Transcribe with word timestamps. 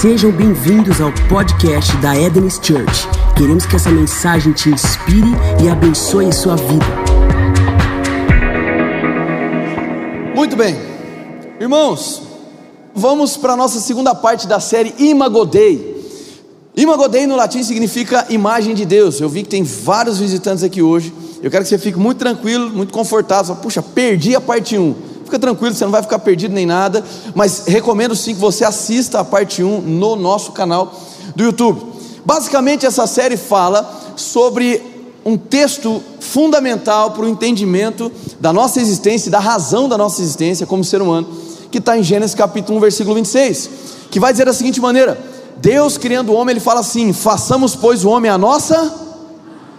Sejam 0.00 0.30
bem-vindos 0.30 1.00
ao 1.00 1.12
podcast 1.28 1.96
da 1.96 2.16
Eden's 2.16 2.54
Church. 2.62 3.08
Queremos 3.36 3.66
que 3.66 3.74
essa 3.74 3.90
mensagem 3.90 4.52
te 4.52 4.68
inspire 4.68 5.26
e 5.60 5.68
abençoe 5.68 6.32
sua 6.32 6.54
vida. 6.54 6.86
Muito 10.36 10.54
bem, 10.54 10.76
irmãos, 11.58 12.22
vamos 12.94 13.36
para 13.36 13.54
a 13.54 13.56
nossa 13.56 13.80
segunda 13.80 14.14
parte 14.14 14.46
da 14.46 14.60
série 14.60 14.94
Imago 15.00 15.44
Dei. 15.44 16.00
Imago 16.76 17.08
Dei 17.08 17.26
no 17.26 17.34
latim 17.34 17.64
significa 17.64 18.24
imagem 18.28 18.76
de 18.76 18.84
Deus. 18.84 19.20
Eu 19.20 19.28
vi 19.28 19.42
que 19.42 19.48
tem 19.48 19.64
vários 19.64 20.20
visitantes 20.20 20.62
aqui 20.62 20.80
hoje. 20.80 21.12
Eu 21.42 21.50
quero 21.50 21.64
que 21.64 21.70
você 21.70 21.78
fique 21.78 21.98
muito 21.98 22.18
tranquilo, 22.18 22.70
muito 22.70 22.92
confortável. 22.92 23.56
Puxa, 23.56 23.82
perdi 23.82 24.36
a 24.36 24.40
parte 24.40 24.78
1 24.78 25.08
Fica 25.28 25.38
tranquilo, 25.38 25.74
você 25.74 25.84
não 25.84 25.92
vai 25.92 26.00
ficar 26.00 26.18
perdido 26.20 26.54
nem 26.54 26.64
nada, 26.64 27.04
mas 27.34 27.64
recomendo 27.66 28.16
sim 28.16 28.34
que 28.34 28.40
você 28.40 28.64
assista 28.64 29.20
a 29.20 29.24
parte 29.24 29.62
1 29.62 29.82
no 29.82 30.16
nosso 30.16 30.52
canal 30.52 30.90
do 31.36 31.44
YouTube. 31.44 31.82
Basicamente, 32.24 32.86
essa 32.86 33.06
série 33.06 33.36
fala 33.36 34.14
sobre 34.16 34.82
um 35.26 35.36
texto 35.36 36.02
fundamental 36.18 37.10
para 37.10 37.26
o 37.26 37.28
entendimento 37.28 38.10
da 38.40 38.54
nossa 38.54 38.80
existência, 38.80 39.30
da 39.30 39.38
razão 39.38 39.86
da 39.86 39.98
nossa 39.98 40.22
existência 40.22 40.66
como 40.66 40.82
ser 40.82 41.02
humano, 41.02 41.28
que 41.70 41.76
está 41.76 41.98
em 41.98 42.02
Gênesis 42.02 42.34
capítulo 42.34 42.78
1, 42.78 42.80
versículo 42.80 43.14
26, 43.16 43.70
que 44.10 44.18
vai 44.18 44.32
dizer 44.32 44.46
da 44.46 44.54
seguinte 44.54 44.80
maneira: 44.80 45.20
Deus 45.58 45.98
criando 45.98 46.32
o 46.32 46.36
homem, 46.36 46.54
ele 46.54 46.60
fala 46.60 46.80
assim: 46.80 47.12
façamos, 47.12 47.76
pois, 47.76 48.02
o 48.02 48.08
homem 48.08 48.30
a 48.30 48.38
nossa 48.38 48.94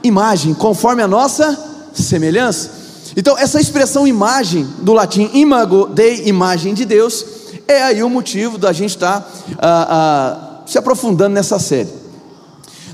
imagem, 0.04 0.54
conforme 0.54 1.02
a 1.02 1.08
nossa 1.08 1.58
semelhança. 1.92 2.78
Então, 3.20 3.38
essa 3.38 3.60
expressão 3.60 4.08
imagem, 4.08 4.66
do 4.80 4.94
latim 4.94 5.30
imago, 5.34 5.88
de 5.88 6.30
imagem 6.30 6.74
de 6.74 6.86
Deus, 6.86 7.26
é 7.68 7.84
aí 7.84 8.02
o 8.02 8.10
motivo 8.10 8.58
da 8.58 8.72
gente 8.72 8.92
estar 8.92 9.20
tá, 9.20 9.28
ah, 9.58 9.88
ah, 9.90 10.62
se 10.66 10.78
aprofundando 10.78 11.34
nessa 11.36 11.60
série. 11.60 11.90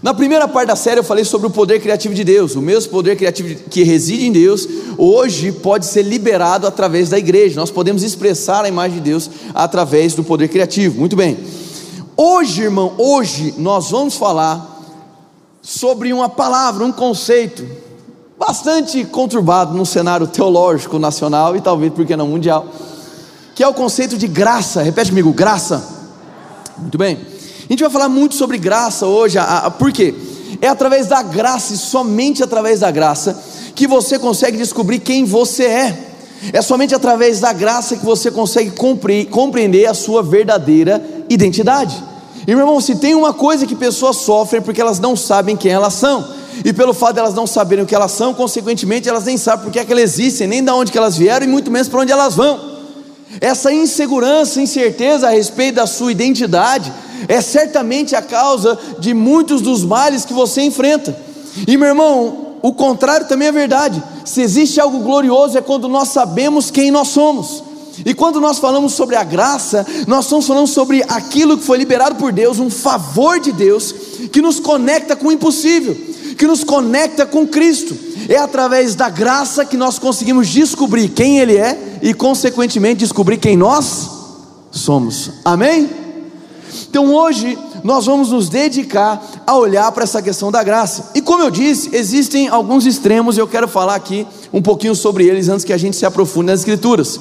Na 0.01 0.15
primeira 0.15 0.47
parte 0.47 0.69
da 0.69 0.75
série 0.75 0.99
eu 0.99 1.03
falei 1.03 1.23
sobre 1.23 1.45
o 1.45 1.51
poder 1.51 1.79
criativo 1.79 2.15
de 2.15 2.23
Deus. 2.23 2.55
O 2.55 2.61
mesmo 2.63 2.89
poder 2.89 3.15
criativo 3.15 3.53
que 3.69 3.83
reside 3.83 4.25
em 4.25 4.31
Deus, 4.31 4.67
hoje 4.97 5.51
pode 5.51 5.85
ser 5.85 6.01
liberado 6.01 6.65
através 6.65 7.09
da 7.09 7.19
igreja. 7.19 7.59
Nós 7.59 7.69
podemos 7.69 8.01
expressar 8.01 8.65
a 8.65 8.67
imagem 8.67 8.97
de 8.97 9.03
Deus 9.03 9.29
através 9.53 10.15
do 10.15 10.23
poder 10.23 10.47
criativo. 10.47 10.99
Muito 10.99 11.15
bem. 11.15 11.37
Hoje, 12.17 12.63
irmão, 12.63 12.95
hoje 12.97 13.53
nós 13.59 13.91
vamos 13.91 14.15
falar 14.15 14.75
sobre 15.61 16.11
uma 16.11 16.29
palavra, 16.29 16.83
um 16.83 16.91
conceito 16.91 17.84
bastante 18.47 19.03
conturbado 19.05 19.75
no 19.75 19.87
cenário 19.87 20.27
teológico 20.27 20.99
nacional 20.99 21.55
e 21.55 21.61
talvez 21.61 21.91
porque 21.91 22.15
não 22.15 22.27
mundial, 22.27 22.67
que 23.55 23.63
é 23.63 23.67
o 23.67 23.73
conceito 23.73 24.17
de 24.19 24.27
graça. 24.27 24.83
Repete 24.83 25.09
comigo, 25.09 25.33
graça. 25.33 25.83
Muito 26.77 26.95
bem. 26.95 27.17
A 27.17 27.73
gente 27.73 27.81
vai 27.81 27.89
falar 27.89 28.07
muito 28.07 28.35
sobre 28.35 28.59
graça 28.59 29.07
hoje, 29.07 29.39
a, 29.39 29.65
a, 29.65 29.71
por 29.71 29.91
quê? 29.91 30.13
É 30.61 30.67
através 30.67 31.07
da 31.07 31.23
graça 31.23 31.73
e 31.73 31.77
somente 31.77 32.43
através 32.43 32.81
da 32.81 32.91
graça 32.91 33.41
que 33.73 33.87
você 33.87 34.19
consegue 34.19 34.57
descobrir 34.57 34.99
quem 34.99 35.25
você 35.25 35.63
é. 35.63 36.11
É 36.53 36.61
somente 36.61 36.93
através 36.93 37.39
da 37.39 37.51
graça 37.51 37.95
que 37.95 38.05
você 38.05 38.29
consegue 38.29 38.71
compreender 39.31 39.87
a 39.87 39.95
sua 39.95 40.21
verdadeira 40.21 41.03
identidade. 41.27 41.95
E 42.45 42.51
meu 42.51 42.59
irmão, 42.59 42.79
se 42.79 42.97
tem 42.97 43.15
uma 43.15 43.33
coisa 43.33 43.65
que 43.65 43.75
pessoas 43.75 44.17
sofrem 44.17 44.61
porque 44.61 44.79
elas 44.79 44.99
não 44.99 45.15
sabem 45.15 45.57
quem 45.57 45.71
elas 45.71 45.95
são 45.95 46.44
e 46.63 46.71
pelo 46.71 46.93
fato 46.93 47.13
de 47.13 47.19
elas 47.19 47.33
não 47.33 47.45
saberem 47.47 47.83
o 47.83 47.87
que 47.87 47.95
elas 47.95 48.11
são, 48.11 48.33
consequentemente 48.33 49.09
elas 49.09 49.25
nem 49.25 49.37
sabem 49.37 49.65
por 49.65 49.71
que, 49.71 49.79
é 49.79 49.85
que 49.85 49.91
elas 49.91 50.03
existem, 50.03 50.47
nem 50.47 50.63
de 50.63 50.71
onde 50.71 50.91
que 50.91 50.97
elas 50.97 51.17
vieram 51.17 51.45
e 51.45 51.49
muito 51.49 51.71
menos 51.71 51.87
para 51.87 52.01
onde 52.01 52.11
elas 52.11 52.35
vão. 52.35 52.75
Essa 53.41 53.73
insegurança, 53.73 54.61
incerteza 54.61 55.27
a 55.27 55.31
respeito 55.31 55.75
da 55.75 55.87
sua 55.87 56.11
identidade 56.11 56.91
é 57.27 57.41
certamente 57.41 58.15
a 58.15 58.21
causa 58.21 58.77
de 58.99 59.13
muitos 59.13 59.61
dos 59.61 59.83
males 59.83 60.23
que 60.23 60.33
você 60.33 60.61
enfrenta. 60.61 61.17
E 61.67 61.75
meu 61.75 61.89
irmão, 61.89 62.57
o 62.61 62.73
contrário 62.73 63.27
também 63.27 63.47
é 63.47 63.51
verdade. 63.51 64.01
Se 64.23 64.41
existe 64.41 64.79
algo 64.79 64.99
glorioso 64.99 65.57
é 65.57 65.61
quando 65.61 65.87
nós 65.87 66.09
sabemos 66.09 66.71
quem 66.71 66.91
nós 66.91 67.09
somos. 67.09 67.63
E 68.05 68.13
quando 68.13 68.41
nós 68.41 68.59
falamos 68.59 68.93
sobre 68.93 69.15
a 69.15 69.23
graça, 69.23 69.85
nós 70.05 70.25
estamos 70.25 70.45
falando 70.45 70.67
sobre 70.67 71.03
aquilo 71.07 71.57
que 71.57 71.63
foi 71.63 71.77
liberado 71.77 72.15
por 72.15 72.31
Deus, 72.31 72.59
um 72.59 72.69
favor 72.69 73.39
de 73.39 73.53
Deus 73.53 73.93
que 74.31 74.41
nos 74.41 74.59
conecta 74.59 75.15
com 75.15 75.27
o 75.27 75.31
impossível 75.31 76.14
que 76.37 76.47
nos 76.47 76.63
conecta 76.63 77.25
com 77.25 77.47
Cristo. 77.47 77.95
É 78.27 78.37
através 78.37 78.95
da 78.95 79.09
graça 79.09 79.65
que 79.65 79.77
nós 79.77 79.99
conseguimos 79.99 80.47
descobrir 80.47 81.09
quem 81.09 81.39
Ele 81.39 81.57
é 81.57 81.99
e, 82.01 82.13
consequentemente, 82.13 82.99
descobrir 82.99 83.37
quem 83.37 83.55
nós 83.55 84.09
somos. 84.71 85.31
Amém? 85.43 85.89
Então 86.89 87.13
hoje 87.13 87.57
nós 87.83 88.05
vamos 88.05 88.31
nos 88.31 88.49
dedicar 88.49 89.21
a 89.45 89.55
olhar 89.55 89.91
para 89.91 90.03
essa 90.03 90.21
questão 90.21 90.51
da 90.51 90.63
graça. 90.63 91.11
E 91.13 91.21
como 91.21 91.43
eu 91.43 91.51
disse, 91.51 91.95
existem 91.95 92.47
alguns 92.47 92.85
extremos 92.85 93.37
e 93.37 93.39
eu 93.39 93.47
quero 93.47 93.67
falar 93.67 93.95
aqui 93.95 94.25
um 94.51 94.61
pouquinho 94.61 94.95
sobre 94.95 95.25
eles 95.25 95.49
antes 95.49 95.63
que 95.63 95.73
a 95.73 95.77
gente 95.77 95.95
se 95.95 96.05
aprofunde 96.05 96.47
nas 96.47 96.61
Escrituras. 96.61 97.19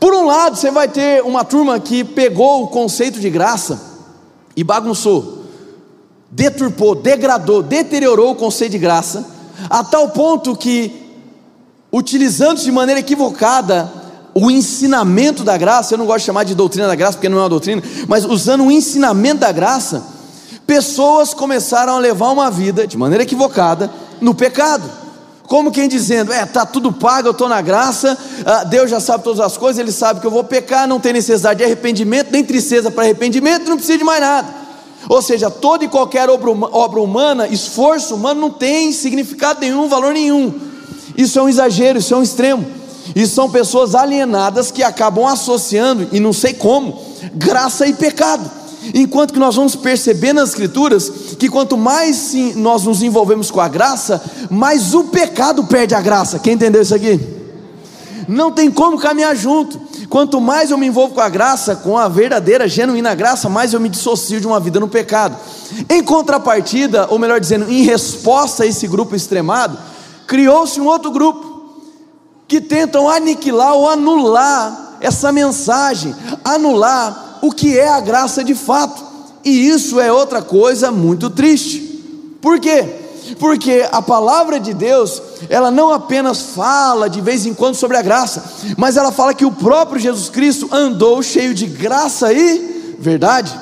Por 0.00 0.14
um 0.14 0.26
lado, 0.26 0.56
você 0.56 0.70
vai 0.70 0.88
ter 0.88 1.22
uma 1.22 1.44
turma 1.44 1.78
que 1.78 2.04
pegou 2.04 2.64
o 2.64 2.68
conceito 2.68 3.20
de 3.20 3.30
graça 3.30 3.80
e 4.56 4.64
bagunçou 4.64 5.35
deturpou, 6.30 6.94
degradou, 6.94 7.62
deteriorou 7.62 8.32
o 8.32 8.34
conceito 8.34 8.72
de 8.72 8.78
graça, 8.78 9.26
a 9.70 9.82
tal 9.84 10.10
ponto 10.10 10.56
que, 10.56 10.92
utilizando 11.92 12.60
de 12.60 12.70
maneira 12.70 13.00
equivocada 13.00 13.90
o 14.34 14.50
ensinamento 14.50 15.42
da 15.42 15.56
graça, 15.56 15.94
eu 15.94 15.98
não 15.98 16.04
gosto 16.04 16.18
de 16.18 16.26
chamar 16.26 16.44
de 16.44 16.54
doutrina 16.54 16.86
da 16.86 16.94
graça 16.94 17.14
porque 17.14 17.28
não 17.28 17.38
é 17.38 17.42
uma 17.42 17.48
doutrina, 17.48 17.82
mas 18.06 18.24
usando 18.26 18.64
o 18.64 18.70
ensinamento 18.70 19.40
da 19.40 19.50
graça, 19.50 20.04
pessoas 20.66 21.32
começaram 21.32 21.96
a 21.96 21.98
levar 21.98 22.30
uma 22.30 22.50
vida 22.50 22.86
de 22.86 22.98
maneira 22.98 23.22
equivocada 23.22 23.90
no 24.20 24.34
pecado. 24.34 24.84
Como 25.46 25.70
quem 25.70 25.88
dizendo, 25.88 26.32
é, 26.32 26.44
tá 26.44 26.66
tudo 26.66 26.92
pago, 26.92 27.28
eu 27.28 27.32
estou 27.32 27.48
na 27.48 27.62
graça, 27.62 28.18
ah, 28.44 28.64
Deus 28.64 28.90
já 28.90 28.98
sabe 28.98 29.22
todas 29.22 29.40
as 29.40 29.56
coisas, 29.56 29.78
Ele 29.78 29.92
sabe 29.92 30.20
que 30.20 30.26
eu 30.26 30.30
vou 30.30 30.42
pecar, 30.42 30.88
não 30.88 30.98
tem 30.98 31.12
necessidade 31.12 31.58
de 31.58 31.64
arrependimento, 31.64 32.30
nem 32.32 32.44
tristeza 32.44 32.90
para 32.90 33.04
arrependimento, 33.04 33.68
não 33.68 33.76
precisa 33.76 33.96
de 33.96 34.04
mais 34.04 34.20
nada. 34.20 34.65
Ou 35.08 35.22
seja, 35.22 35.50
toda 35.50 35.84
e 35.84 35.88
qualquer 35.88 36.28
obra 36.28 37.00
humana, 37.00 37.46
esforço 37.48 38.14
humano, 38.14 38.40
não 38.40 38.50
tem 38.50 38.92
significado 38.92 39.60
nenhum, 39.60 39.88
valor 39.88 40.12
nenhum. 40.12 40.52
Isso 41.16 41.38
é 41.38 41.42
um 41.42 41.48
exagero, 41.48 41.98
isso 41.98 42.12
é 42.12 42.16
um 42.16 42.22
extremo. 42.22 42.66
E 43.14 43.26
são 43.26 43.48
pessoas 43.48 43.94
alienadas 43.94 44.70
que 44.70 44.82
acabam 44.82 45.26
associando, 45.26 46.08
e 46.12 46.18
não 46.18 46.32
sei 46.32 46.54
como, 46.54 47.00
graça 47.34 47.86
e 47.86 47.94
pecado. 47.94 48.50
Enquanto 48.94 49.32
que 49.32 49.38
nós 49.38 49.56
vamos 49.56 49.74
perceber 49.74 50.32
nas 50.32 50.50
Escrituras 50.50 51.10
que 51.38 51.48
quanto 51.48 51.76
mais 51.76 52.32
nós 52.54 52.84
nos 52.84 53.02
envolvemos 53.02 53.50
com 53.50 53.60
a 53.60 53.68
graça, 53.68 54.22
mais 54.50 54.94
o 54.94 55.04
pecado 55.04 55.64
perde 55.64 55.94
a 55.94 56.00
graça. 56.00 56.38
Quem 56.38 56.54
entendeu 56.54 56.82
isso 56.82 56.94
aqui? 56.94 57.18
Não 58.28 58.52
tem 58.52 58.70
como 58.70 58.98
caminhar 58.98 59.34
junto. 59.34 59.80
Quanto 60.08 60.40
mais 60.40 60.70
eu 60.70 60.78
me 60.78 60.86
envolvo 60.86 61.14
com 61.14 61.20
a 61.20 61.28
graça, 61.28 61.76
com 61.76 61.98
a 61.98 62.08
verdadeira, 62.08 62.68
genuína 62.68 63.14
graça, 63.14 63.48
mais 63.48 63.72
eu 63.72 63.80
me 63.80 63.88
dissocio 63.88 64.40
de 64.40 64.46
uma 64.46 64.60
vida 64.60 64.78
no 64.78 64.88
pecado. 64.88 65.36
Em 65.88 66.02
contrapartida, 66.02 67.06
ou 67.10 67.18
melhor 67.18 67.40
dizendo, 67.40 67.70
em 67.70 67.82
resposta 67.82 68.62
a 68.62 68.66
esse 68.66 68.86
grupo 68.86 69.16
extremado, 69.16 69.76
criou-se 70.26 70.80
um 70.80 70.86
outro 70.86 71.10
grupo 71.10 71.74
que 72.46 72.60
tentam 72.60 73.08
aniquilar 73.08 73.74
ou 73.74 73.88
anular 73.88 74.96
essa 75.00 75.32
mensagem, 75.32 76.14
anular 76.44 77.38
o 77.42 77.50
que 77.50 77.78
é 77.78 77.88
a 77.88 78.00
graça 78.00 78.44
de 78.44 78.54
fato. 78.54 79.04
E 79.44 79.68
isso 79.68 80.00
é 80.00 80.12
outra 80.12 80.42
coisa 80.42 80.90
muito 80.90 81.30
triste. 81.30 81.78
Por 82.40 82.60
quê? 82.60 83.05
Porque 83.38 83.86
a 83.90 84.00
palavra 84.00 84.58
de 84.60 84.72
Deus, 84.72 85.20
ela 85.48 85.70
não 85.70 85.92
apenas 85.92 86.40
fala 86.40 87.08
de 87.08 87.20
vez 87.20 87.46
em 87.46 87.54
quando 87.54 87.74
sobre 87.74 87.96
a 87.96 88.02
graça, 88.02 88.44
mas 88.76 88.96
ela 88.96 89.12
fala 89.12 89.34
que 89.34 89.44
o 89.44 89.52
próprio 89.52 90.00
Jesus 90.00 90.28
Cristo 90.28 90.68
andou 90.72 91.22
cheio 91.22 91.54
de 91.54 91.66
graça 91.66 92.32
e 92.32 92.96
verdade. 92.98 93.58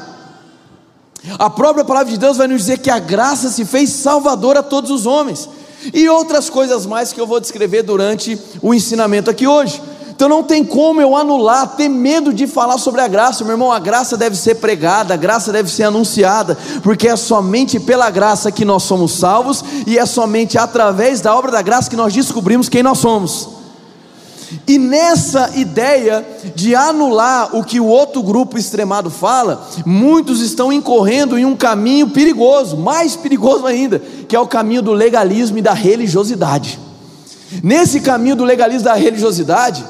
A 1.39 1.49
própria 1.49 1.85
palavra 1.85 2.13
de 2.13 2.19
Deus 2.19 2.37
vai 2.37 2.47
nos 2.47 2.59
dizer 2.59 2.79
que 2.79 2.91
a 2.91 2.99
graça 2.99 3.49
se 3.49 3.65
fez 3.65 3.91
salvador 3.91 4.57
a 4.57 4.63
todos 4.63 4.91
os 4.91 5.07
homens, 5.07 5.49
e 5.93 6.09
outras 6.09 6.49
coisas 6.49 6.87
mais 6.87 7.13
que 7.13 7.21
eu 7.21 7.27
vou 7.27 7.41
descrever 7.41 7.83
durante 7.83 8.39
o 8.63 8.73
ensinamento 8.73 9.31
aqui 9.31 9.47
hoje. 9.47 9.83
Então 10.15 10.29
não 10.29 10.45
tem 10.45 10.65
como 10.65 11.01
eu 11.01 11.17
anular, 11.17 11.77
ter 11.77 11.89
medo 11.89 12.33
de 12.33 12.47
falar 12.47 12.79
sobre 12.79 13.01
a 13.01 13.09
graça, 13.09 13.43
meu 13.43 13.55
irmão. 13.55 13.73
A 13.73 13.81
graça 13.81 14.17
deve 14.17 14.37
ser 14.37 14.57
pregada, 14.57 15.15
a 15.15 15.17
graça 15.17 15.53
deve 15.53 15.69
ser 15.71 15.85
anunciada, 15.85 16.57
porque 16.83 17.09
é 17.09 17.17
somente 17.17 17.81
pela 17.81 18.09
graça 18.11 18.53
que 18.53 18.65
nós 18.65 18.85
somos 18.85 19.13
salvos 19.13 19.65
e 19.87 19.99
é 19.99 20.07
somente 20.07 20.57
através 20.57 21.21
da 21.21 21.35
obra 21.35 21.51
da 21.51 21.63
graça 21.63 21.91
que 21.91 21.97
nós 21.97 22.15
descobrimos 22.15 22.69
quem 22.69 22.83
nós 22.83 22.99
somos. 22.99 23.49
E 24.69 24.79
nessa 24.79 25.51
ideia 25.57 26.25
de 26.55 26.77
anular 26.77 27.57
o 27.57 27.65
que 27.65 27.81
o 27.81 27.87
outro 27.87 28.23
grupo 28.23 28.57
extremado 28.57 29.11
fala, 29.11 29.67
muitos 29.85 30.41
estão 30.41 30.73
incorrendo 30.73 31.37
em 31.37 31.45
um 31.45 31.57
caminho 31.57 32.11
perigoso, 32.11 32.77
mais 32.77 33.17
perigoso 33.17 33.67
ainda, 33.67 33.99
que 34.29 34.37
é 34.37 34.39
o 34.39 34.47
caminho 34.47 34.81
do 34.81 34.93
legalismo 34.93 35.59
e 35.59 35.63
da 35.63 35.73
religiosidade. 35.73 36.79
Nesse 37.63 38.01
caminho 38.01 38.37
do 38.37 38.45
legalismo 38.45 38.83
e 38.83 38.85
da 38.85 38.95
religiosidade, 38.95 39.85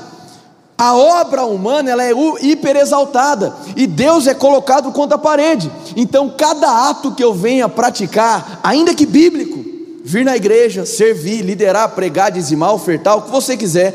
A 0.76 0.96
obra 0.96 1.44
humana 1.44 1.90
ela 1.90 2.04
é 2.04 2.12
hiper 2.42 2.76
exaltada 2.76 3.54
e 3.76 3.86
Deus 3.86 4.26
é 4.26 4.34
colocado 4.34 4.90
contra 4.90 5.14
a 5.14 5.18
parede. 5.18 5.70
Então, 5.96 6.28
cada 6.36 6.88
ato 6.88 7.12
que 7.12 7.22
eu 7.22 7.32
venha 7.32 7.68
praticar, 7.68 8.58
ainda 8.62 8.92
que 8.92 9.06
bíblico, 9.06 9.64
vir 10.04 10.24
na 10.24 10.36
igreja, 10.36 10.84
servir, 10.84 11.42
liderar, 11.42 11.90
pregar, 11.90 12.32
dizimar, 12.32 12.74
ofertar, 12.74 13.16
o 13.16 13.22
que 13.22 13.30
você 13.30 13.56
quiser, 13.56 13.94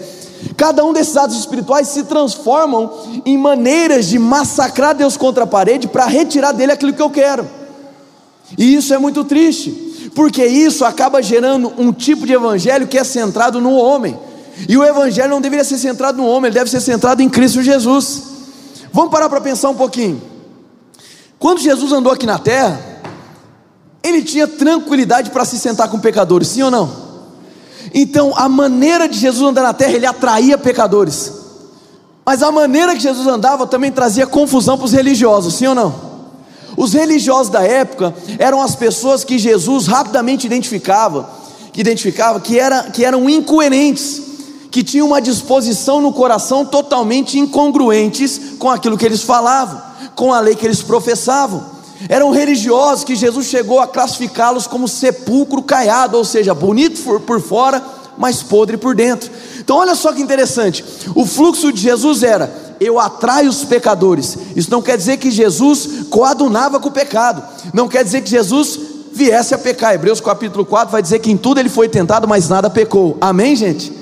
cada 0.56 0.86
um 0.86 0.94
desses 0.94 1.18
atos 1.18 1.38
espirituais 1.38 1.90
se 1.90 2.04
transformam 2.04 2.90
em 3.26 3.38
maneiras 3.38 4.08
de 4.08 4.18
massacrar 4.18 4.96
Deus 4.96 5.18
contra 5.18 5.44
a 5.44 5.48
parede 5.48 5.86
para 5.86 6.06
retirar 6.06 6.54
dele 6.54 6.72
aquilo 6.72 6.94
que 6.94 7.02
eu 7.02 7.10
quero. 7.10 7.46
E 8.58 8.74
isso 8.74 8.94
é 8.94 8.98
muito 8.98 9.26
triste, 9.26 10.12
porque 10.16 10.46
isso 10.46 10.86
acaba 10.86 11.22
gerando 11.22 11.74
um 11.78 11.92
tipo 11.92 12.26
de 12.26 12.34
evangelho 12.34 12.88
que 12.88 12.98
é 12.98 13.04
centrado 13.04 13.60
no 13.60 13.76
homem 13.76 14.18
e 14.68 14.78
o 14.78 14.84
Evangelho 14.84 15.30
não 15.30 15.42
deveria 15.42 15.64
ser 15.64 15.78
centrado 15.78 16.18
no 16.18 16.28
homem, 16.28 16.50
ele 16.50 16.58
deve 16.58 16.70
ser 16.70 16.82
centrado 16.82 17.22
em 17.22 17.30
Cristo 17.30 17.62
Jesus. 17.62 18.24
Vamos 18.92 19.12
parar 19.12 19.30
para 19.30 19.42
pensar 19.42 19.70
um 19.70 19.76
pouquinho. 19.76 20.22
Quando 21.38 21.60
Jesus 21.60 21.92
andou 21.92 22.12
aqui 22.12 22.26
na 22.26 22.38
terra, 22.38 22.80
ele 24.04 24.22
tinha 24.22 24.48
tranquilidade 24.48 25.30
para 25.30 25.46
se 25.46 25.58
sentar 25.58 25.90
com 25.90 26.00
pecadores, 26.00 26.50
sim 26.50 26.62
ou 26.64 26.72
não? 26.72 27.10
Então, 27.94 28.34
a 28.36 28.50
maneira 28.50 29.08
de 29.08 29.18
Jesus 29.18 29.48
andar 29.48 29.64
na 29.64 29.74
terra, 29.74 29.94
ele 29.94 30.06
atraía 30.06 30.58
pecadores. 30.58 31.32
Mas 32.26 32.44
a 32.44 32.52
maneira 32.52 32.94
que 32.94 33.00
Jesus 33.00 33.26
andava 33.26 33.66
também 33.66 33.92
trazia 33.92 34.28
confusão 34.28 34.78
para 34.78 34.86
os 34.86 34.92
religiosos, 34.92 35.56
sim 35.56 35.68
ou 35.68 35.76
não? 35.76 36.10
Os 36.78 36.94
religiosos 36.94 37.52
da 37.52 37.64
época 37.64 38.14
eram 38.38 38.62
as 38.62 38.76
pessoas 38.76 39.24
que 39.24 39.40
Jesus 39.40 39.88
rapidamente 39.88 40.46
identificava, 40.46 41.30
que 41.74 41.82
identificava 41.82 42.40
que, 42.40 42.60
era, 42.60 42.84
que 42.84 43.04
eram 43.04 43.30
incoerentes 43.30 44.29
que 44.72 44.84
tinham 44.84 45.08
uma 45.08 45.22
disposição 45.22 46.00
no 46.00 46.14
coração 46.14 46.64
totalmente 46.64 47.40
incongruentes 47.40 48.40
com 48.60 48.70
aquilo 48.70 48.98
que 48.98 49.06
eles 49.06 49.24
falavam, 49.24 49.82
com 50.16 50.34
a 50.34 50.40
lei 50.40 50.56
que 50.56 50.66
eles 50.66 50.82
professavam. 50.82 51.80
Eram 52.08 52.32
religiosos 52.32 53.04
que 53.04 53.16
Jesus 53.16 53.48
chegou 53.48 53.80
a 53.80 53.88
classificá-los 53.88 54.68
como 54.68 54.88
sepulcro 54.88 55.62
caiado, 55.62 56.18
ou 56.18 56.24
seja, 56.24 56.54
bonito 56.54 57.02
por 57.22 57.42
fora, 57.42 57.84
mas 58.18 58.44
podre 58.44 58.78
por 58.78 58.96
dentro. 58.96 59.30
Então, 59.60 59.78
olha 59.78 59.96
só 59.96 60.14
que 60.14 60.22
interessante: 60.22 60.86
o 61.16 61.26
fluxo 61.26 61.74
de 61.74 61.82
Jesus 61.82 62.24
era: 62.24 62.76
eu 62.80 63.00
atraio 63.00 63.50
os 63.50 63.66
pecadores. 63.66 64.38
Isso 64.56 64.72
não 64.72 64.82
quer 64.82 64.98
dizer 64.98 65.18
que 65.18 65.30
Jesus 65.30 66.06
coadunava 66.10 66.80
com 66.80 66.90
o 66.90 66.92
pecado, 66.92 67.44
não 67.74 67.88
quer 67.88 68.04
dizer 68.04 68.22
que 68.22 68.30
Jesus 68.30 68.80
viesse 69.12 69.54
a 69.54 69.58
pecar. 69.58 69.94
Hebreus 69.94 70.22
capítulo 70.22 70.66
4 70.66 70.92
vai 70.92 71.02
dizer 71.02 71.20
que 71.20 71.32
em 71.32 71.36
tudo 71.36 71.60
ele 71.60 71.70
foi 71.70 71.90
tentado, 71.90 72.28
mas 72.28 72.48
nada 72.48 72.70
pecou. 72.70 73.18
Amém, 73.20 73.56
gente? 73.56 73.99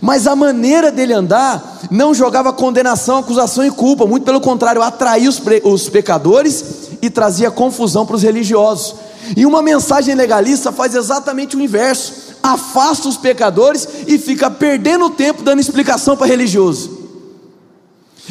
Mas 0.00 0.26
a 0.26 0.36
maneira 0.36 0.90
dele 0.90 1.12
andar 1.12 1.80
não 1.90 2.14
jogava 2.14 2.52
condenação, 2.52 3.18
acusação 3.18 3.64
e 3.64 3.70
culpa, 3.70 4.06
muito 4.06 4.24
pelo 4.24 4.40
contrário, 4.40 4.82
atraía 4.82 5.28
os, 5.28 5.40
os 5.64 5.88
pecadores 5.88 6.64
e 7.02 7.10
trazia 7.10 7.50
confusão 7.50 8.06
para 8.06 8.16
os 8.16 8.22
religiosos. 8.22 8.94
E 9.36 9.46
uma 9.46 9.62
mensagem 9.62 10.14
legalista 10.14 10.72
faz 10.72 10.94
exatamente 10.94 11.56
o 11.56 11.60
inverso: 11.60 12.34
afasta 12.42 13.08
os 13.08 13.16
pecadores 13.16 13.88
e 14.06 14.18
fica 14.18 14.50
perdendo 14.50 15.10
tempo 15.10 15.42
dando 15.42 15.60
explicação 15.60 16.16
para 16.16 16.26
religioso. 16.26 16.98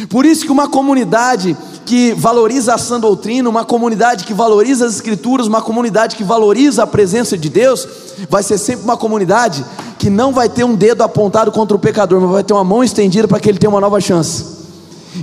Por 0.08 0.26
isso 0.26 0.46
que 0.46 0.52
uma 0.52 0.68
comunidade 0.68 1.58
que 1.90 2.14
valoriza 2.14 2.76
a 2.76 2.78
sã 2.78 3.00
doutrina, 3.00 3.50
uma 3.50 3.66
comunidade 3.66 4.24
que 4.24 4.32
valoriza 4.32 4.86
as 4.86 4.94
escrituras, 4.94 5.48
uma 5.48 5.60
comunidade 5.60 6.16
que 6.16 6.24
valoriza 6.24 6.84
a 6.84 6.88
presença 6.88 7.36
de 7.36 7.50
Deus, 7.50 7.88
vai 8.30 8.44
ser 8.44 8.60
sempre 8.60 8.84
uma 8.84 8.96
comunidade 8.96 9.66
que 9.98 10.08
não 10.08 10.32
vai 10.32 10.48
ter 10.48 10.64
um 10.64 10.76
dedo 10.76 11.02
apontado 11.02 11.52
contra 11.52 11.76
o 11.76 11.80
pecador, 11.80 12.22
mas 12.22 12.30
vai 12.30 12.44
ter 12.44 12.54
uma 12.54 12.64
mão 12.64 12.84
estendida 12.84 13.28
para 13.28 13.40
que 13.40 13.50
ele 13.50 13.58
tenha 13.58 13.72
uma 13.72 13.82
nova 13.82 14.00
chance. 14.00 14.46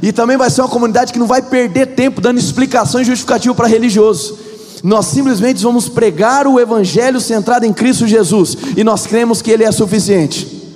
E 0.03 0.11
também 0.11 0.37
vai 0.37 0.51
ser 0.51 0.61
uma 0.61 0.69
comunidade 0.69 1.13
que 1.13 1.21
não 1.21 1.29
vai 1.29 1.41
perder 1.41 1.95
tempo 1.95 2.21
dando 2.21 2.41
explicações 2.41 3.07
justificativas 3.07 3.57
para 3.57 3.69
religioso. 3.69 4.37
Nós 4.83 5.07
simplesmente 5.07 5.63
vamos 5.63 5.89
pregar 5.89 6.49
o 6.49 6.59
evangelho 6.59 7.21
centrado 7.21 7.65
em 7.65 7.73
Cristo 7.73 8.09
Jesus 8.09 8.59
e 8.77 8.83
nós 8.83 9.07
cremos 9.07 9.41
que 9.41 9.53
ele 9.53 9.63
é 9.63 9.71
suficiente. 9.71 10.67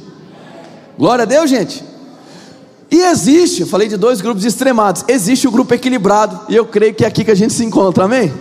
Glória 0.96 1.22
a 1.22 1.26
Deus, 1.26 1.50
gente. 1.50 1.89
E 2.90 3.02
existe, 3.02 3.60
eu 3.60 3.66
falei 3.66 3.88
de 3.88 3.96
dois 3.96 4.20
grupos 4.20 4.44
extremados, 4.44 5.04
existe 5.06 5.46
o 5.46 5.50
grupo 5.50 5.72
equilibrado, 5.72 6.40
e 6.48 6.56
eu 6.56 6.66
creio 6.66 6.92
que 6.92 7.04
é 7.04 7.08
aqui 7.08 7.24
que 7.24 7.30
a 7.30 7.36
gente 7.36 7.52
se 7.52 7.64
encontra, 7.64 8.04
amém? 8.04 8.32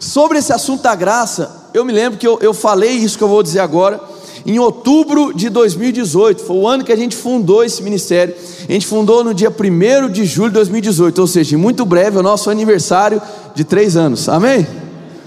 Sobre 0.00 0.38
esse 0.38 0.52
assunto 0.52 0.82
da 0.82 0.94
graça, 0.94 1.68
eu 1.72 1.84
me 1.84 1.92
lembro 1.92 2.18
que 2.18 2.26
eu, 2.26 2.38
eu 2.42 2.52
falei 2.52 2.90
isso 2.90 3.16
que 3.16 3.22
eu 3.22 3.28
vou 3.28 3.42
dizer 3.42 3.60
agora, 3.60 4.00
em 4.46 4.60
outubro 4.60 5.32
de 5.34 5.48
2018, 5.48 6.44
foi 6.44 6.56
o 6.56 6.68
ano 6.68 6.84
que 6.84 6.92
a 6.92 6.96
gente 6.96 7.16
fundou 7.16 7.64
esse 7.64 7.82
ministério. 7.82 8.32
A 8.68 8.72
gente 8.72 8.86
fundou 8.86 9.24
no 9.24 9.34
dia 9.34 9.50
1 9.50 10.08
de 10.08 10.24
julho 10.24 10.50
de 10.50 10.54
2018, 10.54 11.18
ou 11.18 11.26
seja, 11.26 11.58
muito 11.58 11.84
breve 11.84 12.16
é 12.16 12.20
o 12.20 12.22
nosso 12.22 12.48
aniversário 12.48 13.20
de 13.56 13.64
três 13.64 13.96
anos, 13.96 14.28
amém? 14.28 14.64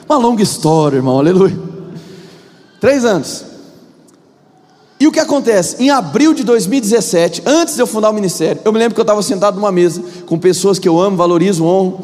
Uma 0.08 0.18
longa 0.18 0.42
história, 0.42 0.96
irmão, 0.96 1.20
aleluia. 1.20 1.60
Três 2.80 3.04
anos. 3.04 3.49
E 5.00 5.08
o 5.08 5.12
que 5.12 5.20
acontece? 5.20 5.82
Em 5.82 5.90
abril 5.90 6.34
de 6.34 6.44
2017, 6.44 7.44
antes 7.46 7.76
de 7.76 7.82
eu 7.82 7.88
fundar 7.88 8.10
o 8.10 8.14
ministério, 8.14 8.62
eu 8.66 8.74
me 8.74 8.78
lembro 8.78 8.96
que 8.96 9.00
eu 9.00 9.04
estava 9.04 9.22
sentado 9.22 9.56
numa 9.56 9.72
mesa 9.72 10.04
com 10.26 10.38
pessoas 10.38 10.78
que 10.78 10.90
eu 10.90 11.00
amo, 11.00 11.16
valorizo, 11.16 11.64
honro. 11.64 12.02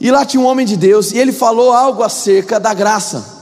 E 0.00 0.10
lá 0.10 0.24
tinha 0.24 0.40
um 0.40 0.46
homem 0.46 0.64
de 0.64 0.76
Deus 0.76 1.12
e 1.12 1.18
ele 1.18 1.32
falou 1.32 1.72
algo 1.72 2.02
acerca 2.02 2.58
da 2.58 2.72
graça 2.72 3.36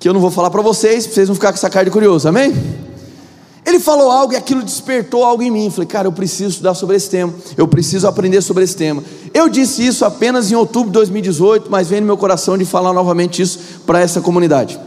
que 0.00 0.08
eu 0.08 0.14
não 0.14 0.20
vou 0.20 0.30
falar 0.30 0.48
para 0.48 0.62
vocês, 0.62 1.06
para 1.06 1.14
vocês 1.14 1.28
não 1.28 1.34
ficar 1.34 1.48
com 1.48 1.56
essa 1.56 1.68
cara 1.68 1.84
de 1.84 1.90
curioso, 1.90 2.28
amém? 2.28 2.54
Ele 3.66 3.80
falou 3.80 4.10
algo 4.10 4.32
e 4.32 4.36
aquilo 4.36 4.62
despertou 4.62 5.24
algo 5.24 5.42
em 5.42 5.50
mim. 5.50 5.68
Falei, 5.70 5.86
cara, 5.86 6.06
eu 6.06 6.12
preciso 6.12 6.50
estudar 6.50 6.74
sobre 6.74 6.96
esse 6.96 7.10
tema, 7.10 7.34
eu 7.56 7.68
preciso 7.68 8.06
aprender 8.06 8.40
sobre 8.40 8.64
esse 8.64 8.76
tema. 8.76 9.02
Eu 9.34 9.48
disse 9.48 9.86
isso 9.86 10.04
apenas 10.04 10.50
em 10.50 10.54
outubro 10.54 10.88
de 10.88 10.94
2018, 10.94 11.70
mas 11.70 11.88
vem 11.88 12.00
no 12.00 12.06
meu 12.06 12.16
coração 12.16 12.56
de 12.56 12.64
falar 12.64 12.94
novamente 12.94 13.42
isso 13.42 13.58
para 13.84 14.00
essa 14.00 14.20
comunidade, 14.22 14.80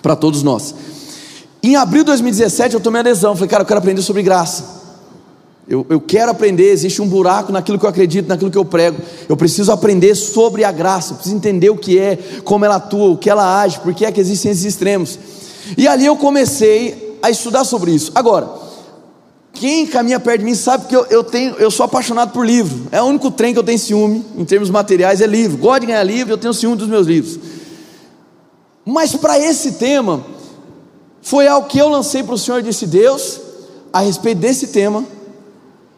para 0.00 0.16
todos 0.16 0.42
nós. 0.42 0.74
Em 1.66 1.74
abril 1.74 2.04
de 2.04 2.06
2017 2.06 2.74
eu 2.74 2.80
tomei 2.80 3.00
a 3.00 3.02
adesão, 3.02 3.34
falei, 3.34 3.48
cara, 3.48 3.62
eu 3.64 3.66
quero 3.66 3.78
aprender 3.78 4.00
sobre 4.00 4.22
graça. 4.22 4.84
Eu, 5.68 5.84
eu 5.90 6.00
quero 6.00 6.30
aprender, 6.30 6.70
existe 6.70 7.02
um 7.02 7.08
buraco 7.08 7.50
naquilo 7.50 7.76
que 7.76 7.84
eu 7.84 7.90
acredito, 7.90 8.28
naquilo 8.28 8.52
que 8.52 8.56
eu 8.56 8.64
prego. 8.64 8.98
Eu 9.28 9.36
preciso 9.36 9.72
aprender 9.72 10.14
sobre 10.14 10.62
a 10.62 10.70
graça, 10.70 11.10
eu 11.10 11.16
preciso 11.16 11.34
entender 11.34 11.68
o 11.68 11.76
que 11.76 11.98
é, 11.98 12.20
como 12.44 12.64
ela 12.64 12.76
atua, 12.76 13.08
o 13.08 13.16
que 13.16 13.28
ela 13.28 13.60
age, 13.62 13.80
por 13.80 13.92
que 13.92 14.04
é 14.04 14.12
que 14.12 14.20
existem 14.20 14.52
esses 14.52 14.64
extremos. 14.64 15.18
E 15.76 15.88
ali 15.88 16.06
eu 16.06 16.14
comecei 16.14 17.18
a 17.20 17.30
estudar 17.30 17.64
sobre 17.64 17.90
isso. 17.90 18.12
Agora, 18.14 18.48
quem 19.52 19.88
caminha 19.88 20.20
perto 20.20 20.38
de 20.38 20.44
mim 20.44 20.54
sabe 20.54 20.86
que 20.86 20.94
eu, 20.94 21.04
eu, 21.06 21.24
tenho, 21.24 21.56
eu 21.56 21.72
sou 21.72 21.84
apaixonado 21.84 22.30
por 22.30 22.46
livro. 22.46 22.86
É 22.92 23.02
o 23.02 23.06
único 23.06 23.28
trem 23.28 23.52
que 23.52 23.58
eu 23.58 23.64
tenho 23.64 23.78
ciúme, 23.80 24.24
em 24.38 24.44
termos 24.44 24.70
materiais, 24.70 25.20
é 25.20 25.26
livro. 25.26 25.58
Gosto 25.58 25.80
de 25.80 25.86
ganhar 25.86 26.04
livro, 26.04 26.32
eu 26.32 26.38
tenho 26.38 26.54
ciúme 26.54 26.76
dos 26.76 26.86
meus 26.86 27.08
livros. 27.08 27.40
Mas 28.84 29.16
para 29.16 29.36
esse 29.36 29.72
tema, 29.72 30.36
foi 31.26 31.48
algo 31.48 31.66
que 31.66 31.76
eu 31.76 31.88
lancei 31.88 32.22
para 32.22 32.36
o 32.36 32.38
Senhor 32.38 32.60
e 32.60 32.62
disse: 32.62 32.86
Deus, 32.86 33.40
a 33.92 33.98
respeito 33.98 34.38
desse 34.38 34.68
tema, 34.68 35.02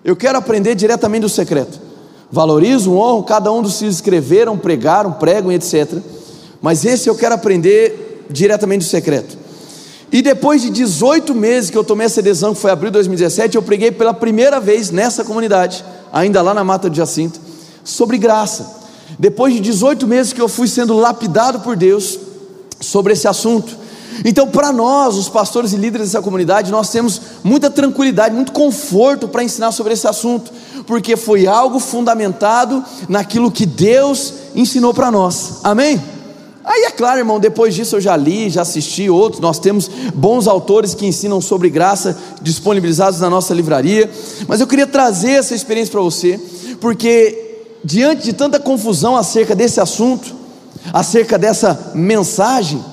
eu 0.02 0.16
quero 0.16 0.38
aprender 0.38 0.74
diretamente 0.74 1.20
do 1.20 1.28
secreto. 1.28 1.78
Valorizo, 2.32 2.94
honro 2.94 3.22
cada 3.24 3.52
um 3.52 3.60
dos 3.60 3.78
que 3.78 3.84
escreveram, 3.84 4.56
pregaram, 4.56 5.12
pregam, 5.12 5.52
etc. 5.52 5.98
Mas 6.62 6.82
esse 6.86 7.10
eu 7.10 7.14
quero 7.14 7.34
aprender 7.34 8.24
diretamente 8.30 8.86
do 8.86 8.88
secreto. 8.88 9.36
E 10.10 10.22
depois 10.22 10.62
de 10.62 10.70
18 10.70 11.34
meses 11.34 11.68
que 11.68 11.76
eu 11.76 11.84
tomei 11.84 12.06
essa 12.06 12.20
adesão, 12.20 12.54
que 12.54 12.60
foi 12.62 12.70
abril 12.70 12.88
de 12.88 12.94
2017, 12.94 13.54
eu 13.56 13.62
preguei 13.62 13.90
pela 13.92 14.14
primeira 14.14 14.58
vez 14.58 14.90
nessa 14.90 15.26
comunidade, 15.26 15.84
ainda 16.10 16.40
lá 16.40 16.54
na 16.54 16.64
Mata 16.64 16.88
de 16.88 16.96
Jacinto, 16.96 17.38
sobre 17.84 18.16
graça. 18.16 18.78
Depois 19.18 19.52
de 19.52 19.60
18 19.60 20.06
meses 20.06 20.32
que 20.32 20.40
eu 20.40 20.48
fui 20.48 20.66
sendo 20.66 20.96
lapidado 20.96 21.60
por 21.60 21.76
Deus 21.76 22.18
sobre 22.80 23.12
esse 23.12 23.28
assunto. 23.28 23.87
Então, 24.24 24.48
para 24.48 24.72
nós, 24.72 25.16
os 25.16 25.28
pastores 25.28 25.72
e 25.72 25.76
líderes 25.76 26.08
dessa 26.08 26.22
comunidade, 26.22 26.70
nós 26.70 26.90
temos 26.90 27.20
muita 27.44 27.70
tranquilidade, 27.70 28.34
muito 28.34 28.52
conforto 28.52 29.28
para 29.28 29.44
ensinar 29.44 29.72
sobre 29.72 29.92
esse 29.92 30.06
assunto, 30.06 30.52
porque 30.86 31.16
foi 31.16 31.46
algo 31.46 31.78
fundamentado 31.78 32.84
naquilo 33.08 33.50
que 33.50 33.66
Deus 33.66 34.34
ensinou 34.54 34.92
para 34.92 35.10
nós. 35.10 35.60
Amém? 35.62 36.02
Aí 36.64 36.82
é 36.82 36.90
claro, 36.90 37.18
irmão, 37.18 37.40
depois 37.40 37.74
disso 37.74 37.96
eu 37.96 38.00
já 38.00 38.14
li, 38.14 38.50
já 38.50 38.60
assisti 38.60 39.08
outros. 39.08 39.40
Nós 39.40 39.58
temos 39.58 39.90
bons 40.14 40.46
autores 40.46 40.94
que 40.94 41.06
ensinam 41.06 41.40
sobre 41.40 41.70
graça 41.70 42.14
disponibilizados 42.42 43.20
na 43.20 43.30
nossa 43.30 43.54
livraria. 43.54 44.10
Mas 44.46 44.60
eu 44.60 44.66
queria 44.66 44.86
trazer 44.86 45.30
essa 45.30 45.54
experiência 45.54 45.92
para 45.92 46.02
você, 46.02 46.38
porque 46.78 47.64
diante 47.82 48.24
de 48.24 48.34
tanta 48.34 48.60
confusão 48.60 49.16
acerca 49.16 49.54
desse 49.54 49.80
assunto, 49.80 50.34
acerca 50.92 51.38
dessa 51.38 51.92
mensagem, 51.94 52.84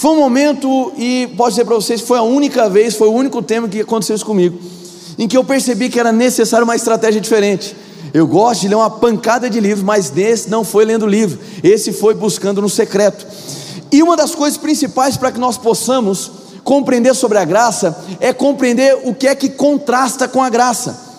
foi 0.00 0.12
um 0.12 0.16
momento, 0.16 0.94
e 0.96 1.28
posso 1.36 1.50
dizer 1.50 1.66
para 1.66 1.74
vocês, 1.74 2.00
foi 2.00 2.16
a 2.16 2.22
única 2.22 2.70
vez, 2.70 2.94
foi 2.94 3.06
o 3.06 3.12
único 3.12 3.42
tema 3.42 3.68
que 3.68 3.82
aconteceu 3.82 4.16
isso 4.16 4.24
comigo, 4.24 4.58
em 5.18 5.28
que 5.28 5.36
eu 5.36 5.44
percebi 5.44 5.90
que 5.90 6.00
era 6.00 6.10
necessário 6.10 6.64
uma 6.64 6.74
estratégia 6.74 7.20
diferente. 7.20 7.76
Eu 8.14 8.26
gosto 8.26 8.62
de 8.62 8.68
ler 8.68 8.76
uma 8.76 8.88
pancada 8.88 9.50
de 9.50 9.60
livros, 9.60 9.84
mas 9.84 10.08
desse 10.08 10.48
não 10.48 10.64
foi 10.64 10.86
lendo 10.86 11.06
livro, 11.06 11.38
esse 11.62 11.92
foi 11.92 12.14
buscando 12.14 12.62
no 12.62 12.68
secreto. 12.70 13.26
E 13.92 14.02
uma 14.02 14.16
das 14.16 14.34
coisas 14.34 14.56
principais 14.56 15.18
para 15.18 15.30
que 15.30 15.38
nós 15.38 15.58
possamos 15.58 16.32
compreender 16.64 17.14
sobre 17.14 17.36
a 17.36 17.44
graça 17.44 18.02
é 18.20 18.32
compreender 18.32 19.00
o 19.04 19.12
que 19.14 19.26
é 19.26 19.34
que 19.34 19.50
contrasta 19.50 20.26
com 20.26 20.42
a 20.42 20.48
graça. 20.48 21.09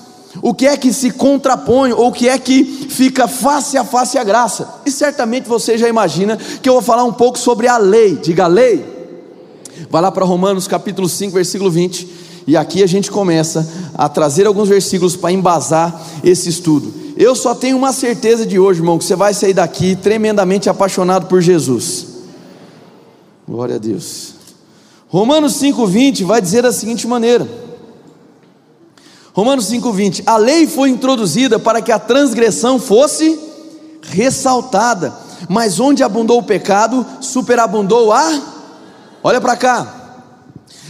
O 0.42 0.54
que 0.54 0.68
é 0.68 0.78
que 0.78 0.94
se 0.94 1.12
contrapõe, 1.12 1.92
ou 1.92 2.08
o 2.08 2.12
que 2.12 2.30
é 2.30 2.38
que 2.38 2.64
fica 2.64 3.28
face 3.28 3.78
a 3.78 3.84
face 3.84 4.18
à 4.18 4.24
graça. 4.24 4.82
E 4.86 4.92
certamente 4.92 5.50
você 5.50 5.78
já 5.78 5.90
imagina 5.90 6.38
que 6.38 6.70
eu 6.70 6.74
vou 6.74 6.82
falar 6.82 7.04
um 7.04 7.14
pouco 7.14 7.38
sobre 7.38 7.68
a 7.68 7.78
lei, 7.78 8.16
diga 8.16 8.46
a 8.46 8.48
lei. 8.48 8.86
Vai 9.90 10.02
lá 10.02 10.12
para 10.12 10.24
Romanos 10.24 10.68
capítulo 10.68 11.10
5, 11.10 11.34
versículo 11.34 11.72
20, 11.72 12.08
e 12.48 12.56
aqui 12.56 12.84
a 12.84 12.88
gente 12.88 13.12
começa 13.12 13.68
a 13.94 14.08
trazer 14.08 14.48
alguns 14.48 14.70
versículos 14.70 15.16
para 15.16 15.32
embasar 15.32 16.02
esse 16.24 16.50
estudo. 16.50 16.94
Eu 17.18 17.36
só 17.36 17.54
tenho 17.54 17.78
uma 17.78 17.92
certeza 17.92 18.46
de 18.46 18.58
hoje, 18.58 18.80
irmão, 18.80 18.98
que 18.98 19.04
você 19.04 19.16
vai 19.16 19.34
sair 19.34 19.54
daqui 19.54 19.96
tremendamente 19.96 20.70
apaixonado 20.70 21.28
por 21.28 21.42
Jesus. 21.42 22.08
Glória 23.48 23.76
a 23.76 23.80
Deus. 23.80 24.34
Romanos 25.08 25.54
5,20 25.62 26.24
vai 26.24 26.42
dizer 26.42 26.64
da 26.64 26.72
seguinte 26.72 27.06
maneira: 27.06 27.48
Romanos 29.34 29.72
5,20: 29.72 30.24
A 30.26 30.38
lei 30.38 30.68
foi 30.68 30.90
introduzida 30.90 31.58
para 31.60 31.82
que 31.82 31.92
a 31.92 32.00
transgressão 32.00 32.80
fosse 32.80 33.40
ressaltada, 34.02 35.14
mas 35.48 35.80
onde 35.80 36.04
abundou 36.04 36.40
o 36.40 36.44
pecado, 36.44 37.06
superabundou 37.20 38.12
a. 38.12 38.42
Olha 39.24 39.40
para 39.40 39.56
cá. 39.56 39.98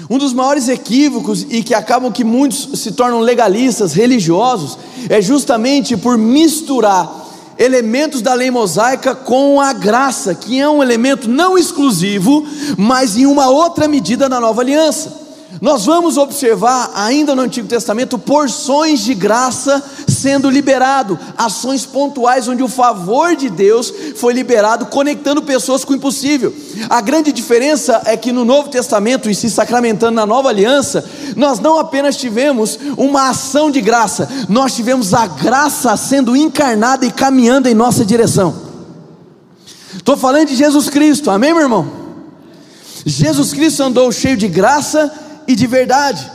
Um 0.09 0.17
dos 0.17 0.33
maiores 0.33 0.67
equívocos 0.67 1.45
e 1.49 1.63
que 1.63 1.73
acabam 1.73 2.11
que 2.11 2.23
muitos 2.23 2.79
se 2.79 2.91
tornam 2.91 3.19
legalistas, 3.19 3.93
religiosos, 3.93 4.77
é 5.09 5.21
justamente 5.21 5.95
por 5.95 6.17
misturar 6.17 7.09
elementos 7.57 8.21
da 8.21 8.33
lei 8.33 8.49
mosaica 8.49 9.13
com 9.13 9.61
a 9.61 9.71
graça, 9.71 10.33
que 10.33 10.59
é 10.59 10.67
um 10.67 10.81
elemento 10.81 11.29
não 11.29 11.57
exclusivo, 11.57 12.45
mas 12.77 13.15
em 13.15 13.25
uma 13.25 13.49
outra 13.49 13.87
medida 13.87 14.27
na 14.27 14.39
nova 14.39 14.61
aliança. 14.61 15.21
Nós 15.59 15.85
vamos 15.85 16.17
observar 16.17 16.91
ainda 16.95 17.35
no 17.35 17.41
Antigo 17.41 17.67
Testamento 17.67 18.17
porções 18.17 19.01
de 19.01 19.13
graça 19.13 19.83
sendo 20.07 20.49
liberado, 20.49 21.19
ações 21.37 21.85
pontuais 21.85 22.47
onde 22.47 22.63
o 22.63 22.67
favor 22.67 23.35
de 23.35 23.49
Deus 23.49 23.93
foi 24.15 24.33
liberado, 24.33 24.85
conectando 24.85 25.41
pessoas 25.41 25.83
com 25.83 25.93
o 25.93 25.95
impossível. 25.95 26.53
A 26.89 27.01
grande 27.01 27.33
diferença 27.33 28.01
é 28.05 28.15
que 28.15 28.31
no 28.31 28.45
Novo 28.45 28.69
Testamento 28.69 29.29
e 29.29 29.35
se 29.35 29.49
sacramentando 29.49 30.15
na 30.15 30.25
Nova 30.25 30.49
Aliança, 30.49 31.03
nós 31.35 31.59
não 31.59 31.77
apenas 31.77 32.15
tivemos 32.15 32.79
uma 32.95 33.29
ação 33.29 33.69
de 33.69 33.81
graça, 33.81 34.29
nós 34.47 34.73
tivemos 34.73 35.13
a 35.13 35.27
graça 35.27 35.97
sendo 35.97 36.35
encarnada 36.35 37.05
e 37.05 37.11
caminhando 37.11 37.67
em 37.67 37.73
nossa 37.73 38.05
direção. 38.05 38.55
Estou 39.93 40.15
falando 40.15 40.47
de 40.47 40.55
Jesus 40.55 40.89
Cristo, 40.89 41.29
amém, 41.29 41.53
meu 41.53 41.63
irmão? 41.63 42.01
Jesus 43.05 43.51
Cristo 43.51 43.83
andou 43.83 44.11
cheio 44.11 44.37
de 44.37 44.47
graça 44.47 45.11
e 45.47 45.55
de 45.55 45.67
verdade. 45.67 46.31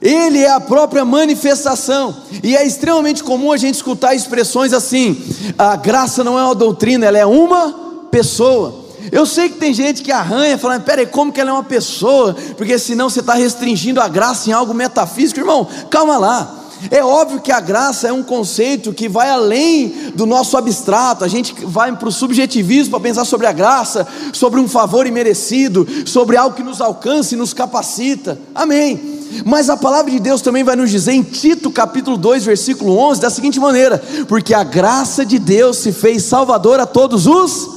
Ele 0.00 0.42
é 0.42 0.50
a 0.50 0.60
própria 0.60 1.04
manifestação, 1.04 2.14
e 2.42 2.56
é 2.56 2.66
extremamente 2.66 3.24
comum 3.24 3.50
a 3.50 3.56
gente 3.56 3.76
escutar 3.76 4.14
expressões 4.14 4.72
assim: 4.72 5.22
a 5.56 5.74
graça 5.74 6.22
não 6.22 6.38
é 6.38 6.44
uma 6.44 6.54
doutrina, 6.54 7.06
ela 7.06 7.18
é 7.18 7.26
uma 7.26 8.06
pessoa. 8.10 8.84
Eu 9.12 9.24
sei 9.24 9.48
que 9.48 9.56
tem 9.58 9.72
gente 9.72 10.02
que 10.02 10.10
arranha, 10.10 10.58
falando, 10.58 10.82
peraí, 10.82 11.06
como 11.06 11.32
que 11.32 11.40
ela 11.40 11.50
é 11.50 11.52
uma 11.52 11.62
pessoa? 11.62 12.34
Porque 12.56 12.78
senão 12.78 13.08
você 13.08 13.20
está 13.20 13.34
restringindo 13.34 14.00
a 14.00 14.08
graça 14.08 14.50
em 14.50 14.52
algo 14.52 14.74
metafísico, 14.74 15.40
irmão, 15.40 15.66
calma 15.88 16.18
lá. 16.18 16.65
É 16.90 17.02
óbvio 17.02 17.40
que 17.40 17.50
a 17.50 17.60
graça 17.60 18.08
é 18.08 18.12
um 18.12 18.22
conceito 18.22 18.92
que 18.92 19.08
vai 19.08 19.30
além 19.30 20.12
do 20.14 20.26
nosso 20.26 20.56
abstrato, 20.56 21.24
a 21.24 21.28
gente 21.28 21.54
vai 21.64 21.94
para 21.96 22.08
o 22.08 22.12
subjetivismo 22.12 22.90
para 22.90 23.00
pensar 23.00 23.24
sobre 23.24 23.46
a 23.46 23.52
graça, 23.52 24.06
sobre 24.32 24.60
um 24.60 24.68
favor 24.68 25.06
imerecido, 25.06 25.86
sobre 26.04 26.36
algo 26.36 26.54
que 26.54 26.62
nos 26.62 26.80
alcança 26.80 27.34
e 27.34 27.38
nos 27.38 27.54
capacita, 27.54 28.38
amém. 28.54 29.16
Mas 29.44 29.68
a 29.68 29.76
palavra 29.76 30.10
de 30.10 30.20
Deus 30.20 30.40
também 30.40 30.62
vai 30.62 30.76
nos 30.76 30.90
dizer 30.90 31.12
em 31.12 31.22
Tito 31.22 31.70
capítulo 31.70 32.16
2, 32.16 32.44
versículo 32.44 32.96
11, 32.96 33.20
da 33.20 33.30
seguinte 33.30 33.58
maneira: 33.58 34.02
porque 34.28 34.54
a 34.54 34.62
graça 34.62 35.26
de 35.26 35.38
Deus 35.38 35.78
se 35.78 35.92
fez 35.92 36.22
salvador 36.22 36.78
a 36.78 36.86
todos 36.86 37.26
os 37.26 37.68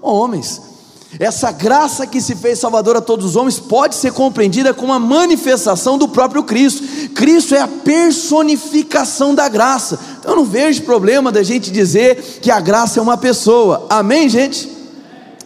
homens. 0.00 0.66
Essa 1.18 1.50
graça 1.50 2.06
que 2.06 2.20
se 2.20 2.34
fez 2.34 2.58
Salvador 2.58 2.96
a 2.96 3.00
todos 3.00 3.24
os 3.24 3.36
homens 3.36 3.58
pode 3.58 3.94
ser 3.94 4.12
compreendida 4.12 4.74
como 4.74 4.92
uma 4.92 4.98
manifestação 4.98 5.96
do 5.96 6.08
próprio 6.08 6.42
Cristo. 6.42 6.82
Cristo 7.16 7.54
é 7.54 7.60
a 7.60 7.66
personificação 7.66 9.34
da 9.34 9.48
graça. 9.48 9.98
Então 10.20 10.32
eu 10.32 10.36
não 10.36 10.44
vejo 10.44 10.82
problema 10.82 11.32
da 11.32 11.42
gente 11.42 11.70
dizer 11.70 12.16
que 12.42 12.50
a 12.50 12.60
graça 12.60 13.00
é 13.00 13.02
uma 13.02 13.16
pessoa. 13.16 13.86
Amém, 13.88 14.28
gente? 14.28 14.70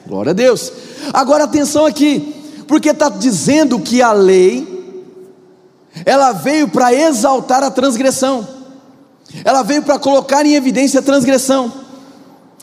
Glória 0.04 0.30
a 0.30 0.34
Deus. 0.34 0.72
Agora 1.14 1.44
atenção 1.44 1.86
aqui, 1.86 2.34
porque 2.66 2.90
está 2.90 3.08
dizendo 3.08 3.78
que 3.78 4.02
a 4.02 4.12
lei 4.12 4.66
ela 6.04 6.32
veio 6.32 6.66
para 6.66 6.92
exaltar 6.92 7.62
a 7.62 7.70
transgressão. 7.70 8.46
Ela 9.44 9.62
veio 9.62 9.82
para 9.82 9.96
colocar 9.96 10.44
em 10.44 10.54
evidência 10.54 10.98
a 10.98 11.02
transgressão. 11.04 11.72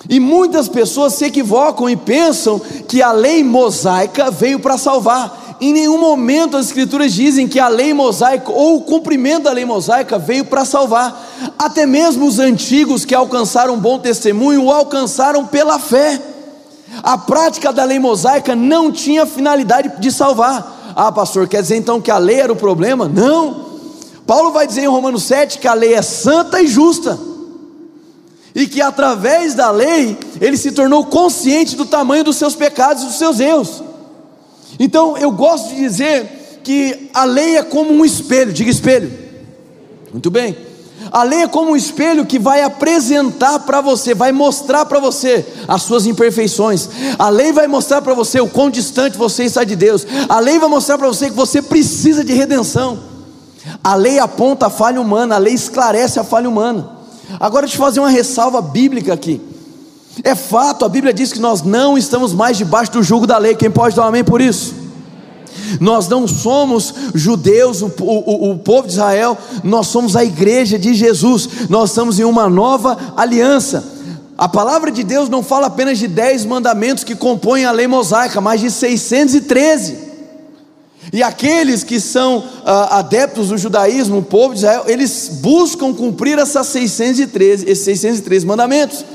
E 0.10 0.20
muitas 0.20 0.68
pessoas 0.68 1.14
se 1.14 1.26
equivocam 1.26 1.90
e 1.90 1.96
pensam 1.96 2.60
que 2.88 3.02
a 3.02 3.12
lei 3.12 3.44
mosaica 3.44 4.30
veio 4.30 4.60
para 4.60 4.78
salvar. 4.78 5.58
Em 5.60 5.74
nenhum 5.74 6.00
momento 6.00 6.56
as 6.56 6.68
escrituras 6.68 7.12
dizem 7.14 7.48
que 7.48 7.60
a 7.60 7.68
lei 7.68 7.94
mosaica 7.94 8.52
ou 8.52 8.78
o 8.78 8.82
cumprimento 8.82 9.44
da 9.44 9.52
lei 9.52 9.66
mosaica 9.66 10.20
veio 10.20 10.46
para 10.46 10.64
salvar. 10.64 11.54
Até 11.58 11.86
mesmo 11.86 12.28
os 12.28 12.38
antigos 12.38 13.06
que 13.06 13.16
alcançaram 13.16 13.74
um 13.74 13.80
bom 13.80 13.98
testemunho 13.98 14.66
o 14.66 14.72
alcançaram 14.72 15.46
pela 15.48 15.80
fé. 15.80 16.22
A 17.02 17.18
prática 17.18 17.74
da 17.74 17.84
lei 17.84 18.00
mosaica 18.00 18.56
não 18.56 18.92
tinha 18.92 19.26
finalidade 19.26 20.00
de 20.00 20.12
salvar. 20.12 20.94
Ah, 20.96 21.12
pastor, 21.12 21.48
quer 21.48 21.62
dizer 21.62 21.76
então 21.76 22.00
que 22.00 22.12
a 22.12 22.18
lei 22.18 22.40
era 22.40 22.54
o 22.54 22.56
problema? 22.56 23.08
Não. 23.08 23.66
Paulo 24.28 24.52
vai 24.52 24.68
dizer 24.68 24.82
em 24.82 24.88
Romanos 24.88 25.24
7 25.24 25.58
que 25.58 25.68
a 25.68 25.74
lei 25.74 25.96
é 25.96 26.02
santa 26.02 26.62
e 26.62 26.68
justa 26.68 27.18
e 28.58 28.66
que 28.66 28.82
através 28.82 29.54
da 29.54 29.70
lei 29.70 30.18
ele 30.42 30.58
se 30.58 30.72
tornou 30.72 31.06
consciente 31.06 31.76
do 31.76 31.86
tamanho 31.86 32.24
dos 32.24 32.38
seus 32.38 32.56
pecados 32.56 33.04
e 33.04 33.06
dos 33.06 33.18
seus 33.20 33.40
erros. 33.40 33.84
Então 34.80 35.16
eu 35.16 35.30
gosto 35.30 35.70
de 35.70 35.76
dizer 35.76 36.60
que 36.64 37.12
a 37.14 37.24
lei 37.24 37.58
é 37.58 37.62
como 37.62 37.92
um 37.92 38.04
espelho, 38.04 38.52
diga 38.52 38.72
espelho. 38.72 39.14
Muito 40.12 40.32
bem. 40.32 40.58
A 41.12 41.22
lei 41.22 41.44
é 41.44 41.48
como 41.48 41.74
um 41.74 41.76
espelho 41.76 42.26
que 42.26 42.40
vai 42.40 42.64
apresentar 42.64 43.60
para 43.60 43.80
você, 43.80 44.16
vai 44.16 44.32
mostrar 44.32 44.86
para 44.86 45.00
você 45.00 45.46
as 45.68 45.84
suas 45.84 46.08
imperfeições. 46.08 46.90
A 47.20 47.30
lei 47.30 47.54
vai 47.54 47.68
mostrar 47.68 48.02
para 48.02 48.16
você 48.16 48.42
o 48.42 48.48
quão 48.48 48.72
distante 48.72 49.20
você 49.20 49.44
está 49.44 49.64
de 49.64 49.76
Deus. 49.76 50.06
A 50.28 50.40
lei 50.40 50.58
vai 50.58 50.68
mostrar 50.68 50.98
para 50.98 51.08
você 51.08 51.30
que 51.30 51.36
você 51.36 51.62
precisa 51.62 52.24
de 52.24 52.34
redenção. 52.34 52.98
A 53.84 53.94
lei 53.94 54.18
aponta 54.18 54.66
a 54.66 54.70
falha 54.72 55.00
humana, 55.00 55.36
a 55.36 55.38
lei 55.38 55.54
esclarece 55.54 56.20
a 56.20 56.24
falha 56.24 56.50
humana. 56.50 56.97
Agora 57.40 57.66
deixa 57.66 57.78
eu 57.78 57.86
fazer 57.86 58.00
uma 58.00 58.10
ressalva 58.10 58.62
bíblica 58.62 59.14
aqui. 59.14 59.42
É 60.24 60.34
fato, 60.34 60.84
a 60.86 60.90
Bíblia 60.90 61.14
diz 61.14 61.32
que 61.32 61.40
nós 61.40 61.62
não 61.62 61.98
estamos 61.98 62.34
mais 62.34 62.58
debaixo 62.58 62.92
do 62.92 63.04
jugo 63.04 63.28
da 63.28 63.38
lei. 63.38 63.56
Quem 63.56 63.70
pode 63.70 63.96
dar 63.96 64.04
um 64.04 64.08
amém 64.08 64.24
por 64.24 64.42
isso? 64.42 64.74
Nós 65.80 66.08
não 66.08 66.28
somos 66.28 66.94
judeus, 67.14 67.82
o, 67.82 67.92
o, 68.00 68.52
o, 68.52 68.60
povo 68.60 68.88
de 68.88 68.94
Israel, 68.94 69.38
nós 69.64 69.88
somos 69.88 70.16
a 70.16 70.24
igreja 70.24 70.80
de 70.80 70.94
Jesus, 70.94 71.50
nós 71.70 71.90
estamos 71.90 72.20
em 72.20 72.24
uma 72.24 72.50
nova 72.50 72.98
aliança. 73.16 73.84
A 74.38 74.48
palavra 74.48 74.92
de 74.92 75.04
Deus 75.04 75.30
não 75.30 75.42
fala 75.42 75.68
apenas 75.68 75.98
de 75.98 76.08
dez 76.08 76.46
mandamentos 76.46 77.04
que 77.04 77.16
compõem 77.16 77.66
a 77.66 77.72
lei 77.72 77.88
mosaica, 77.88 78.40
mas 78.40 78.62
de 78.62 78.70
613. 78.70 80.07
E 81.12 81.24
aqueles 81.24 81.84
que 81.84 82.00
são 82.00 82.44
ah, 82.66 83.00
adeptos 83.00 83.50
do 83.50 83.58
judaísmo, 83.58 84.18
o 84.18 84.24
povo 84.24 84.54
de 84.54 84.60
Israel, 84.60 84.84
eles 84.88 85.30
buscam 85.42 85.94
cumprir 85.94 86.38
essas 86.38 86.68
613, 86.68 87.70
esses 87.70 87.84
613 87.84 88.46
mandamentos. 88.46 89.06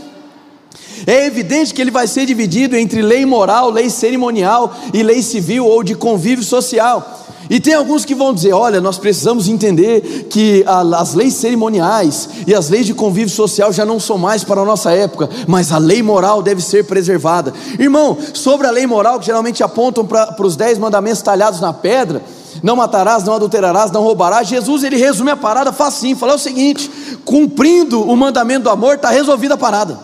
É 1.06 1.26
evidente 1.26 1.74
que 1.74 1.80
ele 1.80 1.90
vai 1.90 2.06
ser 2.06 2.26
dividido 2.26 2.76
entre 2.76 3.02
lei 3.02 3.26
moral, 3.26 3.70
lei 3.70 3.90
cerimonial 3.90 4.74
e 4.94 5.02
lei 5.02 5.22
civil 5.22 5.66
ou 5.66 5.82
de 5.82 5.94
convívio 5.94 6.44
social. 6.44 7.20
E 7.52 7.60
tem 7.60 7.74
alguns 7.74 8.06
que 8.06 8.14
vão 8.14 8.32
dizer: 8.32 8.54
olha, 8.54 8.80
nós 8.80 8.96
precisamos 8.96 9.46
entender 9.46 10.26
que 10.30 10.64
as 10.66 11.12
leis 11.12 11.34
cerimoniais 11.34 12.26
e 12.46 12.54
as 12.54 12.70
leis 12.70 12.86
de 12.86 12.94
convívio 12.94 13.28
social 13.28 13.70
já 13.70 13.84
não 13.84 14.00
são 14.00 14.16
mais 14.16 14.42
para 14.42 14.62
a 14.62 14.64
nossa 14.64 14.90
época, 14.90 15.28
mas 15.46 15.70
a 15.70 15.76
lei 15.76 16.02
moral 16.02 16.42
deve 16.42 16.62
ser 16.62 16.86
preservada. 16.86 17.52
Irmão, 17.78 18.16
sobre 18.32 18.66
a 18.66 18.70
lei 18.70 18.86
moral, 18.86 19.20
que 19.20 19.26
geralmente 19.26 19.62
apontam 19.62 20.06
para, 20.06 20.28
para 20.28 20.46
os 20.46 20.56
dez 20.56 20.78
mandamentos 20.78 21.20
talhados 21.20 21.60
na 21.60 21.74
pedra, 21.74 22.22
não 22.62 22.74
matarás, 22.74 23.22
não 23.24 23.34
adulterarás, 23.34 23.90
não 23.90 24.00
roubarás. 24.00 24.48
Jesus 24.48 24.82
ele 24.82 24.96
resume 24.96 25.32
a 25.32 25.36
parada 25.36 25.74
facinho, 25.74 26.16
fala 26.16 26.36
o 26.36 26.38
seguinte: 26.38 26.90
cumprindo 27.22 28.00
o 28.00 28.16
mandamento 28.16 28.62
do 28.62 28.70
amor, 28.70 28.94
está 28.94 29.10
resolvida 29.10 29.52
a 29.52 29.58
parada. 29.58 30.00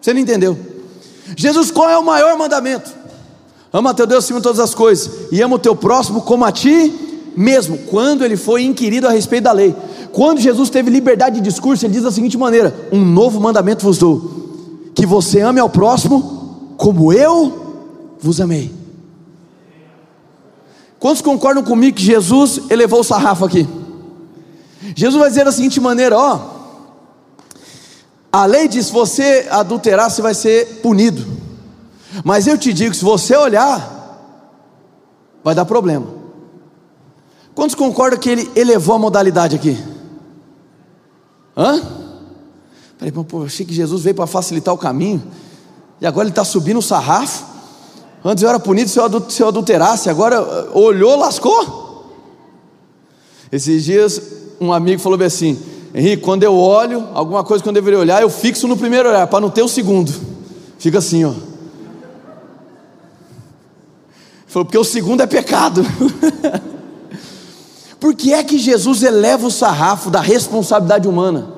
Você 0.00 0.14
não 0.14 0.20
entendeu? 0.20 0.56
Jesus, 1.36 1.72
qual 1.72 1.90
é 1.90 1.98
o 1.98 2.04
maior 2.04 2.38
mandamento? 2.38 3.05
Ama 3.76 3.92
teu 3.92 4.06
Deus 4.06 4.24
acima 4.24 4.38
de 4.38 4.42
todas 4.42 4.58
as 4.58 4.74
coisas 4.74 5.10
e 5.30 5.42
ama 5.42 5.56
o 5.56 5.58
teu 5.58 5.76
próximo 5.76 6.22
como 6.22 6.46
a 6.46 6.50
ti 6.50 7.30
mesmo. 7.36 7.76
Quando 7.76 8.24
ele 8.24 8.34
foi 8.34 8.64
inquirido 8.64 9.06
a 9.06 9.10
respeito 9.10 9.44
da 9.44 9.52
lei, 9.52 9.76
quando 10.12 10.40
Jesus 10.40 10.70
teve 10.70 10.88
liberdade 10.88 11.36
de 11.36 11.42
discurso, 11.42 11.84
ele 11.84 11.92
diz 11.92 12.02
da 12.02 12.10
seguinte 12.10 12.38
maneira: 12.38 12.74
Um 12.90 13.04
novo 13.04 13.38
mandamento 13.38 13.84
vos 13.84 13.98
dou, 13.98 14.88
que 14.94 15.04
você 15.04 15.42
ame 15.42 15.60
ao 15.60 15.68
próximo 15.68 16.72
como 16.78 17.12
eu 17.12 18.16
vos 18.18 18.40
amei. 18.40 18.72
Quantos 20.98 21.20
concordam 21.20 21.62
comigo 21.62 21.98
que 21.98 22.02
Jesus 22.02 22.62
elevou 22.70 23.00
o 23.00 23.04
sarrafo 23.04 23.44
aqui? 23.44 23.68
Jesus 24.94 25.20
vai 25.20 25.28
dizer 25.28 25.44
da 25.44 25.52
seguinte 25.52 25.78
maneira: 25.82 26.16
ó, 26.18 26.40
a 28.32 28.46
lei 28.46 28.68
diz: 28.68 28.88
você 28.88 29.46
adulterar, 29.50 30.10
você 30.10 30.22
vai 30.22 30.32
ser 30.32 30.80
punido. 30.80 31.35
Mas 32.24 32.46
eu 32.46 32.56
te 32.56 32.72
digo: 32.72 32.94
se 32.94 33.04
você 33.04 33.36
olhar, 33.36 33.96
vai 35.42 35.54
dar 35.54 35.64
problema. 35.64 36.06
Quantos 37.54 37.74
concordam 37.74 38.18
que 38.18 38.28
ele 38.28 38.50
elevou 38.54 38.96
a 38.96 38.98
modalidade 38.98 39.56
aqui? 39.56 39.78
Hã? 41.56 41.80
Falei, 42.98 43.12
pô, 43.12 43.44
achei 43.44 43.64
que 43.64 43.74
Jesus 43.74 44.02
veio 44.02 44.14
para 44.14 44.26
facilitar 44.26 44.74
o 44.74 44.78
caminho, 44.78 45.22
e 46.00 46.06
agora 46.06 46.24
ele 46.24 46.32
está 46.32 46.44
subindo 46.44 46.78
o 46.78 46.82
sarrafo. 46.82 47.44
Antes 48.24 48.42
eu 48.42 48.48
era 48.48 48.58
punido 48.58 48.90
se 48.90 48.98
eu, 48.98 49.30
se 49.30 49.42
eu 49.42 49.48
adulterasse, 49.48 50.10
agora 50.10 50.42
uh, 50.42 50.78
olhou, 50.78 51.16
lascou. 51.16 52.04
Esses 53.52 53.84
dias 53.84 54.20
um 54.60 54.72
amigo 54.72 55.00
falou 55.00 55.22
assim: 55.22 55.58
Henrique, 55.94 56.22
quando 56.22 56.42
eu 56.42 56.54
olho 56.54 57.08
alguma 57.14 57.44
coisa 57.44 57.62
que 57.62 57.68
eu 57.68 57.72
deveria 57.72 57.98
olhar, 57.98 58.20
eu 58.20 58.28
fixo 58.28 58.66
no 58.66 58.76
primeiro 58.76 59.08
olhar, 59.08 59.26
para 59.26 59.40
não 59.40 59.50
ter 59.50 59.62
o 59.62 59.68
segundo. 59.68 60.12
Fica 60.78 60.98
assim, 60.98 61.24
ó. 61.24 61.32
Falou, 64.56 64.64
porque 64.64 64.78
o 64.78 64.84
segundo 64.84 65.20
é 65.20 65.26
pecado. 65.26 65.84
Por 68.00 68.14
que 68.14 68.32
é 68.32 68.42
que 68.42 68.56
Jesus 68.56 69.02
eleva 69.02 69.46
o 69.46 69.50
sarrafo 69.50 70.08
da 70.08 70.22
responsabilidade 70.22 71.06
humana? 71.06 71.48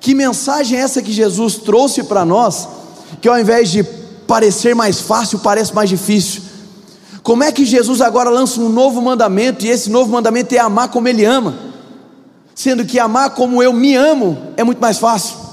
Que 0.00 0.12
mensagem 0.12 0.76
é 0.76 0.82
essa 0.82 1.00
que 1.00 1.12
Jesus 1.12 1.54
trouxe 1.54 2.02
para 2.02 2.24
nós, 2.24 2.66
que 3.20 3.28
ao 3.28 3.38
invés 3.38 3.70
de 3.70 3.84
parecer 4.26 4.74
mais 4.74 5.00
fácil, 5.00 5.38
parece 5.38 5.72
mais 5.72 5.88
difícil? 5.88 6.42
Como 7.22 7.44
é 7.44 7.52
que 7.52 7.64
Jesus 7.64 8.00
agora 8.00 8.28
lança 8.28 8.60
um 8.60 8.68
novo 8.68 9.00
mandamento, 9.00 9.64
e 9.64 9.68
esse 9.68 9.88
novo 9.88 10.10
mandamento 10.10 10.52
é 10.52 10.58
amar 10.58 10.88
como 10.88 11.06
Ele 11.06 11.24
ama, 11.24 11.54
sendo 12.56 12.84
que 12.84 12.98
amar 12.98 13.30
como 13.30 13.62
eu 13.62 13.72
me 13.72 13.94
amo 13.94 14.36
é 14.56 14.64
muito 14.64 14.80
mais 14.80 14.98
fácil? 14.98 15.45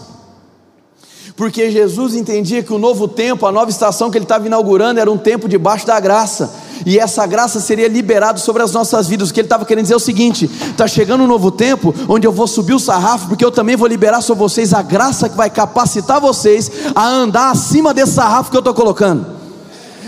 Porque 1.35 1.71
Jesus 1.71 2.13
entendia 2.13 2.61
que 2.61 2.71
o 2.71 2.77
novo 2.77 3.07
tempo, 3.07 3.45
a 3.45 3.51
nova 3.51 3.69
estação 3.71 4.11
que 4.11 4.17
ele 4.17 4.25
estava 4.25 4.45
inaugurando, 4.45 4.99
era 4.99 5.11
um 5.11 5.17
tempo 5.17 5.49
debaixo 5.49 5.87
da 5.87 5.99
graça, 5.99 6.53
e 6.85 6.99
essa 6.99 7.25
graça 7.25 7.59
seria 7.59 7.87
liberada 7.87 8.37
sobre 8.37 8.61
as 8.61 8.71
nossas 8.71 9.07
vidas. 9.07 9.29
O 9.29 9.33
que 9.33 9.39
ele 9.39 9.47
estava 9.47 9.65
querendo 9.65 9.83
dizer 9.83 9.95
é 9.95 9.97
o 9.97 9.99
seguinte: 9.99 10.45
está 10.45 10.87
chegando 10.87 11.23
um 11.23 11.27
novo 11.27 11.49
tempo, 11.49 11.93
onde 12.07 12.27
eu 12.27 12.31
vou 12.31 12.47
subir 12.47 12.73
o 12.73 12.79
sarrafo, 12.79 13.29
porque 13.29 13.43
eu 13.43 13.51
também 13.51 13.75
vou 13.75 13.87
liberar 13.87 14.21
sobre 14.21 14.43
vocês 14.43 14.73
a 14.73 14.81
graça 14.83 15.27
que 15.27 15.35
vai 15.35 15.49
capacitar 15.49 16.21
vocês 16.21 16.71
a 16.93 17.07
andar 17.07 17.49
acima 17.49 17.93
desse 17.93 18.13
sarrafo 18.13 18.51
que 18.51 18.57
eu 18.57 18.59
estou 18.59 18.73
colocando. 18.73 19.42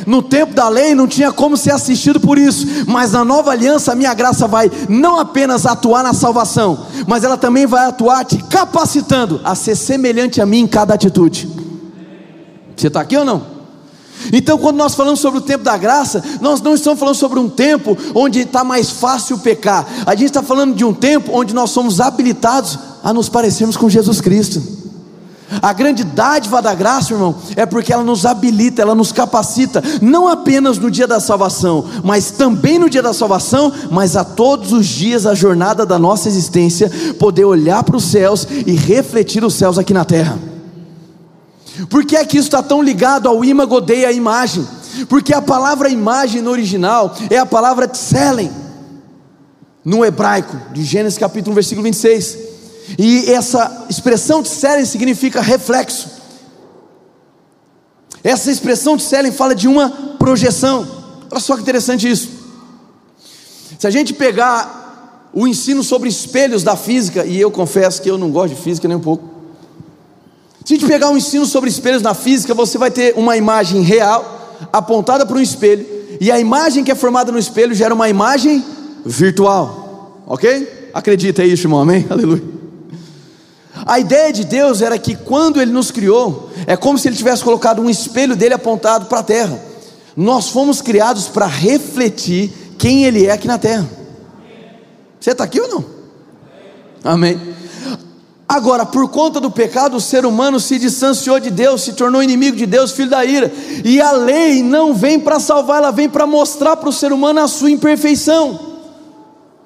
No 0.05 0.21
tempo 0.21 0.53
da 0.53 0.69
lei 0.69 0.93
não 0.93 1.07
tinha 1.07 1.31
como 1.31 1.57
ser 1.57 1.71
assistido 1.71 2.19
por 2.19 2.37
isso, 2.37 2.67
mas 2.87 3.11
na 3.11 3.25
nova 3.25 3.51
aliança 3.51 3.91
a 3.91 3.95
minha 3.95 4.13
graça 4.13 4.47
vai 4.47 4.71
não 4.87 5.19
apenas 5.19 5.65
atuar 5.65 6.03
na 6.03 6.13
salvação, 6.13 6.85
mas 7.07 7.23
ela 7.23 7.37
também 7.37 7.65
vai 7.65 7.85
atuar 7.85 8.23
te 8.23 8.37
capacitando 8.37 9.41
a 9.43 9.55
ser 9.55 9.75
semelhante 9.75 10.39
a 10.41 10.45
mim 10.45 10.59
em 10.59 10.67
cada 10.67 10.93
atitude. 10.93 11.49
Você 12.75 12.87
está 12.87 13.01
aqui 13.01 13.17
ou 13.17 13.25
não? 13.25 13.55
Então, 14.31 14.57
quando 14.57 14.77
nós 14.77 14.95
falamos 14.95 15.19
sobre 15.19 15.39
o 15.39 15.41
tempo 15.41 15.63
da 15.63 15.77
graça, 15.77 16.23
nós 16.41 16.61
não 16.61 16.73
estamos 16.73 16.99
falando 16.99 17.15
sobre 17.15 17.39
um 17.39 17.49
tempo 17.49 17.97
onde 18.13 18.39
está 18.39 18.63
mais 18.63 18.89
fácil 18.89 19.37
pecar, 19.39 19.85
a 20.05 20.11
gente 20.11 20.25
está 20.27 20.41
falando 20.41 20.75
de 20.75 20.85
um 20.85 20.93
tempo 20.93 21.31
onde 21.33 21.53
nós 21.53 21.71
somos 21.71 21.99
habilitados 21.99 22.77
a 23.03 23.13
nos 23.13 23.29
parecermos 23.29 23.77
com 23.77 23.89
Jesus 23.89 24.21
Cristo. 24.21 24.84
A 25.61 25.73
grande 25.73 26.03
dádiva 26.03 26.61
da 26.61 26.73
graça, 26.73 27.13
irmão, 27.13 27.35
é 27.55 27.65
porque 27.65 27.93
ela 27.93 28.03
nos 28.03 28.25
habilita, 28.25 28.81
ela 28.81 28.95
nos 28.95 29.11
capacita, 29.11 29.81
não 30.01 30.27
apenas 30.27 30.79
no 30.79 30.89
dia 30.89 31.07
da 31.07 31.19
salvação, 31.19 31.85
mas 32.03 32.31
também 32.31 32.79
no 32.79 32.89
dia 32.89 33.01
da 33.01 33.13
salvação, 33.13 33.71
mas 33.91 34.15
a 34.15 34.23
todos 34.23 34.73
os 34.73 34.87
dias 34.87 35.23
da 35.23 35.35
jornada 35.35 35.85
da 35.85 35.99
nossa 35.99 36.27
existência, 36.27 36.91
poder 37.19 37.45
olhar 37.45 37.83
para 37.83 37.95
os 37.95 38.05
céus 38.05 38.47
e 38.65 38.71
refletir 38.73 39.43
os 39.43 39.53
céus 39.53 39.77
aqui 39.77 39.93
na 39.93 40.03
terra. 40.03 40.37
Por 41.89 42.05
que 42.05 42.15
é 42.15 42.25
que 42.25 42.37
isso 42.37 42.47
está 42.47 42.63
tão 42.63 42.81
ligado 42.81 43.27
ao 43.27 43.43
imagodei, 43.45 44.05
a 44.05 44.11
imagem? 44.11 44.65
Porque 45.09 45.33
a 45.33 45.41
palavra 45.41 45.89
imagem 45.89 46.41
no 46.41 46.51
original 46.51 47.13
é 47.29 47.37
a 47.37 47.45
palavra 47.45 47.87
tselen, 47.87 48.51
no 49.83 50.03
hebraico, 50.03 50.57
de 50.73 50.83
Gênesis 50.83 51.19
capítulo 51.19 51.51
1, 51.51 51.55
versículo 51.55 51.83
26. 51.83 52.54
E 52.97 53.31
essa 53.31 53.87
expressão 53.89 54.43
tselen 54.43 54.85
significa 54.85 55.41
reflexo. 55.41 56.09
Essa 58.23 58.51
expressão 58.51 58.97
tselen 58.97 59.31
fala 59.31 59.53
de 59.53 59.67
uma 59.67 59.89
projeção. 60.17 60.87
Olha 61.29 61.39
só 61.39 61.55
que 61.55 61.61
interessante 61.61 62.09
isso. 62.09 62.29
Se 63.77 63.85
a 63.85 63.89
gente 63.89 64.13
pegar 64.13 65.29
o 65.33 65.47
ensino 65.47 65.83
sobre 65.83 66.07
espelhos 66.07 66.63
da 66.63 66.75
física, 66.75 67.25
e 67.25 67.39
eu 67.39 67.51
confesso 67.51 68.01
que 68.01 68.09
eu 68.09 68.17
não 68.17 68.31
gosto 68.31 68.55
de 68.55 68.61
física 68.61 68.87
nem 68.87 68.97
um 68.97 69.01
pouco, 69.01 69.29
se 70.63 70.73
a 70.73 70.77
gente 70.77 70.87
pegar 70.87 71.09
um 71.09 71.17
ensino 71.17 71.45
sobre 71.45 71.69
espelhos 71.69 72.01
na 72.01 72.13
física, 72.13 72.53
você 72.53 72.77
vai 72.77 72.89
ter 72.89 73.13
uma 73.15 73.37
imagem 73.37 73.81
real 73.81 74.57
apontada 74.71 75.25
para 75.25 75.37
um 75.37 75.41
espelho, 75.41 75.85
e 76.19 76.31
a 76.31 76.39
imagem 76.39 76.83
que 76.83 76.91
é 76.91 76.95
formada 76.95 77.31
no 77.31 77.37
espelho 77.37 77.75
gera 77.75 77.93
uma 77.93 78.09
imagem 78.09 78.63
virtual. 79.05 80.23
Ok? 80.25 80.89
Acredita 80.93 81.43
isso, 81.43 81.67
irmão, 81.67 81.81
amém? 81.81 82.07
Aleluia. 82.09 82.54
A 83.85 83.99
ideia 83.99 84.33
de 84.33 84.43
Deus 84.43 84.81
era 84.81 84.97
que 84.97 85.15
quando 85.15 85.61
Ele 85.61 85.71
nos 85.71 85.91
criou, 85.91 86.49
é 86.65 86.75
como 86.75 86.97
se 86.97 87.07
Ele 87.07 87.15
tivesse 87.15 87.43
colocado 87.43 87.81
um 87.81 87.89
espelho 87.89 88.35
dele 88.35 88.55
apontado 88.55 89.05
para 89.05 89.19
a 89.19 89.23
terra. 89.23 89.59
Nós 90.17 90.49
fomos 90.49 90.81
criados 90.81 91.27
para 91.27 91.45
refletir 91.45 92.51
quem 92.79 93.05
Ele 93.05 93.27
é 93.27 93.31
aqui 93.31 93.47
na 93.47 93.59
terra. 93.59 93.87
Você 95.19 95.31
está 95.31 95.43
aqui 95.43 95.61
ou 95.61 95.67
não? 95.67 95.85
Amém. 97.03 97.39
Agora, 98.47 98.85
por 98.85 99.09
conta 99.09 99.39
do 99.39 99.51
pecado, 99.51 99.97
o 99.97 100.01
ser 100.01 100.25
humano 100.25 100.59
se 100.59 100.79
distanciou 100.79 101.39
de 101.39 101.51
Deus, 101.51 101.83
se 101.83 101.93
tornou 101.93 102.23
inimigo 102.23 102.57
de 102.57 102.65
Deus, 102.65 102.91
filho 102.91 103.09
da 103.09 103.23
ira. 103.23 103.51
E 103.83 104.01
a 104.01 104.11
lei 104.11 104.63
não 104.63 104.93
vem 104.93 105.19
para 105.19 105.39
salvar, 105.39 105.77
ela 105.77 105.91
vem 105.91 106.09
para 106.09 106.25
mostrar 106.25 106.75
para 106.77 106.89
o 106.89 106.93
ser 106.93 107.11
humano 107.11 107.39
a 107.39 107.47
sua 107.47 107.69
imperfeição. 107.69 108.74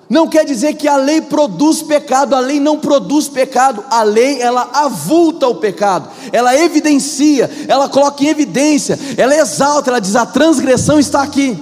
Não 0.09 0.27
quer 0.27 0.43
dizer 0.43 0.73
que 0.73 0.87
a 0.87 0.97
lei 0.97 1.21
produz 1.21 1.83
pecado, 1.83 2.35
a 2.35 2.39
lei 2.39 2.59
não 2.59 2.79
produz 2.79 3.27
pecado, 3.27 3.85
a 3.91 4.01
lei 4.01 4.41
ela 4.41 4.67
avulta 4.73 5.47
o 5.47 5.55
pecado, 5.55 6.09
ela 6.31 6.57
evidencia, 6.57 7.47
ela 7.67 7.87
coloca 7.87 8.23
em 8.23 8.27
evidência, 8.27 8.97
ela 9.15 9.35
exalta, 9.35 9.91
ela 9.91 9.99
diz: 9.99 10.15
a 10.15 10.25
transgressão 10.25 10.99
está 10.99 11.21
aqui. 11.21 11.55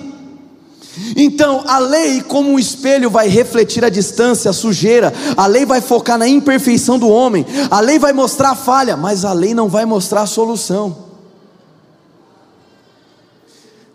Então, 1.15 1.63
a 1.67 1.77
lei, 1.77 2.21
como 2.21 2.49
um 2.49 2.57
espelho, 2.57 3.09
vai 3.09 3.27
refletir 3.27 3.83
a 3.83 3.89
distância, 3.89 4.49
a 4.49 4.53
sujeira, 4.53 5.13
a 5.35 5.45
lei 5.45 5.65
vai 5.65 5.81
focar 5.81 6.17
na 6.17 6.27
imperfeição 6.27 6.97
do 6.97 7.09
homem, 7.09 7.45
a 7.69 7.81
lei 7.81 7.99
vai 7.99 8.13
mostrar 8.13 8.51
a 8.51 8.55
falha, 8.55 8.95
mas 8.95 9.25
a 9.25 9.33
lei 9.33 9.53
não 9.53 9.67
vai 9.67 9.85
mostrar 9.85 10.21
a 10.21 10.25
solução. 10.25 11.05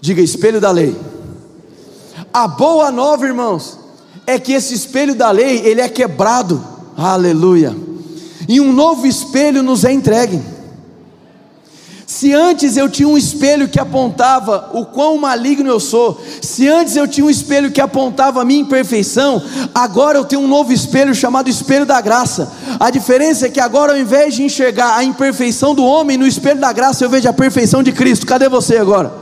Diga, 0.01 0.21
espelho 0.21 0.61
da 0.61 0.71
lei. 0.71 0.95
A 2.33 2.47
boa 2.47 2.93
nova, 2.93 3.27
irmãos, 3.27 3.82
é 4.27 4.39
que 4.39 4.53
esse 4.53 4.75
espelho 4.75 5.15
da 5.15 5.31
lei, 5.31 5.63
ele 5.65 5.81
é 5.81 5.89
quebrado, 5.89 6.63
aleluia, 6.97 7.77
e 8.49 8.61
um 8.61 8.73
novo 8.73 9.07
espelho 9.07 9.63
nos 9.63 9.85
é 9.85 9.93
entregue. 9.93 10.41
Se 12.07 12.33
antes 12.35 12.77
eu 12.77 12.91
tinha 12.91 13.09
um 13.09 13.17
espelho 13.17 13.67
que 13.67 13.81
apontava 13.81 14.71
o 14.75 14.85
quão 14.85 15.17
maligno 15.17 15.71
eu 15.71 15.81
sou, 15.81 16.21
se 16.43 16.69
antes 16.69 16.95
eu 16.95 17.09
tinha 17.09 17.27
um 17.27 17.31
espelho 17.31 17.71
que 17.71 17.81
apontava 17.81 18.43
a 18.43 18.45
minha 18.45 18.61
imperfeição, 18.61 19.43
agora 19.75 20.19
eu 20.19 20.25
tenho 20.25 20.43
um 20.43 20.47
novo 20.47 20.75
espelho 20.75 21.15
chamado 21.15 21.49
espelho 21.49 21.87
da 21.87 22.01
graça. 22.03 22.53
A 22.79 22.91
diferença 22.91 23.47
é 23.47 23.49
que 23.49 23.59
agora, 23.59 23.93
ao 23.93 23.99
invés 23.99 24.35
de 24.35 24.43
enxergar 24.43 24.95
a 24.95 25.03
imperfeição 25.03 25.75
do 25.75 25.85
homem 25.85 26.19
no 26.19 26.27
espelho 26.27 26.61
da 26.61 26.71
graça, 26.71 27.03
eu 27.03 27.09
vejo 27.09 27.29
a 27.29 27.33
perfeição 27.33 27.83
de 27.83 27.93
Cristo. 27.93 28.27
Cadê 28.27 28.47
você 28.47 28.77
agora? 28.77 29.22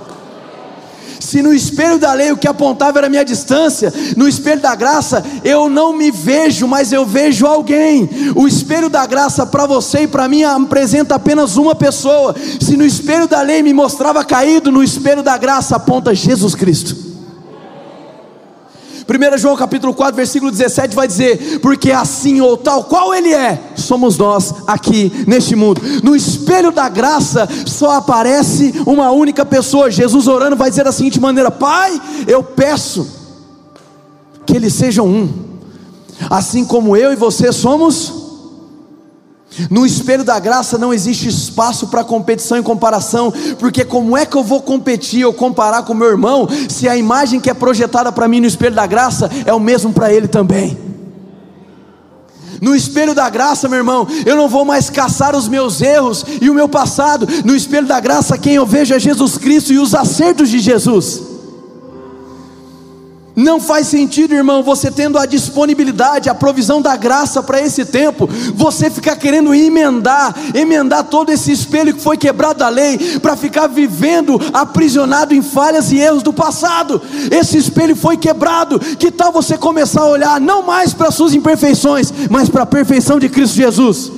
Se 1.20 1.42
no 1.42 1.52
espelho 1.52 1.98
da 1.98 2.12
lei 2.14 2.32
o 2.32 2.36
que 2.36 2.48
apontava 2.48 2.98
era 2.98 3.06
a 3.06 3.10
minha 3.10 3.24
distância, 3.24 3.92
no 4.16 4.26
espelho 4.26 4.60
da 4.60 4.74
graça 4.74 5.22
eu 5.44 5.68
não 5.68 5.92
me 5.92 6.10
vejo, 6.10 6.66
mas 6.66 6.92
eu 6.92 7.04
vejo 7.04 7.46
alguém. 7.46 8.08
O 8.34 8.48
espelho 8.48 8.88
da 8.88 9.06
graça 9.06 9.46
para 9.46 9.66
você 9.66 10.00
e 10.02 10.08
para 10.08 10.28
mim 10.28 10.42
apresenta 10.42 11.14
apenas 11.14 11.56
uma 11.56 11.74
pessoa. 11.74 12.34
Se 12.60 12.76
no 12.76 12.84
espelho 12.84 13.28
da 13.28 13.42
lei 13.42 13.62
me 13.62 13.72
mostrava 13.72 14.24
caído, 14.24 14.72
no 14.72 14.82
espelho 14.82 15.22
da 15.22 15.36
graça 15.36 15.76
aponta 15.76 16.14
Jesus 16.14 16.54
Cristo. 16.54 17.09
1 19.10 19.38
João 19.38 19.56
capítulo 19.56 19.92
4, 19.92 20.14
versículo 20.14 20.52
17 20.52 20.94
vai 20.94 21.08
dizer: 21.08 21.58
Porque 21.58 21.90
assim 21.90 22.40
ou 22.40 22.56
tal 22.56 22.84
qual 22.84 23.12
Ele 23.12 23.34
é, 23.34 23.60
somos 23.74 24.16
nós 24.16 24.54
aqui 24.68 25.24
neste 25.26 25.56
mundo. 25.56 25.82
No 26.04 26.14
espelho 26.14 26.70
da 26.70 26.88
graça 26.88 27.48
só 27.66 27.96
aparece 27.96 28.72
uma 28.86 29.10
única 29.10 29.44
pessoa. 29.44 29.90
Jesus 29.90 30.28
orando 30.28 30.54
vai 30.54 30.70
dizer 30.70 30.84
da 30.84 30.92
seguinte 30.92 31.18
maneira: 31.18 31.50
Pai, 31.50 32.00
eu 32.28 32.44
peço 32.44 33.04
que 34.46 34.54
eles 34.54 34.74
sejam 34.74 35.08
um, 35.08 35.28
assim 36.28 36.64
como 36.64 36.96
eu 36.96 37.12
e 37.12 37.16
você 37.16 37.52
somos 37.52 38.19
no 39.68 39.84
espelho 39.84 40.24
da 40.24 40.38
graça 40.38 40.78
não 40.78 40.94
existe 40.94 41.28
espaço 41.28 41.88
para 41.88 42.04
competição 42.04 42.58
e 42.58 42.62
comparação, 42.62 43.32
porque 43.58 43.84
como 43.84 44.16
é 44.16 44.24
que 44.24 44.36
eu 44.36 44.44
vou 44.44 44.62
competir 44.62 45.24
ou 45.24 45.32
comparar 45.32 45.82
com 45.82 45.92
meu 45.92 46.08
irmão, 46.08 46.48
se 46.68 46.88
a 46.88 46.96
imagem 46.96 47.40
que 47.40 47.50
é 47.50 47.54
projetada 47.54 48.12
para 48.12 48.28
mim 48.28 48.40
no 48.40 48.46
espelho 48.46 48.74
da 48.74 48.86
graça 48.86 49.28
é 49.44 49.52
o 49.52 49.60
mesmo 49.60 49.92
para 49.92 50.12
ele 50.12 50.28
também? 50.28 50.78
No 52.60 52.76
espelho 52.76 53.14
da 53.14 53.28
graça, 53.30 53.68
meu 53.68 53.78
irmão, 53.78 54.06
eu 54.26 54.36
não 54.36 54.48
vou 54.48 54.64
mais 54.64 54.90
caçar 54.90 55.34
os 55.34 55.48
meus 55.48 55.80
erros 55.80 56.24
e 56.42 56.50
o 56.50 56.54
meu 56.54 56.68
passado. 56.68 57.26
No 57.42 57.56
espelho 57.56 57.86
da 57.86 57.98
graça, 57.98 58.36
quem 58.36 58.56
eu 58.56 58.66
vejo 58.66 58.94
é 58.94 59.00
Jesus 59.00 59.38
Cristo 59.38 59.72
e 59.72 59.78
os 59.78 59.94
acertos 59.94 60.50
de 60.50 60.58
Jesus. 60.58 61.29
Não 63.40 63.58
faz 63.58 63.86
sentido, 63.86 64.34
irmão, 64.34 64.62
você 64.62 64.90
tendo 64.90 65.18
a 65.18 65.24
disponibilidade, 65.24 66.28
a 66.28 66.34
provisão 66.34 66.82
da 66.82 66.94
graça 66.94 67.42
para 67.42 67.58
esse 67.58 67.86
tempo, 67.86 68.28
você 68.54 68.90
ficar 68.90 69.16
querendo 69.16 69.54
emendar, 69.54 70.34
emendar 70.54 71.04
todo 71.04 71.30
esse 71.30 71.50
espelho 71.50 71.94
que 71.94 72.02
foi 72.02 72.18
quebrado 72.18 72.58
da 72.58 72.68
lei, 72.68 72.98
para 73.20 73.36
ficar 73.36 73.66
vivendo 73.66 74.38
aprisionado 74.52 75.34
em 75.34 75.40
falhas 75.40 75.90
e 75.90 75.98
erros 75.98 76.22
do 76.22 76.34
passado. 76.34 77.00
Esse 77.30 77.56
espelho 77.56 77.96
foi 77.96 78.18
quebrado. 78.18 78.78
Que 78.78 79.10
tal 79.10 79.32
você 79.32 79.56
começar 79.56 80.02
a 80.02 80.10
olhar 80.10 80.38
não 80.38 80.62
mais 80.62 80.92
para 80.92 81.10
suas 81.10 81.32
imperfeições, 81.32 82.12
mas 82.28 82.50
para 82.50 82.64
a 82.64 82.66
perfeição 82.66 83.18
de 83.18 83.30
Cristo 83.30 83.56
Jesus? 83.56 84.12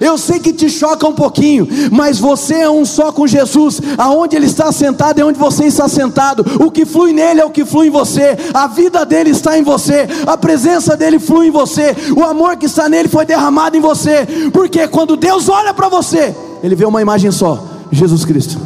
Eu 0.00 0.18
sei 0.18 0.38
que 0.38 0.52
te 0.52 0.68
choca 0.68 1.06
um 1.06 1.12
pouquinho, 1.12 1.66
mas 1.90 2.18
você 2.18 2.54
é 2.54 2.70
um 2.70 2.84
só 2.84 3.12
com 3.12 3.26
Jesus. 3.26 3.80
Aonde 3.96 4.36
ele 4.36 4.46
está 4.46 4.70
sentado 4.72 5.20
é 5.20 5.24
onde 5.24 5.38
você 5.38 5.64
está 5.64 5.88
sentado. 5.88 6.44
O 6.60 6.70
que 6.70 6.84
flui 6.84 7.12
nele 7.12 7.40
é 7.40 7.44
o 7.44 7.50
que 7.50 7.64
flui 7.64 7.86
em 7.86 7.90
você. 7.90 8.36
A 8.52 8.66
vida 8.66 9.04
dele 9.04 9.30
está 9.30 9.58
em 9.58 9.62
você. 9.62 10.06
A 10.26 10.36
presença 10.36 10.96
dele 10.96 11.18
flui 11.18 11.48
em 11.48 11.50
você. 11.50 11.94
O 12.16 12.24
amor 12.24 12.56
que 12.56 12.66
está 12.66 12.88
nele 12.88 13.08
foi 13.08 13.24
derramado 13.24 13.76
em 13.76 13.80
você. 13.80 14.26
Porque 14.52 14.86
quando 14.88 15.16
Deus 15.16 15.48
olha 15.48 15.72
para 15.72 15.88
você, 15.88 16.34
ele 16.62 16.74
vê 16.74 16.84
uma 16.84 17.00
imagem 17.00 17.30
só: 17.30 17.64
Jesus 17.90 18.24
Cristo. 18.24 18.60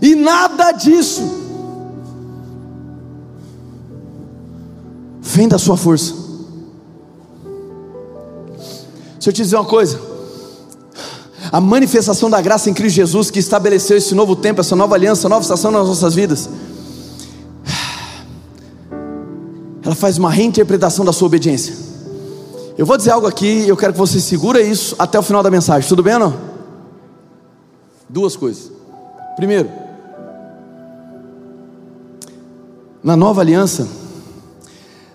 E 0.00 0.16
nada 0.16 0.72
disso 0.72 1.22
vem 5.20 5.46
da 5.46 5.58
sua 5.58 5.76
força. 5.76 6.21
Deixa 9.22 9.30
eu 9.30 9.34
te 9.34 9.42
dizer 9.42 9.54
uma 9.54 9.64
coisa. 9.64 10.00
A 11.52 11.60
manifestação 11.60 12.28
da 12.28 12.40
graça 12.40 12.68
em 12.68 12.74
Cristo 12.74 12.96
Jesus 12.96 13.30
que 13.30 13.38
estabeleceu 13.38 13.96
esse 13.96 14.16
novo 14.16 14.34
tempo, 14.34 14.60
essa 14.60 14.74
nova 14.74 14.96
aliança, 14.96 15.28
nova 15.28 15.42
estação 15.42 15.70
nas 15.70 15.86
nossas 15.86 16.16
vidas. 16.16 16.50
Ela 19.84 19.94
faz 19.94 20.18
uma 20.18 20.28
reinterpretação 20.28 21.04
da 21.04 21.12
sua 21.12 21.26
obediência. 21.26 21.72
Eu 22.76 22.84
vou 22.84 22.96
dizer 22.96 23.12
algo 23.12 23.28
aqui 23.28 23.68
eu 23.68 23.76
quero 23.76 23.92
que 23.92 23.98
você 24.00 24.18
segura 24.18 24.60
isso 24.60 24.96
até 24.98 25.16
o 25.20 25.22
final 25.22 25.40
da 25.40 25.52
mensagem. 25.52 25.88
Tudo 25.88 26.02
bem 26.02 26.14
ou 26.14 26.18
não? 26.18 26.36
Duas 28.08 28.34
coisas. 28.34 28.72
Primeiro, 29.36 29.70
na 33.04 33.16
nova 33.16 33.40
aliança, 33.40 33.86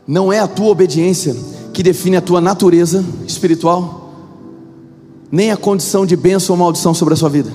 não 0.07 0.31
é 0.31 0.39
a 0.39 0.47
tua 0.47 0.67
obediência 0.67 1.35
que 1.77 1.83
define 1.83 2.17
a 2.17 2.21
tua 2.21 2.41
natureza 2.41 3.05
espiritual, 3.27 4.11
nem 5.31 5.51
a 5.51 5.55
condição 5.55 6.07
de 6.07 6.15
bênção 6.15 6.55
ou 6.55 6.59
maldição 6.59 6.91
sobre 6.91 7.13
a 7.13 7.17
sua 7.17 7.29
vida. 7.29 7.51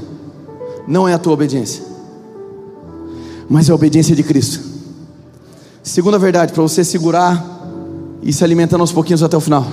Não 0.87 1.09
é 1.09 1.13
a 1.13 1.19
tua 1.19 1.33
obediência, 1.33 1.83
mas 3.51 3.69
é 3.69 3.73
a 3.73 3.75
obediência 3.75 4.15
de 4.15 4.23
Cristo. 4.23 4.61
Segunda 5.83 6.21
verdade, 6.21 6.53
para 6.53 6.63
você 6.63 6.85
segurar 6.85 7.45
e 8.23 8.33
se 8.33 8.45
alimentando 8.45 8.83
aos 8.83 8.93
pouquinhos 8.93 9.25
até 9.25 9.37
o 9.37 9.41
final. 9.41 9.67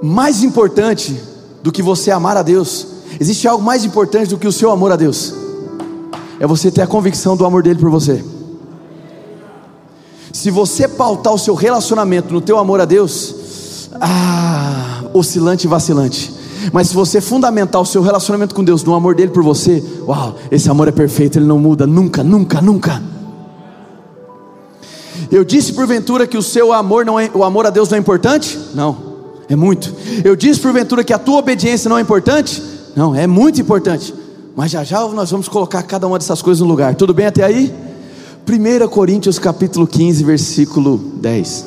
Mais 0.00 0.44
importante 0.44 1.20
do 1.60 1.72
que 1.72 1.82
você 1.82 2.12
amar 2.12 2.36
a 2.36 2.42
Deus, 2.44 2.86
existe 3.18 3.48
algo 3.48 3.64
mais 3.64 3.84
importante 3.84 4.28
do 4.28 4.38
que 4.38 4.46
o 4.46 4.52
seu 4.52 4.70
amor 4.70 4.92
a 4.92 4.96
Deus. 4.96 5.34
É 6.38 6.46
você 6.46 6.70
ter 6.70 6.82
a 6.82 6.86
convicção 6.86 7.36
do 7.36 7.44
amor 7.44 7.64
dele 7.64 7.80
por 7.80 7.90
você. 7.90 8.24
Se 10.32 10.50
você 10.50 10.86
pautar 10.86 11.32
o 11.32 11.38
seu 11.38 11.54
relacionamento 11.54 12.32
no 12.32 12.40
teu 12.40 12.58
amor 12.58 12.80
a 12.80 12.84
Deus, 12.84 13.90
ah, 14.00 15.04
oscilante 15.12 15.66
e 15.66 15.68
vacilante. 15.68 16.32
Mas 16.72 16.88
se 16.88 16.94
você 16.94 17.20
fundamentar 17.20 17.80
o 17.80 17.86
seu 17.86 18.02
relacionamento 18.02 18.54
com 18.54 18.64
Deus 18.64 18.82
no 18.84 18.94
amor 18.94 19.14
dele 19.14 19.30
por 19.30 19.42
você, 19.42 19.82
uau, 20.06 20.36
esse 20.50 20.68
amor 20.68 20.88
é 20.88 20.92
perfeito, 20.92 21.38
ele 21.38 21.46
não 21.46 21.58
muda 21.58 21.86
nunca, 21.86 22.22
nunca, 22.22 22.60
nunca. 22.60 23.02
Eu 25.30 25.44
disse 25.44 25.72
porventura 25.72 26.26
que 26.26 26.36
o 26.36 26.42
seu 26.42 26.72
amor 26.72 27.04
não 27.04 27.18
é, 27.18 27.30
o 27.34 27.44
amor 27.44 27.66
a 27.66 27.70
Deus 27.70 27.88
não 27.88 27.96
é 27.96 28.00
importante? 28.00 28.58
Não, 28.74 28.96
é 29.48 29.56
muito. 29.56 29.94
Eu 30.24 30.34
disse 30.36 30.60
porventura 30.60 31.04
que 31.04 31.12
a 31.12 31.18
tua 31.18 31.38
obediência 31.38 31.88
não 31.88 31.98
é 31.98 32.00
importante? 32.00 32.62
Não, 32.94 33.14
é 33.14 33.26
muito 33.26 33.60
importante. 33.60 34.14
Mas 34.56 34.70
já 34.70 34.82
já 34.82 35.06
nós 35.06 35.30
vamos 35.30 35.48
colocar 35.48 35.82
cada 35.82 36.06
uma 36.06 36.18
dessas 36.18 36.42
coisas 36.42 36.60
no 36.60 36.66
lugar. 36.66 36.94
Tudo 36.94 37.14
bem 37.14 37.26
até 37.26 37.44
aí? 37.44 37.72
1 38.50 38.88
Coríntios 38.88 39.38
capítulo 39.38 39.86
15, 39.86 40.24
versículo 40.24 40.96
10. 40.96 41.66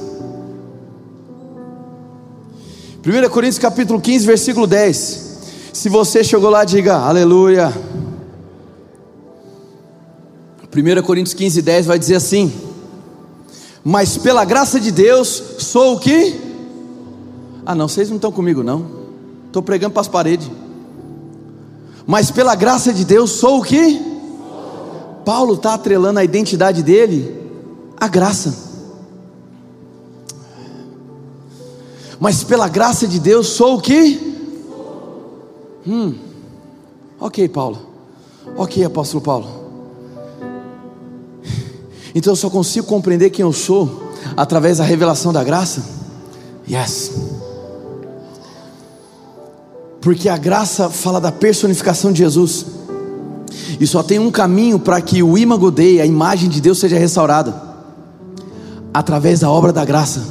1 3.06 3.30
Coríntios 3.30 3.60
capítulo 3.60 4.02
15, 4.02 4.26
versículo 4.26 4.66
10. 4.66 5.30
Se 5.72 5.90
você 5.90 6.24
chegou 6.24 6.50
lá, 6.50 6.66
diga 6.66 6.96
aleluia. 6.98 7.72
1 10.76 11.04
Coríntios 11.04 11.36
15, 11.36 11.62
10 11.62 11.86
vai 11.86 12.00
dizer 12.00 12.16
assim: 12.16 12.52
Mas 13.84 14.18
pela 14.18 14.44
graça 14.44 14.80
de 14.80 14.92
Deus, 14.92 15.44
sou 15.60 15.98
o 15.98 16.00
que? 16.00 16.36
Ah, 17.64 17.76
não, 17.76 17.88
vocês 17.88 18.10
não 18.10 18.16
estão 18.16 18.32
comigo, 18.32 18.64
não. 18.64 18.88
Estou 19.46 19.62
pregando 19.62 19.94
para 19.94 20.02
as 20.02 20.08
paredes. 20.08 20.50
Mas 22.08 22.32
pela 22.32 22.56
graça 22.56 22.92
de 22.92 23.06
Deus, 23.06 23.34
sou 23.34 23.60
o 23.60 23.64
que? 23.64 24.11
Paulo 25.26 25.56
está 25.56 25.74
atrelando 25.74 26.20
a 26.20 26.24
identidade 26.24 26.84
dele 26.84 27.40
à 27.98 28.08
graça. 28.08 28.72
Mas 32.20 32.44
pela 32.44 32.68
graça 32.68 33.08
de 33.08 33.20
Deus 33.20 33.48
sou 33.48 33.78
o 33.78 33.82
que? 33.82 34.32
Hum, 35.88 36.16
ok, 37.20 37.50
Paulo. 37.50 37.80
Ok, 38.56 38.84
apóstolo 38.84 39.24
Paulo. 39.24 39.48
Então 42.14 42.34
eu 42.34 42.38
só 42.38 42.50
consigo 42.50 42.86
compreender 42.86 43.30
quem 43.30 43.44
eu 43.44 43.54
sou 43.54 44.12
através 44.36 44.78
da 44.78 44.84
revelação 44.84 45.32
da 45.32 45.44
graça? 45.44 45.84
Yes. 46.70 47.12
Porque 50.00 50.28
a 50.28 50.38
graça 50.38 50.90
fala 50.90 51.22
da 51.22 51.32
personificação 51.32 52.12
de 52.12 52.20
Jesus. 52.20 52.66
E 53.80 53.86
só 53.88 54.02
tem 54.02 54.20
um 54.20 54.32
caminho 54.32 54.80
para 54.80 55.02
que 55.02 55.22
o 55.22 55.38
imago 55.38 55.72
Dei, 55.72 56.00
a 56.00 56.06
imagem 56.06 56.50
de 56.50 56.62
Deus, 56.62 56.80
seja 56.80 56.98
restaurada 56.98 57.72
através 58.94 59.40
da 59.40 59.50
obra 59.50 59.72
da 59.72 59.86
graça, 59.86 60.22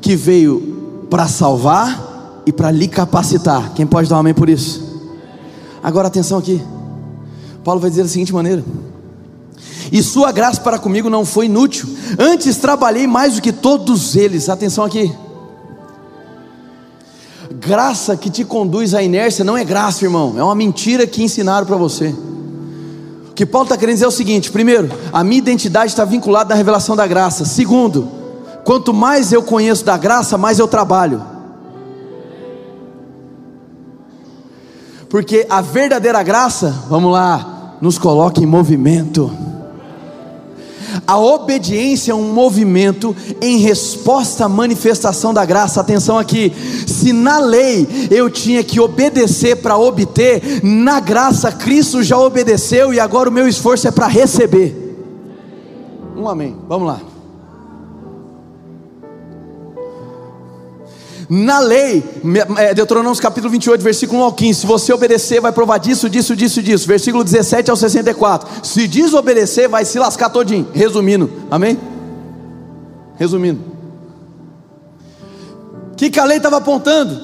que 0.00 0.16
veio 0.16 1.06
para 1.08 1.28
salvar 1.28 2.42
e 2.44 2.52
para 2.52 2.70
lhe 2.70 2.88
capacitar. 2.88 3.72
Quem 3.74 3.86
pode 3.86 4.08
dar 4.08 4.16
um 4.16 4.20
amém 4.20 4.34
por 4.34 4.48
isso? 4.48 4.84
Agora 5.82 6.08
atenção 6.08 6.38
aqui. 6.38 6.60
Paulo 7.64 7.80
vai 7.80 7.90
dizer 7.90 8.02
da 8.02 8.08
seguinte 8.08 8.32
maneira: 8.32 8.64
E 9.90 10.02
sua 10.02 10.32
graça 10.32 10.60
para 10.60 10.78
comigo 10.78 11.08
não 11.08 11.24
foi 11.24 11.46
inútil, 11.46 11.88
antes 12.18 12.56
trabalhei 12.56 13.06
mais 13.06 13.34
do 13.34 13.42
que 13.42 13.52
todos 13.52 14.16
eles. 14.16 14.48
Atenção 14.48 14.84
aqui. 14.84 15.12
Graça 17.58 18.16
que 18.16 18.28
te 18.28 18.44
conduz 18.44 18.94
à 18.94 19.02
inércia 19.02 19.44
não 19.44 19.56
é 19.56 19.64
graça, 19.64 20.04
irmão, 20.04 20.34
é 20.36 20.42
uma 20.42 20.54
mentira 20.54 21.06
que 21.06 21.22
ensinaram 21.22 21.66
para 21.66 21.76
você 21.76 22.14
que 23.36 23.44
Paulo 23.44 23.66
está 23.66 23.76
querendo 23.76 23.96
dizer 23.96 24.06
é 24.06 24.08
o 24.08 24.12
seguinte: 24.12 24.50
primeiro, 24.50 24.90
a 25.12 25.22
minha 25.22 25.38
identidade 25.38 25.92
está 25.92 26.04
vinculada 26.06 26.48
na 26.48 26.54
revelação 26.54 26.96
da 26.96 27.06
graça. 27.06 27.44
Segundo, 27.44 28.08
quanto 28.64 28.94
mais 28.94 29.30
eu 29.30 29.42
conheço 29.42 29.84
da 29.84 29.96
graça, 29.98 30.38
mais 30.38 30.58
eu 30.58 30.66
trabalho. 30.66 31.22
Porque 35.10 35.46
a 35.48 35.60
verdadeira 35.60 36.22
graça, 36.22 36.74
vamos 36.88 37.12
lá, 37.12 37.76
nos 37.80 37.98
coloca 37.98 38.40
em 38.40 38.46
movimento. 38.46 39.30
A 41.06 41.18
obediência 41.18 42.12
é 42.12 42.14
um 42.14 42.32
movimento 42.32 43.14
em 43.40 43.58
resposta 43.58 44.44
à 44.44 44.48
manifestação 44.48 45.32
da 45.32 45.44
graça. 45.44 45.80
Atenção 45.80 46.18
aqui: 46.18 46.52
se 46.86 47.12
na 47.12 47.38
lei 47.38 47.86
eu 48.10 48.28
tinha 48.28 48.64
que 48.64 48.80
obedecer 48.80 49.56
para 49.56 49.78
obter, 49.78 50.60
na 50.62 51.00
graça 51.00 51.52
Cristo 51.52 52.02
já 52.02 52.18
obedeceu 52.18 52.92
e 52.92 53.00
agora 53.00 53.28
o 53.28 53.32
meu 53.32 53.46
esforço 53.46 53.86
é 53.86 53.90
para 53.90 54.06
receber. 54.06 54.84
Um 56.16 56.28
amém. 56.28 56.56
Vamos 56.68 56.88
lá. 56.88 57.15
Na 61.28 61.58
lei, 61.58 62.04
é, 62.56 62.72
Deuteronômio 62.72 63.20
capítulo 63.20 63.50
28, 63.50 63.82
versículo 63.82 64.20
1 64.20 64.24
ao 64.24 64.32
15: 64.32 64.60
se 64.60 64.66
você 64.66 64.92
obedecer, 64.92 65.40
vai 65.40 65.50
provar 65.50 65.78
disso, 65.78 66.08
disso, 66.08 66.36
disso, 66.36 66.62
disso. 66.62 66.86
Versículo 66.86 67.24
17 67.24 67.68
ao 67.68 67.76
64: 67.76 68.64
se 68.64 68.86
desobedecer, 68.86 69.68
vai 69.68 69.84
se 69.84 69.98
lascar 69.98 70.30
todinho. 70.30 70.68
Resumindo, 70.72 71.28
amém? 71.50 71.78
Resumindo, 73.16 73.60
o 75.92 75.96
que, 75.96 76.10
que 76.10 76.20
a 76.20 76.24
lei 76.24 76.36
estava 76.36 76.58
apontando? 76.58 77.18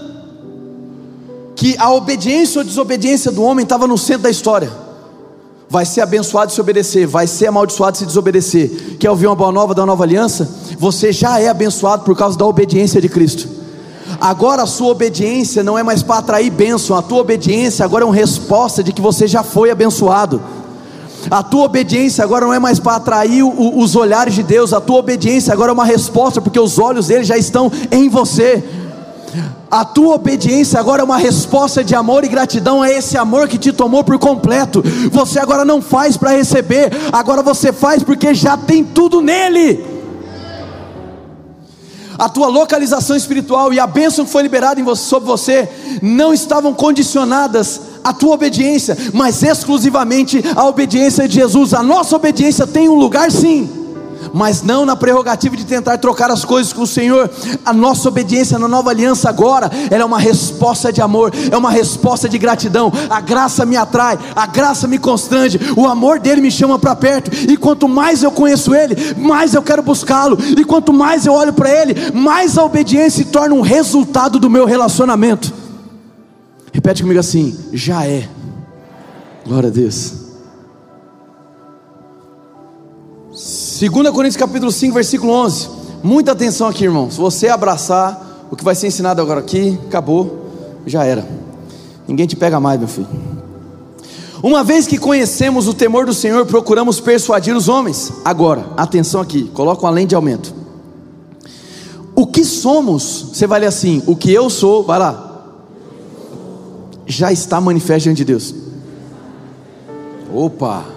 Que 1.54 1.76
a 1.78 1.92
obediência 1.92 2.58
ou 2.58 2.64
desobediência 2.64 3.30
do 3.30 3.42
homem 3.42 3.62
estava 3.62 3.86
no 3.86 3.96
centro 3.96 4.22
da 4.22 4.30
história. 4.30 4.70
vai 5.68 5.86
ser 5.86 6.00
abençoado 6.00 6.50
se 6.50 6.60
obedecer, 6.60 7.06
vai 7.06 7.26
ser 7.26 7.46
amaldiçoado 7.46 7.96
se 7.96 8.04
desobedecer. 8.04 8.96
Quer 8.98 9.10
ouvir 9.10 9.28
uma 9.28 9.36
boa 9.36 9.52
nova 9.52 9.74
da 9.74 9.86
nova 9.86 10.02
aliança? 10.02 10.48
Você 10.76 11.12
já 11.12 11.38
é 11.38 11.48
abençoado 11.48 12.02
por 12.02 12.16
causa 12.16 12.36
da 12.36 12.44
obediência 12.44 13.00
de 13.00 13.08
Cristo. 13.08 13.62
Agora 14.20 14.62
a 14.62 14.66
sua 14.66 14.88
obediência 14.88 15.62
não 15.62 15.78
é 15.78 15.82
mais 15.82 16.02
para 16.02 16.18
atrair 16.18 16.50
bênção, 16.50 16.96
a 16.96 17.02
tua 17.02 17.20
obediência 17.20 17.84
agora 17.84 18.04
é 18.04 18.06
uma 18.06 18.14
resposta 18.14 18.82
de 18.82 18.92
que 18.92 19.00
você 19.00 19.26
já 19.26 19.42
foi 19.42 19.70
abençoado. 19.70 20.40
A 21.30 21.42
tua 21.42 21.64
obediência 21.64 22.24
agora 22.24 22.46
não 22.46 22.54
é 22.54 22.58
mais 22.58 22.78
para 22.78 22.96
atrair 22.96 23.42
o, 23.42 23.78
os 23.78 23.94
olhares 23.94 24.34
de 24.34 24.42
Deus, 24.42 24.72
a 24.72 24.80
tua 24.80 24.98
obediência 24.98 25.52
agora 25.52 25.70
é 25.70 25.72
uma 25.72 25.84
resposta, 25.84 26.40
porque 26.40 26.58
os 26.58 26.78
olhos 26.78 27.06
dele 27.06 27.24
já 27.24 27.36
estão 27.36 27.70
em 27.90 28.08
você. 28.08 28.62
A 29.70 29.84
tua 29.86 30.16
obediência 30.16 30.78
agora 30.78 31.00
é 31.00 31.04
uma 31.04 31.16
resposta 31.16 31.82
de 31.82 31.94
amor 31.94 32.24
e 32.24 32.28
gratidão 32.28 32.82
a 32.82 32.90
esse 32.90 33.16
amor 33.16 33.48
que 33.48 33.56
te 33.56 33.72
tomou 33.72 34.04
por 34.04 34.18
completo. 34.18 34.82
Você 35.10 35.38
agora 35.38 35.64
não 35.64 35.80
faz 35.80 36.16
para 36.16 36.32
receber, 36.32 36.90
agora 37.10 37.42
você 37.42 37.72
faz 37.72 38.02
porque 38.02 38.34
já 38.34 38.56
tem 38.56 38.84
tudo 38.84 39.22
nele. 39.22 39.91
A 42.18 42.29
tua 42.29 42.46
localização 42.48 43.16
espiritual 43.16 43.72
e 43.72 43.81
a 43.81 43.87
bênção 43.87 44.25
que 44.25 44.31
foi 44.31 44.42
liberada 44.42 44.83
você, 44.83 45.03
sobre 45.03 45.27
você 45.27 45.68
não 46.01 46.33
estavam 46.33 46.72
condicionadas 46.75 47.81
à 48.05 48.12
tua 48.12 48.35
obediência, 48.35 48.96
mas 49.12 49.42
exclusivamente 49.42 50.42
à 50.57 50.66
obediência 50.66 51.29
de 51.29 51.35
Jesus. 51.35 51.75
A 51.75 51.83
nossa 51.83 52.16
obediência 52.16 52.66
tem 52.66 52.88
um 52.88 52.94
lugar 52.94 53.31
sim 53.31 53.81
mas 54.32 54.62
não 54.62 54.85
na 54.85 54.96
prerrogativa 54.96 55.56
de 55.56 55.64
tentar 55.64 55.98
trocar 55.98 56.30
as 56.30 56.44
coisas 56.44 56.72
com 56.72 56.82
o 56.82 56.87
Senhor. 56.87 57.30
A 57.64 57.72
nossa 57.72 58.08
obediência 58.08 58.58
na 58.58 58.68
nova 58.68 58.90
aliança 58.90 59.28
agora, 59.28 59.70
é 59.90 60.04
uma 60.04 60.18
resposta 60.18 60.92
de 60.92 61.00
amor, 61.00 61.32
é 61.50 61.56
uma 61.56 61.70
resposta 61.70 62.28
de 62.28 62.38
gratidão. 62.38 62.92
A 63.08 63.20
graça 63.20 63.64
me 63.64 63.76
atrai, 63.76 64.18
a 64.35 64.46
graça 64.46 64.88
me 64.88 64.98
constrange, 64.98 65.61
o 65.76 65.87
amor 65.87 66.18
dele 66.18 66.40
me 66.40 66.50
chama 66.50 66.78
para 66.78 66.94
perto, 66.96 67.30
e 67.48 67.56
quanto 67.56 67.88
mais 67.88 68.22
eu 68.22 68.30
conheço 68.30 68.74
ele, 68.74 68.96
mais 69.16 69.54
eu 69.54 69.62
quero 69.62 69.82
buscá-lo, 69.82 70.38
e 70.56 70.64
quanto 70.64 70.92
mais 70.92 71.26
eu 71.26 71.32
olho 71.32 71.52
para 71.52 71.70
ele, 71.70 72.12
mais 72.12 72.58
a 72.58 72.64
obediência 72.64 73.12
se 73.12 73.26
torna 73.26 73.54
um 73.54 73.61
resultado 73.61 74.38
do 74.38 74.50
meu 74.50 74.64
relacionamento. 74.64 75.52
Repete 76.72 77.02
comigo 77.02 77.20
assim: 77.20 77.56
já 77.72 78.06
é. 78.06 78.28
Glória 79.46 79.68
a 79.68 79.72
Deus. 79.72 80.21
2 83.42 83.90
Coríntios 84.11 84.37
capítulo 84.37 84.70
5, 84.70 84.94
versículo 84.94 85.33
11. 85.33 85.68
Muita 86.00 86.31
atenção 86.31 86.68
aqui, 86.68 86.85
irmão. 86.85 87.11
Se 87.11 87.18
você 87.18 87.48
abraçar 87.48 88.46
o 88.48 88.55
que 88.55 88.62
vai 88.62 88.76
ser 88.76 88.87
ensinado 88.87 89.20
agora 89.20 89.40
aqui, 89.40 89.76
acabou, 89.88 90.46
já 90.87 91.05
era. 91.05 91.26
Ninguém 92.07 92.24
te 92.24 92.37
pega 92.37 92.61
mais, 92.61 92.78
meu 92.78 92.87
filho. 92.87 93.09
Uma 94.40 94.62
vez 94.62 94.87
que 94.87 94.96
conhecemos 94.96 95.66
o 95.66 95.74
temor 95.74 96.07
do 96.07 96.14
Senhor, 96.14 96.46
procuramos 96.46 97.00
persuadir 97.00 97.57
os 97.57 97.68
homens. 97.68 98.12
Agora, 98.24 98.64
atenção 98.76 99.20
aqui, 99.20 99.44
coloca 99.48 99.85
um 99.85 99.88
além 99.88 100.07
de 100.07 100.14
aumento. 100.14 100.55
O 102.14 102.28
que 102.28 102.44
somos, 102.44 103.31
você 103.33 103.46
vai 103.46 103.59
ler 103.59 103.66
assim: 103.66 104.05
o 104.07 104.14
que 104.14 104.33
eu 104.33 104.48
sou, 104.48 104.85
vai 104.85 105.00
lá, 105.00 105.46
já 107.07 107.33
está 107.33 107.61
manifesto 107.61 108.05
diante 108.05 108.18
de 108.18 108.24
Deus. 108.24 108.55
Opa! 110.33 110.91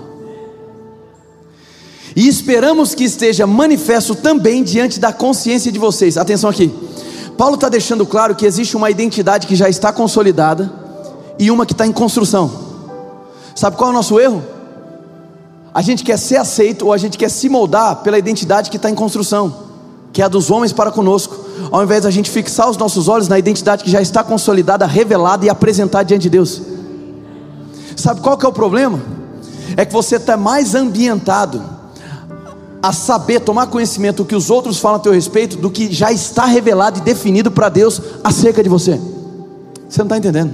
E 2.15 2.27
esperamos 2.27 2.95
que 2.95 3.03
esteja 3.03 3.45
manifesto 3.45 4.15
também 4.15 4.63
diante 4.63 4.99
da 4.99 5.11
consciência 5.11 5.71
de 5.71 5.77
vocês. 5.77 6.17
Atenção 6.17 6.49
aqui, 6.49 6.73
Paulo 7.37 7.55
está 7.55 7.67
deixando 7.67 8.05
claro 8.05 8.35
que 8.35 8.45
existe 8.45 8.77
uma 8.77 8.89
identidade 8.89 9.45
que 9.45 9.55
já 9.55 9.67
está 9.67 9.91
consolidada 9.91 10.71
e 11.37 11.51
uma 11.51 11.65
que 11.65 11.73
está 11.73 11.85
em 11.85 11.91
construção. 11.91 12.49
Sabe 13.53 13.75
qual 13.75 13.89
é 13.89 13.91
o 13.91 13.95
nosso 13.95 14.17
erro? 14.17 14.41
A 15.73 15.81
gente 15.81 16.05
quer 16.05 16.17
ser 16.17 16.37
aceito 16.37 16.85
ou 16.85 16.93
a 16.93 16.97
gente 16.97 17.17
quer 17.17 17.29
se 17.29 17.49
moldar 17.49 17.97
pela 17.97 18.17
identidade 18.17 18.69
que 18.69 18.77
está 18.77 18.89
em 18.89 18.95
construção, 18.95 19.53
que 20.13 20.21
é 20.21 20.25
a 20.25 20.29
dos 20.29 20.49
homens 20.49 20.71
para 20.71 20.91
conosco, 20.91 21.35
ao 21.69 21.83
invés 21.83 22.03
da 22.03 22.11
gente 22.11 22.29
fixar 22.29 22.69
os 22.69 22.77
nossos 22.77 23.09
olhos 23.09 23.27
na 23.27 23.37
identidade 23.37 23.83
que 23.83 23.91
já 23.91 24.01
está 24.01 24.23
consolidada, 24.23 24.85
revelada 24.85 25.45
e 25.45 25.49
apresentada 25.49 26.05
diante 26.05 26.23
de 26.23 26.29
Deus. 26.29 26.61
Sabe 27.97 28.21
qual 28.21 28.37
que 28.37 28.45
é 28.45 28.49
o 28.49 28.53
problema? 28.53 29.01
É 29.75 29.83
que 29.83 29.91
você 29.91 30.15
está 30.15 30.37
mais 30.37 30.75
ambientado 30.75 31.74
a 32.85 32.93
saber, 32.93 33.39
tomar 33.39 33.65
conhecimento 33.65 34.17
do 34.17 34.25
que 34.25 34.35
os 34.35 34.51
outros 34.51 34.77
falam 34.77 34.97
a 34.97 35.01
teu 35.01 35.11
respeito, 35.11 35.57
do 35.57 35.71
que 35.71 35.91
já 35.91 36.11
está 36.11 36.45
revelado 36.45 36.99
e 36.99 37.01
definido 37.01 37.49
para 37.49 37.67
Deus 37.67 37.99
acerca 38.23 38.61
de 38.61 38.69
você. 38.69 39.01
Você 39.89 39.99
não 39.99 40.05
está 40.05 40.17
entendendo? 40.17 40.53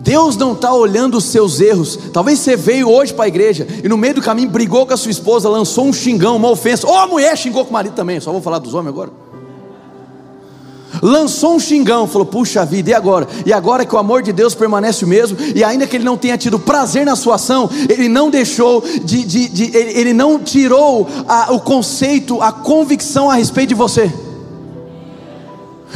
Deus 0.00 0.36
não 0.36 0.52
está 0.52 0.74
olhando 0.74 1.16
os 1.18 1.26
seus 1.26 1.60
erros. 1.60 1.96
Talvez 2.12 2.40
você 2.40 2.56
veio 2.56 2.90
hoje 2.90 3.14
para 3.14 3.26
a 3.26 3.28
igreja 3.28 3.68
e 3.84 3.88
no 3.88 3.96
meio 3.96 4.14
do 4.14 4.20
caminho 4.20 4.50
brigou 4.50 4.84
com 4.84 4.92
a 4.92 4.96
sua 4.96 5.12
esposa, 5.12 5.48
lançou 5.48 5.84
um 5.84 5.92
xingão, 5.92 6.34
uma 6.34 6.50
ofensa. 6.50 6.88
Ou 6.88 6.98
a 6.98 7.06
mulher 7.06 7.38
xingou 7.38 7.64
com 7.64 7.70
o 7.70 7.72
marido 7.72 7.94
também. 7.94 8.18
Só 8.18 8.32
vou 8.32 8.42
falar 8.42 8.58
dos 8.58 8.74
homens 8.74 8.88
agora 8.88 9.29
lançou 11.02 11.54
um 11.54 11.60
xingão, 11.60 12.06
falou: 12.06 12.26
Puxa 12.26 12.64
vida, 12.64 12.90
e 12.90 12.94
agora? 12.94 13.26
E 13.44 13.52
agora 13.52 13.84
que 13.84 13.94
o 13.94 13.98
amor 13.98 14.22
de 14.22 14.32
Deus 14.32 14.54
permanece 14.54 15.04
o 15.04 15.08
mesmo, 15.08 15.36
e 15.54 15.62
ainda 15.64 15.86
que 15.86 15.96
ele 15.96 16.04
não 16.04 16.16
tenha 16.16 16.36
tido 16.36 16.58
prazer 16.58 17.04
na 17.04 17.16
sua 17.16 17.36
ação, 17.36 17.68
ele 17.88 18.08
não 18.08 18.30
deixou 18.30 18.82
de, 19.04 19.24
de, 19.24 19.48
de 19.48 19.76
ele, 19.76 19.98
ele, 19.98 20.12
não 20.12 20.38
tirou 20.38 21.06
a, 21.28 21.52
o 21.52 21.60
conceito, 21.60 22.40
a 22.42 22.52
convicção 22.52 23.30
a 23.30 23.34
respeito 23.34 23.70
de 23.70 23.74
você. 23.74 24.12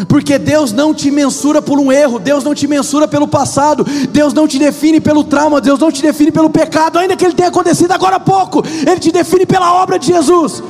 Porque 0.09 0.38
Deus 0.38 0.73
não 0.73 0.93
te 0.93 1.11
mensura 1.11 1.62
por 1.62 1.79
um 1.79 1.93
erro, 1.93 2.19
Deus 2.19 2.43
não 2.43 2.53
te 2.53 2.67
mensura 2.67 3.07
pelo 3.07 3.29
passado, 3.29 3.85
Deus 4.11 4.35
não 4.35 4.49
te 4.49 4.59
define 4.59 5.01
pelo 5.01 5.23
trauma, 5.23 5.61
Deus 5.61 5.79
não 5.79 5.93
te 5.93 6.03
define 6.03 6.33
pelo 6.33 6.51
pecado, 6.51 6.99
ainda 6.99 7.17
que 7.17 7.25
ele 7.25 7.35
tenha 7.35 7.49
acontecido 7.49 7.93
agora 7.93 8.17
há 8.17 8.21
pouco, 8.21 8.64
Ele 8.67 8.99
te 8.99 9.12
define 9.12 9.47
pela 9.47 9.83
obra 9.83 9.99
de 9.99 10.09
Jesus. 10.09 10.62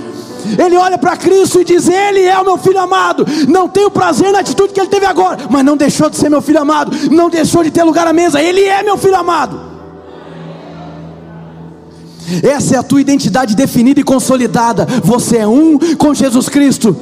Ele 0.59 0.77
olha 0.77 0.99
para 0.99 1.17
Cristo 1.17 1.61
e 1.61 1.65
diz: 1.65 1.89
Ele 1.89 2.23
é 2.23 2.39
o 2.39 2.45
meu 2.45 2.59
filho 2.59 2.81
amado. 2.81 3.27
Não 3.49 3.69
tenho 3.69 3.91
prazer 3.91 4.33
na 4.33 4.41
atitude 4.41 4.73
que 4.73 4.81
ele 4.81 4.89
teve 4.89 5.07
agora, 5.07 5.39
mas 5.51 5.65
não 5.65 5.77
deixou 5.77 6.11
de 6.11 6.17
ser 6.17 6.29
meu 6.29 6.43
filho 6.43 6.61
amado, 6.61 6.97
não 7.11 7.31
deixou 7.31 7.63
de 7.63 7.71
ter 7.71 7.83
lugar 7.83 8.07
à 8.07 8.13
mesa. 8.13 8.43
Ele 8.43 8.63
é 8.63 8.83
meu 8.83 8.97
filho 8.97 9.17
amado. 9.17 9.75
Essa 12.43 12.77
é 12.77 12.79
a 12.79 12.83
tua 12.83 13.01
identidade 13.01 13.55
definida 13.55 14.01
e 14.01 14.05
consolidada. 14.05 14.87
Você 15.03 15.39
é 15.39 15.47
um 15.47 15.79
com 15.97 16.15
Jesus 16.15 16.49
Cristo. 16.49 16.97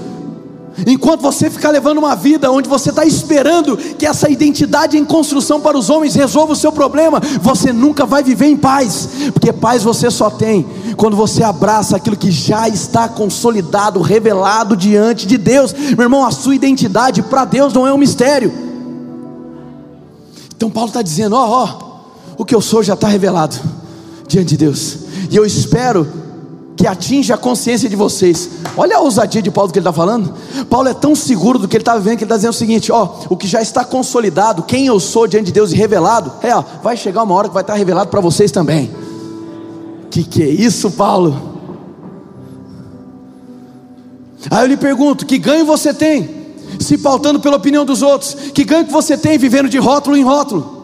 Enquanto 0.86 1.20
você 1.20 1.50
ficar 1.50 1.70
levando 1.70 1.98
uma 1.98 2.14
vida 2.16 2.50
onde 2.50 2.68
você 2.68 2.90
está 2.90 3.04
esperando 3.04 3.76
que 3.76 4.06
essa 4.06 4.30
identidade 4.30 4.96
em 4.96 5.04
construção 5.04 5.60
para 5.60 5.76
os 5.76 5.90
homens 5.90 6.14
resolva 6.14 6.54
o 6.54 6.56
seu 6.56 6.72
problema, 6.72 7.20
você 7.40 7.72
nunca 7.72 8.06
vai 8.06 8.22
viver 8.22 8.46
em 8.46 8.56
paz, 8.56 9.08
porque 9.32 9.52
paz 9.52 9.82
você 9.82 10.10
só 10.10 10.30
tem 10.30 10.66
quando 10.96 11.16
você 11.16 11.42
abraça 11.42 11.96
aquilo 11.96 12.16
que 12.16 12.30
já 12.30 12.68
está 12.68 13.08
consolidado, 13.08 14.00
revelado 14.00 14.76
diante 14.76 15.26
de 15.26 15.36
Deus. 15.36 15.72
Meu 15.72 16.02
irmão, 16.02 16.24
a 16.24 16.30
sua 16.30 16.54
identidade 16.54 17.22
para 17.22 17.44
Deus 17.44 17.72
não 17.72 17.86
é 17.86 17.92
um 17.92 17.98
mistério. 17.98 18.52
Então 20.56 20.70
Paulo 20.70 20.88
está 20.88 21.02
dizendo: 21.02 21.36
ó, 21.36 21.64
ó, 21.64 21.92
o 22.38 22.44
que 22.44 22.54
eu 22.54 22.60
sou 22.60 22.82
já 22.82 22.94
está 22.94 23.08
revelado 23.08 23.56
diante 24.26 24.50
de 24.50 24.56
Deus, 24.56 24.96
e 25.30 25.36
eu 25.36 25.44
espero 25.44 26.21
que 26.82 26.86
atinja 26.88 27.36
a 27.36 27.38
consciência 27.38 27.88
de 27.88 27.94
vocês. 27.94 28.50
Olha 28.76 28.96
a 28.96 29.00
ousadia 29.00 29.40
de 29.40 29.52
Paulo 29.52 29.68
do 29.68 29.72
que 29.72 29.78
ele 29.78 29.88
está 29.88 29.92
falando. 29.92 30.34
Paulo 30.68 30.88
é 30.88 30.94
tão 30.94 31.14
seguro 31.14 31.56
do 31.56 31.68
que 31.68 31.76
ele 31.76 31.82
está 31.82 31.96
vivendo 31.96 32.18
que 32.18 32.24
ele 32.24 32.26
está 32.26 32.34
dizendo 32.34 32.50
o 32.50 32.56
seguinte: 32.56 32.90
ó, 32.90 33.20
o 33.30 33.36
que 33.36 33.46
já 33.46 33.62
está 33.62 33.84
consolidado, 33.84 34.64
quem 34.64 34.86
eu 34.86 34.98
sou 34.98 35.28
diante 35.28 35.46
de 35.46 35.52
Deus 35.52 35.70
e 35.70 35.76
revelado, 35.76 36.32
é, 36.42 36.52
ó, 36.52 36.64
vai 36.82 36.96
chegar 36.96 37.22
uma 37.22 37.36
hora 37.36 37.46
que 37.46 37.54
vai 37.54 37.62
estar 37.62 37.74
revelado 37.74 38.10
para 38.10 38.20
vocês 38.20 38.50
também. 38.50 38.90
Que 40.10 40.24
que 40.24 40.42
é 40.42 40.48
isso, 40.48 40.90
Paulo? 40.90 41.40
Aí 44.50 44.64
eu 44.64 44.66
lhe 44.66 44.76
pergunto: 44.76 45.24
que 45.24 45.38
ganho 45.38 45.64
você 45.64 45.94
tem? 45.94 46.28
Se 46.80 46.98
pautando 46.98 47.38
pela 47.38 47.58
opinião 47.58 47.84
dos 47.84 48.02
outros, 48.02 48.34
que 48.52 48.64
ganho 48.64 48.86
que 48.86 48.92
você 48.92 49.16
tem 49.16 49.38
vivendo 49.38 49.68
de 49.68 49.78
rótulo 49.78 50.16
em 50.16 50.24
rótulo? 50.24 50.81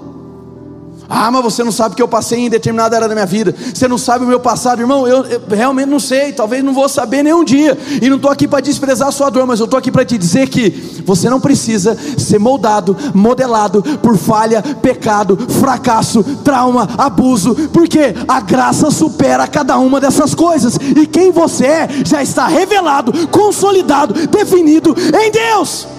Ah, 1.11 1.31
mas 1.31 1.43
você 1.43 1.65
não 1.65 1.73
sabe 1.73 1.95
o 1.95 1.97
que 1.97 2.03
eu 2.03 2.09
passei 2.09 2.41
em 2.41 2.51
determinada 2.51 2.95
área 2.95 3.09
da 3.09 3.15
minha 3.15 3.27
vida. 3.27 3.55
Você 3.75 3.89
não 3.89 3.97
sabe 3.97 4.25
o 4.25 4.29
meu 4.29 4.39
passado, 4.39 4.81
irmão. 4.81 5.09
Eu, 5.09 5.25
eu 5.25 5.41
realmente 5.49 5.89
não 5.89 5.99
sei. 5.99 6.33
Talvez 6.33 6.63
não 6.63 6.75
vou 6.75 6.87
saber 6.89 7.23
nenhum 7.23 7.45
dia. 7.45 7.79
E 8.03 8.11
não 8.11 8.17
estou 8.17 8.31
aqui 8.31 8.47
para 8.47 8.61
desprezar 8.61 9.09
a 9.09 9.13
sua 9.13 9.31
dor, 9.31 9.47
mas 9.47 9.59
eu 9.59 9.65
estou 9.65 9.79
aqui 9.79 9.91
para 9.91 10.05
te 10.05 10.19
dizer 10.19 10.49
que 10.49 11.03
você 11.07 11.31
não 11.31 11.41
precisa 11.41 11.97
ser 12.19 12.39
moldado, 12.39 12.95
modelado 13.15 13.83
por 14.03 14.19
falha, 14.19 14.63
pecado, 14.63 15.39
fracasso, 15.61 16.23
trauma, 16.45 16.87
abuso, 16.99 17.55
porque 17.73 18.15
a 18.27 18.41
graça 18.41 18.91
supera 18.91 19.47
cada 19.47 19.79
uma 19.79 19.99
dessas 20.01 20.35
coisas. 20.35 20.77
E 20.77 21.07
quem 21.07 21.31
você 21.31 21.65
é 21.65 21.89
já 22.05 22.23
está 22.23 22.47
revelado, 22.47 23.29
consolidado, 23.29 24.13
definido 24.29 24.95
em 25.15 25.31
Deus. 25.31 25.98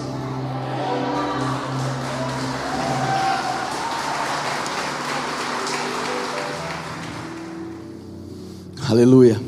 Aleluia. 8.90 9.40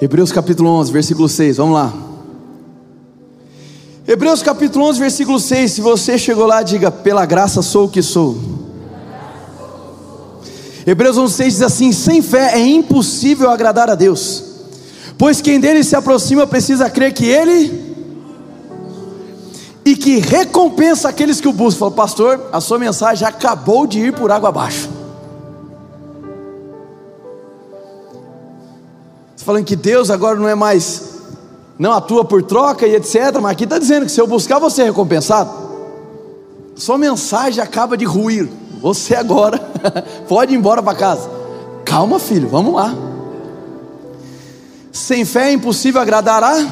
Hebreus 0.00 0.30
capítulo 0.30 0.70
11, 0.70 0.92
versículo 0.92 1.28
6, 1.28 1.56
vamos 1.56 1.74
lá. 1.74 1.92
Hebreus 4.06 4.44
capítulo 4.44 4.84
11, 4.84 5.00
versículo 5.00 5.40
6. 5.40 5.72
Se 5.72 5.80
você 5.80 6.16
chegou 6.16 6.46
lá, 6.46 6.62
diga: 6.62 6.88
Pela 6.88 7.26
graça 7.26 7.62
sou 7.62 7.86
o 7.86 7.88
que 7.88 8.00
sou. 8.00 8.38
Hebreus 10.86 11.16
11,6 11.16 11.44
diz 11.46 11.62
assim: 11.62 11.90
sem 11.90 12.22
fé 12.22 12.52
é 12.54 12.60
impossível 12.60 13.50
agradar 13.50 13.90
a 13.90 13.96
Deus, 13.96 14.44
pois 15.18 15.40
quem 15.40 15.58
dele 15.58 15.82
se 15.82 15.96
aproxima 15.96 16.46
precisa 16.46 16.88
crer 16.88 17.12
que 17.12 17.26
ele 17.26 17.92
e 19.84 19.96
que 19.96 20.20
recompensa 20.20 21.08
aqueles 21.08 21.40
que 21.40 21.48
o 21.48 21.52
buscam. 21.52 21.80
Falou, 21.80 21.94
pastor, 21.94 22.40
a 22.52 22.60
sua 22.60 22.78
mensagem 22.78 23.26
acabou 23.26 23.84
de 23.84 23.98
ir 23.98 24.12
por 24.12 24.30
água 24.30 24.50
abaixo. 24.50 24.91
Você 29.42 29.46
falando 29.46 29.64
que 29.64 29.74
Deus 29.74 30.08
agora 30.08 30.38
não 30.38 30.48
é 30.48 30.54
mais, 30.54 31.02
não 31.76 31.92
atua 31.92 32.24
por 32.24 32.44
troca 32.44 32.86
e 32.86 32.94
etc. 32.94 33.40
Mas 33.42 33.52
aqui 33.52 33.64
está 33.64 33.76
dizendo 33.76 34.06
que 34.06 34.12
se 34.12 34.20
eu 34.20 34.26
buscar, 34.26 34.60
você 34.60 34.82
é 34.82 34.84
recompensado. 34.84 35.50
Sua 36.76 36.96
mensagem 36.96 37.60
acaba 37.60 37.96
de 37.96 38.04
ruir. 38.04 38.48
Você 38.80 39.16
agora 39.16 39.58
pode 40.28 40.54
ir 40.54 40.56
embora 40.56 40.80
para 40.80 40.96
casa. 40.96 41.28
Calma, 41.84 42.20
filho, 42.20 42.48
vamos 42.48 42.72
lá. 42.72 42.94
Sem 44.92 45.24
fé 45.24 45.48
é 45.48 45.52
impossível 45.52 46.00
agradar 46.00 46.44
a. 46.44 46.64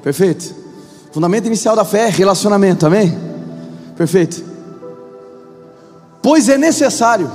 Perfeito. 0.00 0.54
Fundamento 1.10 1.46
inicial 1.46 1.74
da 1.74 1.84
fé 1.84 2.06
é 2.06 2.08
relacionamento, 2.08 2.86
amém? 2.86 3.18
Perfeito. 3.96 4.44
Pois 6.22 6.48
é 6.48 6.56
necessário 6.56 7.28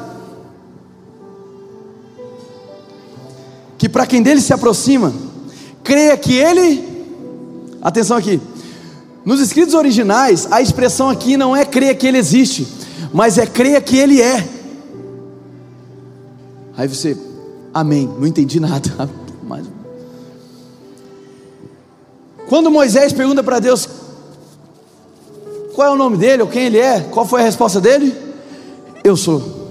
que 3.85 3.89
para 3.89 4.07
quem 4.07 4.23
dele 4.23 4.41
se 4.41 4.51
aproxima, 4.51 5.13
creia 5.83 6.17
que 6.17 6.33
ele, 6.33 6.83
atenção 7.83 8.17
aqui, 8.17 8.41
nos 9.23 9.39
escritos 9.39 9.75
originais, 9.75 10.47
a 10.49 10.59
expressão 10.59 11.07
aqui 11.07 11.37
não 11.37 11.55
é 11.55 11.63
creia 11.63 11.93
que 11.93 12.07
ele 12.07 12.17
existe, 12.17 12.67
mas 13.13 13.37
é 13.37 13.45
creia 13.45 13.79
que 13.79 13.95
ele 13.95 14.19
é. 14.19 14.43
Aí 16.75 16.87
você, 16.87 17.15
amém, 17.71 18.07
não 18.07 18.25
entendi 18.25 18.59
nada. 18.59 19.07
Mas... 19.47 19.67
Quando 22.49 22.71
Moisés 22.71 23.13
pergunta 23.13 23.43
para 23.43 23.59
Deus 23.59 23.87
qual 25.75 25.89
é 25.89 25.91
o 25.91 25.95
nome 25.95 26.17
dele 26.17 26.41
ou 26.41 26.47
quem 26.47 26.63
ele 26.63 26.79
é, 26.79 27.01
qual 27.01 27.27
foi 27.27 27.41
a 27.41 27.43
resposta 27.43 27.79
dele? 27.79 28.15
Eu 29.03 29.15
sou. 29.15 29.64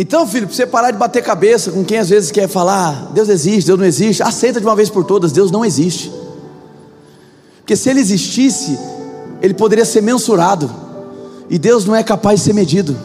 Então, 0.00 0.26
filho, 0.26 0.46
para 0.46 0.56
você 0.56 0.66
parar 0.66 0.90
de 0.92 0.96
bater 0.96 1.22
cabeça 1.22 1.70
com 1.70 1.84
quem 1.84 1.98
às 1.98 2.08
vezes 2.08 2.30
quer 2.30 2.48
falar, 2.48 3.10
Deus 3.12 3.28
existe, 3.28 3.66
Deus 3.66 3.78
não 3.78 3.84
existe, 3.84 4.22
aceita 4.22 4.58
de 4.58 4.64
uma 4.64 4.74
vez 4.74 4.88
por 4.88 5.04
todas, 5.04 5.30
Deus 5.30 5.50
não 5.50 5.62
existe. 5.62 6.10
Porque 7.58 7.76
se 7.76 7.90
ele 7.90 8.00
existisse, 8.00 8.78
ele 9.42 9.52
poderia 9.52 9.84
ser 9.84 10.00
mensurado, 10.00 10.70
e 11.50 11.58
Deus 11.58 11.84
não 11.84 11.94
é 11.94 12.02
capaz 12.02 12.40
de 12.40 12.46
ser 12.46 12.54
medido, 12.54 12.96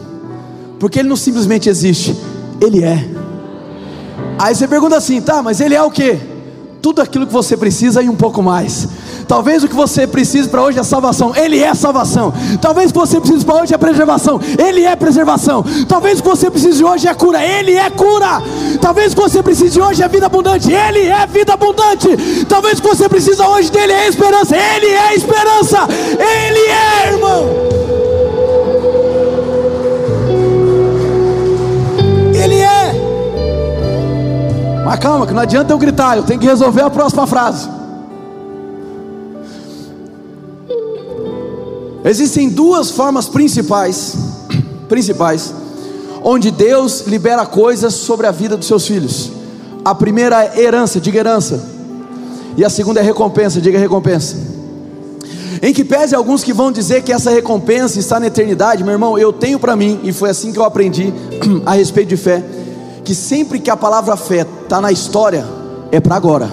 porque 0.80 1.00
ele 1.00 1.08
não 1.10 1.16
simplesmente 1.16 1.68
existe, 1.68 2.16
ele 2.62 2.82
é. 2.82 3.06
Aí 4.38 4.54
você 4.54 4.66
pergunta 4.66 4.96
assim, 4.96 5.20
tá, 5.20 5.42
mas 5.42 5.60
ele 5.60 5.74
é 5.74 5.82
o 5.82 5.90
que? 5.90 6.18
Tudo 6.80 7.02
aquilo 7.02 7.26
que 7.26 7.32
você 7.32 7.58
precisa 7.58 8.02
e 8.02 8.08
um 8.08 8.16
pouco 8.16 8.42
mais. 8.42 8.88
Talvez 9.28 9.64
o 9.64 9.68
que 9.68 9.74
você 9.74 10.06
precise 10.06 10.48
para 10.48 10.62
hoje 10.62 10.78
é 10.78 10.82
salvação, 10.84 11.34
Ele 11.34 11.58
é 11.60 11.74
salvação. 11.74 12.32
Talvez 12.60 12.90
o 12.90 12.92
que 12.92 12.98
você 12.98 13.20
precise 13.20 13.44
para 13.44 13.56
hoje 13.56 13.74
é 13.74 13.78
preservação, 13.78 14.40
Ele 14.58 14.84
é 14.84 14.94
preservação. 14.94 15.64
Talvez 15.88 16.20
o 16.20 16.22
que 16.22 16.28
você 16.28 16.50
precise 16.50 16.84
hoje 16.84 17.08
é 17.08 17.14
cura, 17.14 17.44
Ele 17.44 17.74
é 17.74 17.90
cura. 17.90 18.40
Talvez 18.80 19.12
o 19.12 19.16
que 19.16 19.22
você 19.22 19.42
precise 19.42 19.80
hoje 19.80 20.02
é 20.02 20.08
vida 20.08 20.26
abundante, 20.26 20.70
Ele 20.70 21.06
é 21.06 21.26
vida 21.26 21.54
abundante. 21.54 22.44
Talvez 22.48 22.78
o 22.78 22.82
que 22.82 22.88
você 22.88 23.08
precisa 23.08 23.48
hoje 23.48 23.70
dele 23.70 23.92
é 23.92 24.08
esperança, 24.08 24.56
Ele 24.56 24.86
é 24.86 25.14
esperança, 25.14 25.88
Ele 25.88 26.60
é, 26.60 27.12
irmão. 27.12 27.46
Ele 32.32 32.60
é. 32.60 33.06
Mas 34.84 34.98
calma, 35.00 35.26
que 35.26 35.34
não 35.34 35.42
adianta 35.42 35.72
eu 35.72 35.78
gritar, 35.78 36.16
eu 36.16 36.22
tenho 36.22 36.38
que 36.38 36.46
resolver 36.46 36.82
a 36.82 36.90
próxima 36.90 37.26
frase. 37.26 37.75
Existem 42.06 42.48
duas 42.48 42.92
formas 42.92 43.28
principais, 43.28 44.14
principais, 44.88 45.52
onde 46.22 46.52
Deus 46.52 47.00
libera 47.08 47.44
coisas 47.44 47.94
sobre 47.94 48.28
a 48.28 48.30
vida 48.30 48.56
dos 48.56 48.68
seus 48.68 48.86
filhos. 48.86 49.32
A 49.84 49.92
primeira 49.92 50.44
é 50.44 50.62
herança, 50.62 51.00
diga 51.00 51.18
herança. 51.18 51.60
E 52.56 52.64
a 52.64 52.70
segunda 52.70 53.00
é 53.00 53.02
recompensa, 53.02 53.60
diga 53.60 53.76
recompensa. 53.76 54.36
Em 55.60 55.72
que 55.72 55.84
pese 55.84 56.14
alguns 56.14 56.44
que 56.44 56.52
vão 56.52 56.70
dizer 56.70 57.02
que 57.02 57.12
essa 57.12 57.30
recompensa 57.30 57.98
está 57.98 58.20
na 58.20 58.28
eternidade, 58.28 58.84
meu 58.84 58.92
irmão, 58.92 59.18
eu 59.18 59.32
tenho 59.32 59.58
para 59.58 59.74
mim, 59.74 59.98
e 60.04 60.12
foi 60.12 60.30
assim 60.30 60.52
que 60.52 60.58
eu 60.60 60.64
aprendi 60.64 61.12
a 61.66 61.72
respeito 61.72 62.10
de 62.10 62.16
fé, 62.16 62.40
que 63.04 63.16
sempre 63.16 63.58
que 63.58 63.70
a 63.70 63.76
palavra 63.76 64.16
fé 64.16 64.46
está 64.62 64.80
na 64.80 64.92
história, 64.92 65.44
é 65.90 65.98
para 65.98 66.14
agora. 66.14 66.48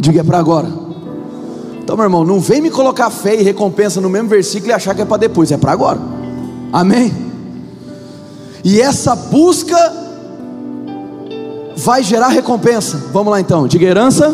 Diga 0.00 0.20
é 0.20 0.24
para 0.24 0.38
agora. 0.38 0.91
Então, 1.82 1.96
meu 1.96 2.04
irmão, 2.04 2.24
não 2.24 2.38
vem 2.38 2.60
me 2.60 2.70
colocar 2.70 3.10
fé 3.10 3.34
e 3.34 3.42
recompensa 3.42 4.00
no 4.00 4.08
mesmo 4.08 4.28
versículo 4.28 4.70
e 4.70 4.72
achar 4.72 4.94
que 4.94 5.02
é 5.02 5.04
para 5.04 5.16
depois, 5.16 5.50
é 5.50 5.56
para 5.56 5.72
agora. 5.72 5.98
Amém? 6.72 7.12
E 8.64 8.80
essa 8.80 9.16
busca 9.16 9.76
vai 11.76 12.02
gerar 12.04 12.28
recompensa. 12.28 12.96
Vamos 13.12 13.32
lá 13.32 13.40
então, 13.40 13.66
diga 13.66 13.84
herança 13.84 14.32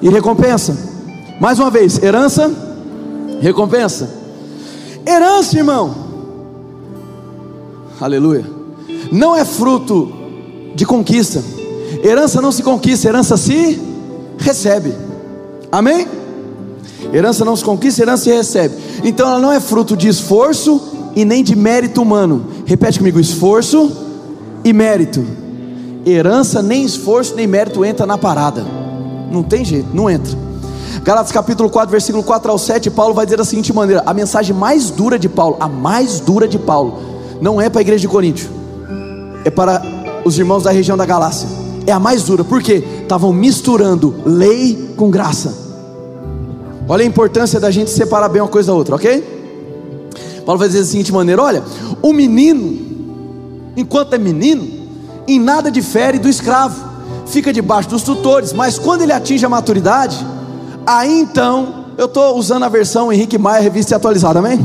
e 0.00 0.08
recompensa. 0.08 0.76
Mais 1.38 1.58
uma 1.58 1.70
vez, 1.70 2.02
herança, 2.02 2.50
recompensa. 3.40 4.08
Herança, 5.06 5.58
irmão. 5.58 5.94
Aleluia. 8.00 8.46
Não 9.12 9.36
é 9.36 9.44
fruto 9.44 10.10
de 10.74 10.86
conquista. 10.86 11.44
Herança 12.02 12.40
não 12.40 12.50
se 12.50 12.62
conquista, 12.62 13.08
herança 13.08 13.36
se 13.36 13.78
recebe. 14.38 14.94
Amém? 15.70 16.08
Herança 17.12 17.44
não 17.44 17.56
se 17.56 17.64
conquista, 17.64 18.02
herança 18.02 18.24
se 18.24 18.30
recebe. 18.30 18.74
Então 19.04 19.28
ela 19.28 19.38
não 19.38 19.52
é 19.52 19.60
fruto 19.60 19.96
de 19.96 20.08
esforço 20.08 20.80
e 21.14 21.24
nem 21.24 21.42
de 21.42 21.56
mérito 21.56 22.02
humano. 22.02 22.46
Repete 22.64 22.98
comigo: 22.98 23.18
esforço 23.18 23.90
e 24.64 24.72
mérito. 24.72 25.24
Herança, 26.04 26.62
nem 26.62 26.84
esforço, 26.84 27.34
nem 27.34 27.46
mérito 27.46 27.84
entra 27.84 28.06
na 28.06 28.16
parada. 28.18 28.64
Não 29.30 29.42
tem 29.42 29.64
jeito, 29.64 29.88
não 29.92 30.08
entra. 30.08 30.36
Galatas 31.02 31.32
capítulo 31.32 31.70
4, 31.70 31.90
versículo 31.90 32.22
4 32.22 32.50
ao 32.50 32.58
7, 32.58 32.90
Paulo 32.90 33.14
vai 33.14 33.26
dizer 33.26 33.36
da 33.36 33.44
seguinte 33.44 33.72
maneira: 33.72 34.02
a 34.04 34.12
mensagem 34.12 34.54
mais 34.54 34.90
dura 34.90 35.18
de 35.18 35.28
Paulo, 35.28 35.56
a 35.60 35.68
mais 35.68 36.20
dura 36.20 36.46
de 36.46 36.58
Paulo, 36.58 36.98
não 37.40 37.60
é 37.60 37.68
para 37.68 37.80
a 37.80 37.82
igreja 37.82 38.00
de 38.00 38.08
Coríntio, 38.08 38.48
é 39.44 39.50
para 39.50 39.82
os 40.24 40.38
irmãos 40.38 40.64
da 40.64 40.70
região 40.70 40.96
da 40.96 41.06
Galácia. 41.06 41.48
É 41.86 41.92
a 41.92 42.00
mais 42.00 42.24
dura, 42.24 42.42
porque 42.42 42.84
estavam 43.02 43.32
misturando 43.32 44.14
lei 44.24 44.92
com 44.96 45.08
graça. 45.08 45.65
Olha 46.88 47.02
a 47.02 47.06
importância 47.06 47.58
da 47.58 47.70
gente 47.70 47.90
separar 47.90 48.28
bem 48.28 48.40
uma 48.40 48.48
coisa 48.48 48.70
da 48.70 48.74
outra, 48.78 48.94
ok? 48.94 49.36
Paulo 50.44 50.58
vai 50.58 50.68
dizer 50.68 50.80
da 50.80 50.86
seguinte 50.86 51.12
maneira: 51.12 51.42
olha, 51.42 51.64
o 52.00 52.12
menino, 52.12 52.78
enquanto 53.76 54.14
é 54.14 54.18
menino, 54.18 54.68
em 55.26 55.40
nada 55.40 55.70
difere 55.70 56.18
do 56.18 56.28
escravo, 56.28 56.80
fica 57.26 57.52
debaixo 57.52 57.88
dos 57.88 58.02
tutores, 58.02 58.52
mas 58.52 58.78
quando 58.78 59.02
ele 59.02 59.12
atinge 59.12 59.44
a 59.44 59.48
maturidade, 59.48 60.24
aí 60.86 61.20
então, 61.20 61.86
eu 61.98 62.06
estou 62.06 62.36
usando 62.36 62.62
a 62.62 62.68
versão 62.68 63.12
Henrique 63.12 63.36
Maia, 63.36 63.60
revista 63.60 63.96
atualizada, 63.96 64.38
amém? 64.38 64.64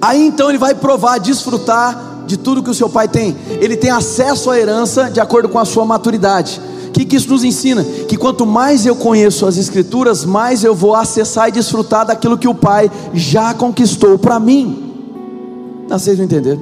Aí 0.00 0.26
então 0.26 0.48
ele 0.48 0.58
vai 0.58 0.74
provar, 0.74 1.18
desfrutar 1.18 2.24
de 2.26 2.38
tudo 2.38 2.62
que 2.62 2.70
o 2.70 2.74
seu 2.74 2.88
pai 2.88 3.06
tem, 3.06 3.36
ele 3.60 3.76
tem 3.76 3.90
acesso 3.90 4.50
à 4.50 4.58
herança 4.58 5.10
de 5.10 5.20
acordo 5.20 5.46
com 5.50 5.58
a 5.58 5.64
sua 5.66 5.84
maturidade 5.84 6.58
que, 6.94 7.04
que 7.04 7.16
isso 7.16 7.28
nos 7.28 7.42
ensina? 7.42 7.82
Que 7.82 8.16
quanto 8.16 8.46
mais 8.46 8.86
eu 8.86 8.94
conheço 8.94 9.46
as 9.46 9.58
Escrituras, 9.58 10.24
mais 10.24 10.62
eu 10.62 10.74
vou 10.74 10.94
acessar 10.94 11.48
e 11.48 11.52
desfrutar 11.52 12.06
daquilo 12.06 12.38
que 12.38 12.46
o 12.46 12.54
Pai 12.54 12.90
já 13.12 13.52
conquistou 13.52 14.16
para 14.16 14.38
mim. 14.38 14.92
Não, 15.88 15.98
vocês 15.98 16.16
não 16.16 16.24
entenderam? 16.24 16.60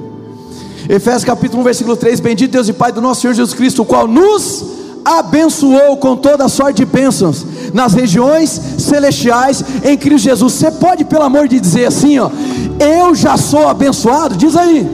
Efésios 0.89 1.23
capítulo 1.23 1.61
1, 1.61 1.63
versículo 1.63 1.95
3: 1.95 2.19
Bendito 2.19 2.51
Deus 2.51 2.67
e 2.67 2.73
Pai 2.73 2.91
do 2.91 2.99
nosso 2.99 3.21
Senhor 3.21 3.33
Jesus 3.33 3.55
Cristo, 3.55 3.83
o 3.83 3.85
qual 3.85 4.07
nos 4.07 4.65
abençoou 5.05 5.97
com 5.97 6.15
toda 6.15 6.45
a 6.45 6.49
sorte 6.49 6.77
de 6.77 6.85
bênçãos 6.85 7.45
nas 7.73 7.93
regiões 7.93 8.49
celestiais 8.79 9.63
em 9.83 9.95
Cristo 9.95 10.25
Jesus. 10.25 10.53
Você 10.53 10.71
pode, 10.71 11.05
pelo 11.05 11.23
amor 11.23 11.47
de 11.47 11.59
dizer 11.59 11.85
assim, 11.85 12.17
ó, 12.17 12.29
eu 12.79 13.13
já 13.13 13.37
sou 13.37 13.67
abençoado? 13.67 14.35
Diz 14.35 14.55
aí. 14.55 14.89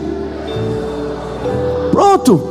Pronto. 1.91 2.48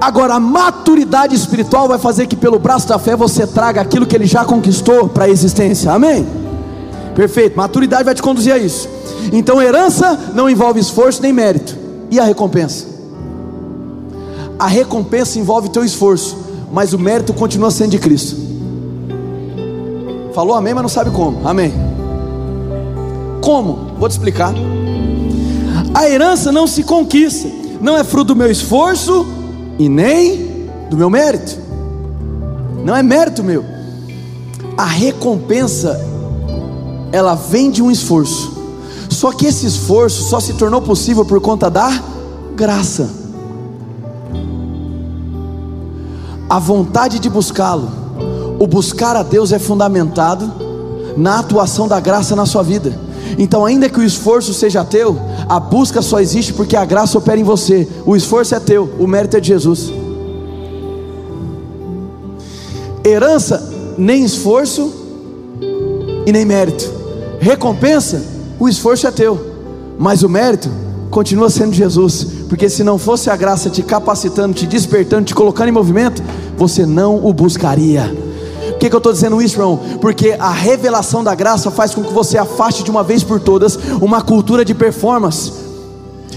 Agora, 0.00 0.34
a 0.34 0.40
maturidade 0.40 1.34
espiritual 1.34 1.88
vai 1.88 1.98
fazer 1.98 2.26
que, 2.26 2.36
pelo 2.36 2.58
braço 2.58 2.86
da 2.86 2.98
fé, 2.98 3.16
você 3.16 3.46
traga 3.46 3.80
aquilo 3.80 4.06
que 4.06 4.14
ele 4.14 4.26
já 4.26 4.44
conquistou 4.44 5.08
para 5.08 5.24
a 5.24 5.28
existência. 5.28 5.90
Amém? 5.90 6.26
Perfeito. 7.14 7.56
Maturidade 7.56 8.04
vai 8.04 8.14
te 8.14 8.22
conduzir 8.22 8.52
a 8.52 8.58
isso. 8.58 8.88
Então, 9.32 9.60
herança 9.60 10.32
não 10.34 10.50
envolve 10.50 10.78
esforço 10.78 11.22
nem 11.22 11.32
mérito. 11.32 11.76
E 12.10 12.20
a 12.20 12.24
recompensa? 12.24 12.86
A 14.58 14.66
recompensa 14.66 15.38
envolve 15.38 15.70
teu 15.70 15.84
esforço, 15.84 16.36
mas 16.72 16.92
o 16.92 16.98
mérito 16.98 17.32
continua 17.32 17.70
sendo 17.70 17.90
de 17.90 17.98
Cristo. 17.98 18.36
Falou 20.34 20.54
amém, 20.54 20.74
mas 20.74 20.82
não 20.82 20.88
sabe 20.88 21.10
como. 21.10 21.48
Amém. 21.48 21.72
Como? 23.40 23.92
Vou 23.98 24.08
te 24.08 24.12
explicar. 24.12 24.52
A 25.94 26.08
herança 26.08 26.52
não 26.52 26.66
se 26.66 26.82
conquista, 26.82 27.48
não 27.80 27.96
é 27.96 28.04
fruto 28.04 28.34
do 28.34 28.36
meu 28.36 28.50
esforço 28.50 29.26
e 29.78 29.88
nem 29.88 30.68
do 30.90 30.96
meu 30.96 31.10
mérito. 31.10 31.58
Não 32.84 32.94
é 32.94 33.02
mérito 33.02 33.42
meu. 33.42 33.64
A 34.76 34.84
recompensa 34.84 36.00
ela 37.12 37.34
vem 37.34 37.70
de 37.70 37.82
um 37.82 37.90
esforço. 37.90 38.54
Só 39.08 39.32
que 39.32 39.46
esse 39.46 39.66
esforço 39.66 40.28
só 40.28 40.40
se 40.40 40.54
tornou 40.54 40.82
possível 40.82 41.24
por 41.24 41.40
conta 41.40 41.70
da 41.70 41.90
graça. 42.54 43.08
A 46.48 46.58
vontade 46.58 47.18
de 47.18 47.28
buscá-lo, 47.28 47.88
o 48.58 48.66
buscar 48.66 49.16
a 49.16 49.22
Deus 49.22 49.52
é 49.52 49.58
fundamentado 49.58 50.52
na 51.16 51.38
atuação 51.38 51.88
da 51.88 51.98
graça 51.98 52.36
na 52.36 52.46
sua 52.46 52.62
vida. 52.62 52.98
Então, 53.38 53.64
ainda 53.64 53.88
que 53.88 53.98
o 53.98 54.04
esforço 54.04 54.54
seja 54.54 54.84
teu, 54.84 55.18
a 55.48 55.60
busca 55.60 56.02
só 56.02 56.20
existe 56.20 56.52
porque 56.52 56.76
a 56.76 56.84
graça 56.84 57.16
opera 57.18 57.38
em 57.38 57.44
você. 57.44 57.86
O 58.04 58.16
esforço 58.16 58.54
é 58.54 58.60
teu, 58.60 58.90
o 58.98 59.06
mérito 59.06 59.36
é 59.36 59.40
de 59.40 59.48
Jesus. 59.48 59.92
Herança, 63.04 63.72
nem 63.96 64.24
esforço 64.24 64.92
e 66.26 66.32
nem 66.32 66.44
mérito. 66.44 66.90
Recompensa, 67.38 68.22
o 68.58 68.68
esforço 68.68 69.06
é 69.06 69.10
teu, 69.12 69.38
mas 69.98 70.24
o 70.24 70.28
mérito 70.28 70.68
continua 71.10 71.48
sendo 71.48 71.72
Jesus, 71.72 72.26
porque 72.48 72.68
se 72.68 72.82
não 72.82 72.98
fosse 72.98 73.30
a 73.30 73.36
graça 73.36 73.70
te 73.70 73.82
capacitando, 73.82 74.54
te 74.54 74.66
despertando, 74.66 75.24
te 75.24 75.34
colocando 75.34 75.68
em 75.68 75.72
movimento, 75.72 76.22
você 76.56 76.84
não 76.84 77.24
o 77.24 77.32
buscaria. 77.32 78.12
Que, 78.86 78.90
que 78.90 78.94
eu 78.94 78.98
estou 78.98 79.12
dizendo 79.12 79.42
isso, 79.42 79.56
irmão? 79.56 79.80
Porque 80.00 80.36
a 80.38 80.50
revelação 80.50 81.24
da 81.24 81.34
graça 81.34 81.72
faz 81.72 81.92
com 81.92 82.04
que 82.04 82.12
você 82.12 82.38
afaste 82.38 82.84
de 82.84 82.90
uma 82.90 83.02
vez 83.02 83.24
por 83.24 83.40
todas 83.40 83.76
uma 84.00 84.22
cultura 84.22 84.64
de 84.64 84.74
performance. 84.74 85.52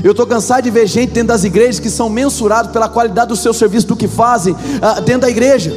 Eu 0.03 0.11
estou 0.11 0.25
cansado 0.25 0.63
de 0.63 0.71
ver 0.71 0.87
gente 0.87 1.11
dentro 1.11 1.27
das 1.27 1.43
igrejas 1.43 1.79
que 1.79 1.91
são 1.91 2.09
mensurados 2.09 2.71
pela 2.71 2.89
qualidade 2.89 3.27
do 3.27 3.35
seu 3.35 3.53
serviço, 3.53 3.85
do 3.85 3.95
que 3.95 4.07
fazem 4.07 4.53
uh, 4.53 5.01
dentro 5.01 5.21
da 5.21 5.29
igreja. 5.29 5.71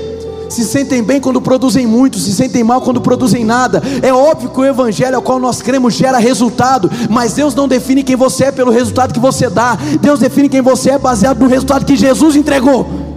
Se 0.48 0.64
sentem 0.64 1.02
bem 1.02 1.20
quando 1.20 1.42
produzem 1.42 1.86
muito, 1.86 2.18
se 2.18 2.32
sentem 2.32 2.64
mal 2.64 2.80
quando 2.80 3.02
produzem 3.02 3.44
nada. 3.44 3.82
É 4.00 4.12
óbvio 4.12 4.48
que 4.48 4.60
o 4.60 4.64
evangelho 4.64 5.16
ao 5.16 5.22
qual 5.22 5.38
nós 5.38 5.60
cremos 5.60 5.92
gera 5.92 6.16
resultado, 6.16 6.90
mas 7.10 7.34
Deus 7.34 7.54
não 7.54 7.68
define 7.68 8.02
quem 8.02 8.16
você 8.16 8.44
é 8.44 8.52
pelo 8.52 8.70
resultado 8.70 9.12
que 9.12 9.20
você 9.20 9.50
dá. 9.50 9.76
Deus 10.00 10.20
define 10.20 10.48
quem 10.48 10.62
você 10.62 10.92
é 10.92 10.98
baseado 10.98 11.38
no 11.38 11.48
resultado 11.48 11.84
que 11.84 11.96
Jesus 11.96 12.34
entregou. 12.34 13.11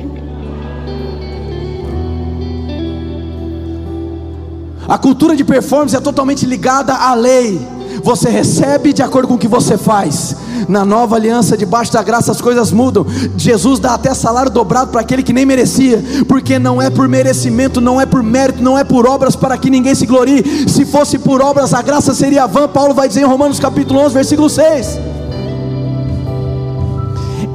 A 4.88 4.97
cultura 4.97 5.36
de 5.36 5.43
performance 5.43 5.95
é 5.95 5.99
totalmente 5.99 6.45
ligada 6.45 6.93
à 6.93 7.13
lei. 7.13 7.75
Você 8.03 8.29
recebe 8.29 8.93
de 8.93 9.01
acordo 9.01 9.27
com 9.27 9.33
o 9.33 9.38
que 9.38 9.47
você 9.47 9.77
faz. 9.77 10.36
Na 10.69 10.86
nova 10.86 11.15
aliança, 11.15 11.57
debaixo 11.57 11.91
da 11.91 12.03
graça, 12.03 12.31
as 12.31 12.41
coisas 12.41 12.71
mudam. 12.71 13.05
Jesus 13.36 13.79
dá 13.79 13.93
até 13.93 14.13
salário 14.13 14.51
dobrado 14.51 14.91
para 14.91 15.01
aquele 15.01 15.23
que 15.23 15.33
nem 15.33 15.45
merecia, 15.45 16.03
porque 16.27 16.59
não 16.59 16.81
é 16.81 16.89
por 16.89 17.07
merecimento, 17.07 17.81
não 17.81 17.99
é 17.99 18.05
por 18.05 18.21
mérito, 18.21 18.61
não 18.61 18.77
é 18.77 18.83
por 18.83 19.07
obras 19.07 19.36
para 19.36 19.57
que 19.57 19.69
ninguém 19.69 19.95
se 19.95 20.05
glorie. 20.05 20.69
Se 20.69 20.86
fosse 20.86 21.17
por 21.17 21.41
obras, 21.41 21.73
a 21.73 21.81
graça 21.81 22.13
seria 22.13 22.45
vã. 22.45 22.67
Paulo 22.67 22.93
vai 22.93 23.07
dizer 23.07 23.21
em 23.21 23.25
Romanos 23.25 23.59
capítulo 23.59 23.99
11, 24.01 24.13
versículo 24.13 24.49
6. 24.49 24.99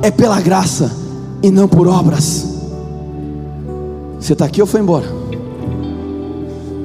É 0.03 0.11
pela 0.11 0.41
graça 0.41 0.91
e 1.43 1.51
não 1.51 1.69
por 1.69 1.87
obras. 1.87 2.47
Você 4.19 4.33
está 4.33 4.47
aqui 4.47 4.61
ou 4.61 4.67
foi 4.67 4.81
embora? 4.81 5.20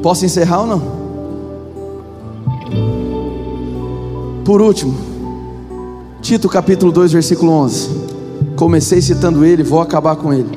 Posso 0.06 0.24
encerrar 0.24 0.60
ou 0.60 0.68
não? 0.68 0.82
Por 4.46 4.62
último, 4.62 4.96
Tito 6.22 6.48
capítulo 6.48 6.92
2, 6.92 7.12
versículo 7.12 7.52
11. 7.52 7.90
Comecei 8.56 9.02
citando 9.02 9.44
ele, 9.44 9.64
vou 9.64 9.82
acabar 9.82 10.16
com 10.16 10.32
ele. 10.32 10.48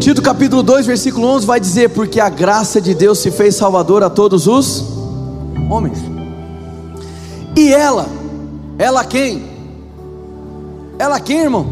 Tito 0.00 0.20
capítulo 0.20 0.64
2, 0.64 0.86
versículo 0.86 1.28
11 1.28 1.46
vai 1.46 1.60
dizer: 1.60 1.90
Porque 1.90 2.18
a 2.18 2.28
graça 2.28 2.80
de 2.80 2.96
Deus 2.96 3.20
se 3.20 3.30
fez 3.30 3.54
salvador 3.54 4.02
a 4.02 4.10
todos 4.10 4.48
os 4.48 4.84
homens. 5.70 5.98
E 7.56 7.72
ela, 7.72 8.08
ela 8.76 9.04
quem? 9.04 9.51
Ela 10.98 11.20
quem, 11.20 11.40
irmão? 11.40 11.66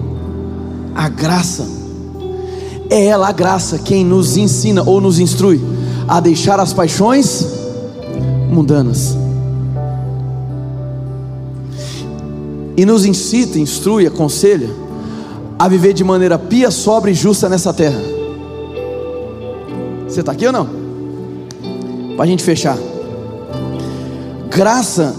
A 0.95 1.09
graça. 1.09 1.67
É 2.89 3.07
ela 3.07 3.29
a 3.29 3.33
graça 3.33 3.79
quem 3.79 4.05
nos 4.05 4.37
ensina 4.37 4.83
ou 4.83 5.01
nos 5.01 5.19
instrui 5.21 5.61
a 6.09 6.19
deixar 6.19 6.59
as 6.59 6.73
paixões 6.73 7.47
mundanas. 8.51 9.17
E 12.77 12.85
nos 12.85 13.05
incita, 13.05 13.59
instrui, 13.59 14.07
aconselha 14.07 14.71
a 15.57 15.69
viver 15.69 15.93
de 15.93 16.03
maneira 16.03 16.39
pia, 16.39 16.71
sobra 16.71 17.11
e 17.11 17.15
justa 17.15 17.49
nessa 17.49 17.73
terra. 17.73 18.01
Você 20.09 20.21
está 20.21 20.33
aqui 20.33 20.47
ou 20.47 20.53
não? 20.53 20.69
Para 22.17 22.25
a 22.25 22.27
gente 22.27 22.43
fechar. 22.43 22.77
Graça 24.49 25.15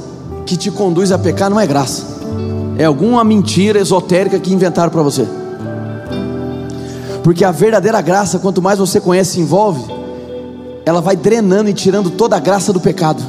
que 0.46 0.58
te 0.58 0.70
conduz 0.70 1.14
a 1.14 1.18
pecar 1.18 1.50
não 1.50 1.60
é 1.60 1.66
graça 1.66 2.11
é 2.78 2.86
alguma 2.86 3.24
mentira 3.24 3.80
esotérica 3.80 4.40
que 4.40 4.54
inventaram 4.54 4.92
para 4.92 5.02
você. 5.02 5.28
Porque 7.24 7.46
a 7.46 7.52
verdadeira 7.52 8.02
graça, 8.02 8.40
quanto 8.40 8.62
mais 8.62 8.80
você 8.80 9.00
conhece 9.00 9.40
e 9.40 9.42
envolve, 9.44 9.84
ela 10.86 11.02
vai 11.02 11.16
drenando 11.16 11.70
e 11.70 11.74
tirando 11.74 12.10
toda 12.10 12.36
a 12.36 12.40
graça 12.40 12.74
do 12.74 12.80
pecado. 12.80 13.22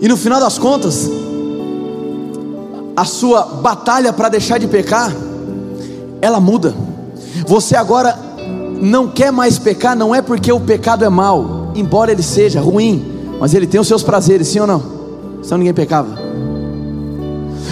E 0.00 0.08
no 0.08 0.16
final 0.16 0.40
das 0.40 0.58
contas, 0.58 1.08
a 2.96 3.04
sua 3.04 3.42
batalha 3.42 4.12
para 4.12 4.28
deixar 4.28 4.58
de 4.58 4.66
pecar, 4.66 5.14
ela 6.20 6.40
muda. 6.40 6.74
Você 7.46 7.76
agora 7.76 8.16
não 8.80 9.08
quer 9.08 9.30
mais 9.30 9.58
pecar, 9.58 9.96
não 9.96 10.14
é 10.14 10.20
porque 10.20 10.52
o 10.52 10.60
pecado 10.60 11.04
é 11.04 11.08
mal, 11.08 11.72
embora 11.74 12.10
ele 12.10 12.22
seja 12.22 12.60
ruim, 12.60 13.36
mas 13.40 13.54
ele 13.54 13.66
tem 13.66 13.80
os 13.80 13.86
seus 13.86 14.02
prazeres, 14.02 14.48
sim 14.48 14.60
ou 14.60 14.66
não? 14.66 14.97
Senão 15.42 15.58
ninguém 15.58 15.74
pecava. 15.74 16.18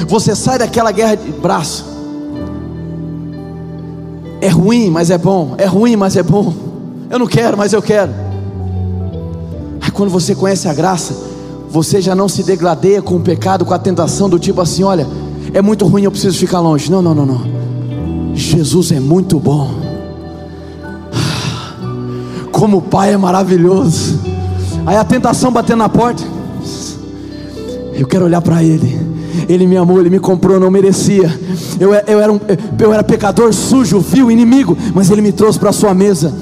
Você 0.08 0.34
sai 0.34 0.58
daquela 0.58 0.92
guerra 0.92 1.14
de 1.14 1.32
braço. 1.32 1.84
É 4.40 4.48
ruim, 4.48 4.90
mas 4.90 5.10
é 5.10 5.18
bom. 5.18 5.54
É 5.58 5.64
ruim, 5.64 5.96
mas 5.96 6.16
é 6.16 6.22
bom. 6.22 6.52
Eu 7.08 7.18
não 7.18 7.26
quero, 7.26 7.56
mas 7.56 7.72
eu 7.72 7.82
quero. 7.82 8.12
Aí 9.80 9.90
quando 9.90 10.10
você 10.10 10.34
conhece 10.34 10.68
a 10.68 10.74
graça, 10.74 11.14
você 11.70 12.00
já 12.00 12.14
não 12.14 12.28
se 12.28 12.42
degladeia 12.42 13.00
com 13.00 13.16
o 13.16 13.20
pecado, 13.20 13.64
com 13.64 13.74
a 13.74 13.78
tentação 13.78 14.28
do 14.28 14.38
tipo 14.38 14.60
assim: 14.60 14.82
olha, 14.82 15.06
é 15.52 15.62
muito 15.62 15.86
ruim, 15.86 16.04
eu 16.04 16.10
preciso 16.10 16.38
ficar 16.38 16.60
longe. 16.60 16.90
Não, 16.90 17.00
não, 17.00 17.14
não, 17.14 17.26
não. 17.26 17.56
Jesus 18.34 18.92
é 18.92 19.00
muito 19.00 19.38
bom. 19.40 19.70
Como 22.52 22.78
o 22.78 22.82
Pai 22.82 23.12
é 23.12 23.16
maravilhoso. 23.16 24.20
Aí 24.84 24.96
a 24.96 25.04
tentação 25.04 25.50
batendo 25.50 25.78
na 25.78 25.88
porta. 25.88 26.35
Eu 27.98 28.06
quero 28.06 28.24
olhar 28.24 28.40
para 28.42 28.62
Ele. 28.62 28.98
Ele 29.48 29.66
me 29.66 29.76
amou, 29.76 30.00
Ele 30.00 30.10
me 30.10 30.18
comprou, 30.18 30.60
não 30.60 30.70
merecia. 30.70 31.32
Eu, 31.80 31.94
eu, 31.94 32.20
era 32.20 32.32
um, 32.32 32.40
eu 32.78 32.92
era 32.92 33.02
pecador 33.02 33.52
sujo, 33.52 34.00
vil, 34.00 34.30
inimigo, 34.30 34.76
mas 34.94 35.10
Ele 35.10 35.22
me 35.22 35.32
trouxe 35.32 35.58
para 35.58 35.70
a 35.70 35.72
sua 35.72 35.94
mesa. 35.94 36.34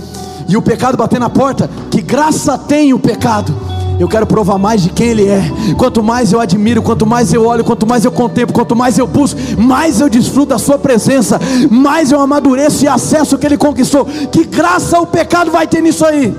E 0.48 0.56
o 0.56 0.62
pecado 0.62 0.96
bater 0.96 1.20
na 1.20 1.30
porta, 1.30 1.70
que 1.90 2.02
graça 2.02 2.58
tem 2.58 2.92
o 2.92 2.98
pecado. 2.98 3.54
Eu 3.98 4.08
quero 4.08 4.26
provar 4.26 4.58
mais 4.58 4.82
de 4.82 4.90
quem 4.90 5.08
Ele 5.08 5.28
é. 5.28 5.50
Quanto 5.78 6.02
mais 6.02 6.32
eu 6.32 6.40
admiro, 6.40 6.82
quanto 6.82 7.06
mais 7.06 7.32
eu 7.32 7.46
olho, 7.46 7.64
quanto 7.64 7.86
mais 7.86 8.04
eu 8.04 8.10
contemplo, 8.10 8.52
quanto 8.52 8.74
mais 8.74 8.98
eu 8.98 9.06
busco, 9.06 9.38
mais 9.56 10.00
eu 10.00 10.08
desfruto 10.08 10.48
da 10.48 10.58
Sua 10.58 10.78
presença, 10.78 11.40
mais 11.70 12.10
eu 12.10 12.20
amadureço 12.20 12.84
e 12.84 12.88
acesso 12.88 13.36
o 13.36 13.38
que 13.38 13.46
Ele 13.46 13.56
conquistou. 13.56 14.04
Que 14.04 14.44
graça 14.44 15.00
o 15.00 15.06
pecado 15.06 15.50
vai 15.50 15.66
ter 15.66 15.80
nisso 15.80 16.04
aí? 16.04 16.34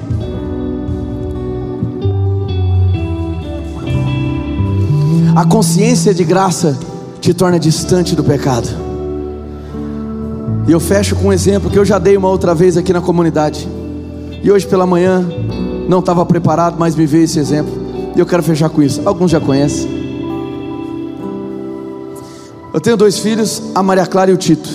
A 5.35 5.43
consciência 5.43 6.13
de 6.13 6.23
graça 6.23 6.79
te 7.19 7.33
torna 7.33 7.59
distante 7.59 8.15
do 8.15 8.23
pecado. 8.23 8.69
E 10.65 10.71
eu 10.71 10.79
fecho 10.79 11.13
com 11.17 11.27
um 11.27 11.33
exemplo 11.33 11.69
que 11.69 11.77
eu 11.77 11.83
já 11.83 11.99
dei 11.99 12.15
uma 12.15 12.29
outra 12.29 12.55
vez 12.55 12.77
aqui 12.77 12.93
na 12.93 13.01
comunidade. 13.01 13.67
E 14.41 14.49
hoje 14.49 14.65
pela 14.65 14.85
manhã 14.85 15.27
não 15.89 15.99
estava 15.99 16.25
preparado, 16.25 16.77
mas 16.79 16.95
me 16.95 17.05
veio 17.05 17.25
esse 17.25 17.37
exemplo. 17.37 17.73
E 18.15 18.19
eu 18.19 18.25
quero 18.25 18.41
fechar 18.43 18.69
com 18.69 18.81
isso. 18.81 19.01
Alguns 19.03 19.29
já 19.29 19.41
conhecem. 19.41 19.89
Eu 22.73 22.79
tenho 22.79 22.95
dois 22.95 23.19
filhos, 23.19 23.61
a 23.75 23.83
Maria 23.83 24.05
Clara 24.05 24.31
e 24.31 24.33
o 24.33 24.37
Tito, 24.37 24.69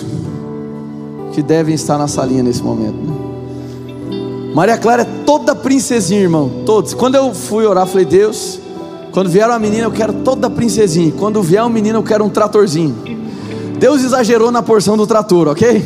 que 1.32 1.42
devem 1.42 1.74
estar 1.74 1.96
na 1.96 2.06
salinha 2.06 2.42
nesse 2.42 2.62
momento. 2.62 2.96
Né? 2.96 4.52
Maria 4.54 4.76
Clara 4.76 5.02
é 5.02 5.24
toda 5.24 5.54
princesinha, 5.54 6.20
irmão. 6.20 6.50
Todos. 6.66 6.92
Quando 6.92 7.14
eu 7.14 7.32
fui 7.32 7.64
orar, 7.64 7.86
falei, 7.86 8.04
Deus, 8.04 8.60
quando 9.12 9.28
vier 9.28 9.46
uma 9.48 9.58
menina, 9.58 9.84
eu 9.84 9.90
quero 9.90 10.12
toda 10.12 10.48
princesinha. 10.48 11.12
Quando 11.18 11.42
vier 11.42 11.62
um 11.64 11.68
menino, 11.68 11.98
eu 11.98 12.02
quero 12.02 12.24
um 12.24 12.28
tratorzinho. 12.28 12.94
Deus 13.78 14.04
exagerou 14.04 14.50
na 14.50 14.62
porção 14.62 14.96
do 14.96 15.06
trator, 15.06 15.48
ok? 15.48 15.84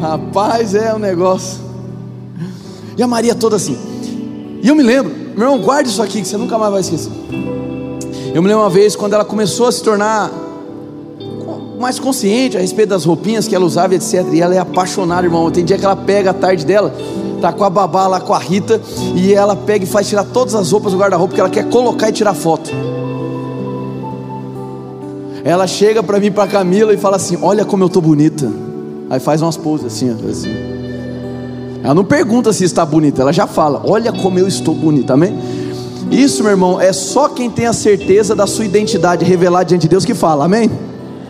Rapaz, 0.00 0.74
é 0.74 0.94
um 0.94 0.98
negócio. 0.98 1.60
E 2.96 3.02
a 3.02 3.06
Maria 3.06 3.34
toda 3.34 3.56
assim. 3.56 3.78
E 4.62 4.68
eu 4.68 4.74
me 4.74 4.82
lembro, 4.82 5.12
meu 5.36 5.48
irmão, 5.48 5.58
guarde 5.60 5.88
isso 5.88 6.02
aqui 6.02 6.20
que 6.20 6.28
você 6.28 6.36
nunca 6.36 6.58
mais 6.58 6.72
vai 6.72 6.80
esquecer. 6.80 7.12
Eu 8.34 8.42
me 8.42 8.48
lembro 8.48 8.62
uma 8.62 8.70
vez 8.70 8.94
quando 8.96 9.14
ela 9.14 9.24
começou 9.24 9.66
a 9.66 9.72
se 9.72 9.82
tornar 9.82 10.30
mais 11.84 11.98
consciente 11.98 12.56
a 12.56 12.60
respeito 12.60 12.88
das 12.88 13.04
roupinhas 13.04 13.46
que 13.46 13.54
ela 13.54 13.64
usava, 13.64 13.94
etc. 13.94 14.26
E 14.32 14.40
ela 14.40 14.54
é 14.54 14.58
apaixonada, 14.58 15.26
irmão. 15.26 15.50
Tem 15.50 15.62
dia 15.62 15.76
que 15.76 15.84
ela 15.84 15.94
pega 15.94 16.30
a 16.30 16.34
tarde 16.34 16.64
dela, 16.64 16.94
tá 17.42 17.52
com 17.52 17.62
a 17.62 17.68
babá 17.68 18.06
lá 18.06 18.20
com 18.20 18.32
a 18.32 18.38
Rita, 18.38 18.80
e 19.14 19.34
ela 19.34 19.54
pega 19.54 19.84
e 19.84 19.86
faz 19.86 20.08
tirar 20.08 20.24
todas 20.24 20.54
as 20.54 20.72
roupas 20.72 20.92
do 20.92 20.98
guarda-roupa 20.98 21.34
que 21.34 21.40
ela 21.40 21.50
quer 21.50 21.68
colocar 21.68 22.08
e 22.08 22.12
tirar 22.12 22.32
foto. 22.32 22.70
Ela 25.44 25.66
chega 25.66 26.02
para 26.02 26.18
mim, 26.18 26.32
para 26.32 26.48
Camila 26.50 26.94
e 26.94 26.96
fala 26.96 27.16
assim: 27.16 27.36
Olha 27.42 27.66
como 27.66 27.84
eu 27.84 27.90
tô 27.90 28.00
bonita. 28.00 28.50
Aí 29.10 29.20
faz 29.20 29.42
umas 29.42 29.58
poses 29.58 29.86
assim, 29.86 30.08
assim. 30.08 30.48
Ela 31.82 31.92
não 31.92 32.04
pergunta 32.04 32.50
se 32.50 32.64
está 32.64 32.86
bonita, 32.86 33.20
ela 33.20 33.32
já 33.32 33.46
fala: 33.46 33.82
Olha 33.84 34.10
como 34.10 34.38
eu 34.38 34.48
estou 34.48 34.74
bonita, 34.74 35.12
amém? 35.12 35.38
Isso, 36.10 36.42
meu 36.42 36.52
irmão, 36.52 36.80
é 36.80 36.94
só 36.94 37.28
quem 37.28 37.50
tem 37.50 37.66
a 37.66 37.74
certeza 37.74 38.34
da 38.34 38.46
sua 38.46 38.64
identidade 38.64 39.22
revelada 39.22 39.66
diante 39.66 39.82
de 39.82 39.88
Deus 39.88 40.06
que 40.06 40.14
fala, 40.14 40.46
amém? 40.46 40.70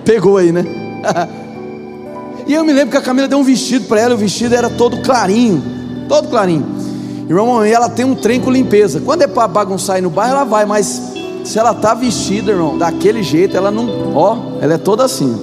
Pegou 0.04 0.36
aí, 0.36 0.52
né? 0.52 0.64
e 2.46 2.52
eu 2.52 2.64
me 2.64 2.72
lembro 2.72 2.90
que 2.90 2.96
a 2.96 3.02
Camila 3.02 3.26
deu 3.26 3.38
um 3.38 3.42
vestido 3.42 3.86
para 3.86 4.00
ela, 4.00 4.14
o 4.14 4.18
vestido 4.18 4.54
era 4.54 4.68
todo 4.68 4.98
clarinho, 4.98 5.62
todo 6.08 6.28
clarinho. 6.28 6.66
Irmão, 7.28 7.64
ela 7.64 7.88
tem 7.88 8.04
um 8.04 8.14
trem 8.14 8.38
com 8.38 8.50
limpeza. 8.50 9.00
Quando 9.00 9.22
é 9.22 9.26
para 9.26 9.48
bagunçar 9.48 9.96
aí 9.96 10.02
no 10.02 10.10
bairro, 10.10 10.34
ela 10.34 10.44
vai, 10.44 10.66
mas 10.66 11.00
se 11.42 11.58
ela 11.58 11.72
tá 11.72 11.94
vestida, 11.94 12.52
irmão, 12.52 12.76
daquele 12.76 13.22
jeito, 13.22 13.56
ela 13.56 13.70
não, 13.70 14.14
ó, 14.14 14.36
ela 14.60 14.74
é 14.74 14.78
toda 14.78 15.04
assim. 15.04 15.34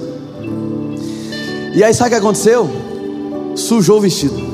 E 1.74 1.82
aí 1.82 1.92
sabe 1.92 2.08
o 2.08 2.12
que 2.12 2.18
aconteceu? 2.18 2.70
Sujou 3.56 3.98
o 3.98 4.00
vestido. 4.00 4.52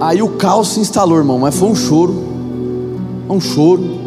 Aí 0.00 0.22
o 0.22 0.30
caos 0.30 0.68
se 0.68 0.80
instalou, 0.80 1.18
irmão, 1.18 1.38
mas 1.38 1.54
foi 1.56 1.68
um 1.68 1.74
choro, 1.74 2.24
um 3.28 3.40
choro. 3.40 3.98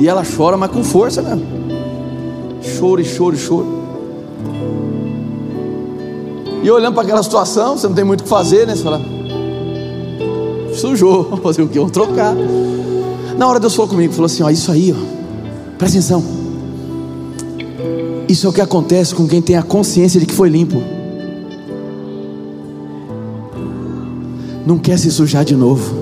E 0.00 0.08
ela 0.08 0.22
chora, 0.24 0.56
mas 0.56 0.70
com 0.70 0.82
força 0.82 1.20
mesmo 1.20 1.61
choro 2.62 3.00
e 3.00 3.04
choro 3.04 3.34
e 3.34 3.38
choro. 3.38 3.82
E 6.62 6.70
olhando 6.70 6.94
para 6.94 7.02
aquela 7.02 7.22
situação, 7.22 7.76
você 7.76 7.88
não 7.88 7.94
tem 7.94 8.04
muito 8.04 8.20
o 8.20 8.24
que 8.24 8.28
fazer, 8.28 8.66
né? 8.66 8.76
Você 8.76 8.82
fala, 8.82 9.00
sujou, 10.74 11.24
vou 11.24 11.38
fazer 11.38 11.62
o 11.62 11.68
quê? 11.68 11.78
Vou 11.78 11.90
trocar. 11.90 12.34
Na 13.36 13.48
hora 13.48 13.58
Deus 13.58 13.74
falou 13.74 13.88
comigo, 13.88 14.12
falou 14.12 14.26
assim: 14.26 14.42
ó, 14.42 14.50
isso 14.50 14.70
aí, 14.70 14.92
ó, 14.92 15.76
presta 15.76 15.98
atenção. 15.98 16.22
Isso 18.28 18.46
é 18.46 18.50
o 18.50 18.52
que 18.52 18.60
acontece 18.60 19.14
com 19.14 19.26
quem 19.26 19.42
tem 19.42 19.56
a 19.56 19.62
consciência 19.62 20.18
de 20.18 20.26
que 20.26 20.32
foi 20.32 20.48
limpo. 20.48 20.82
Não 24.64 24.78
quer 24.78 24.98
se 24.98 25.10
sujar 25.10 25.44
de 25.44 25.56
novo. 25.56 26.01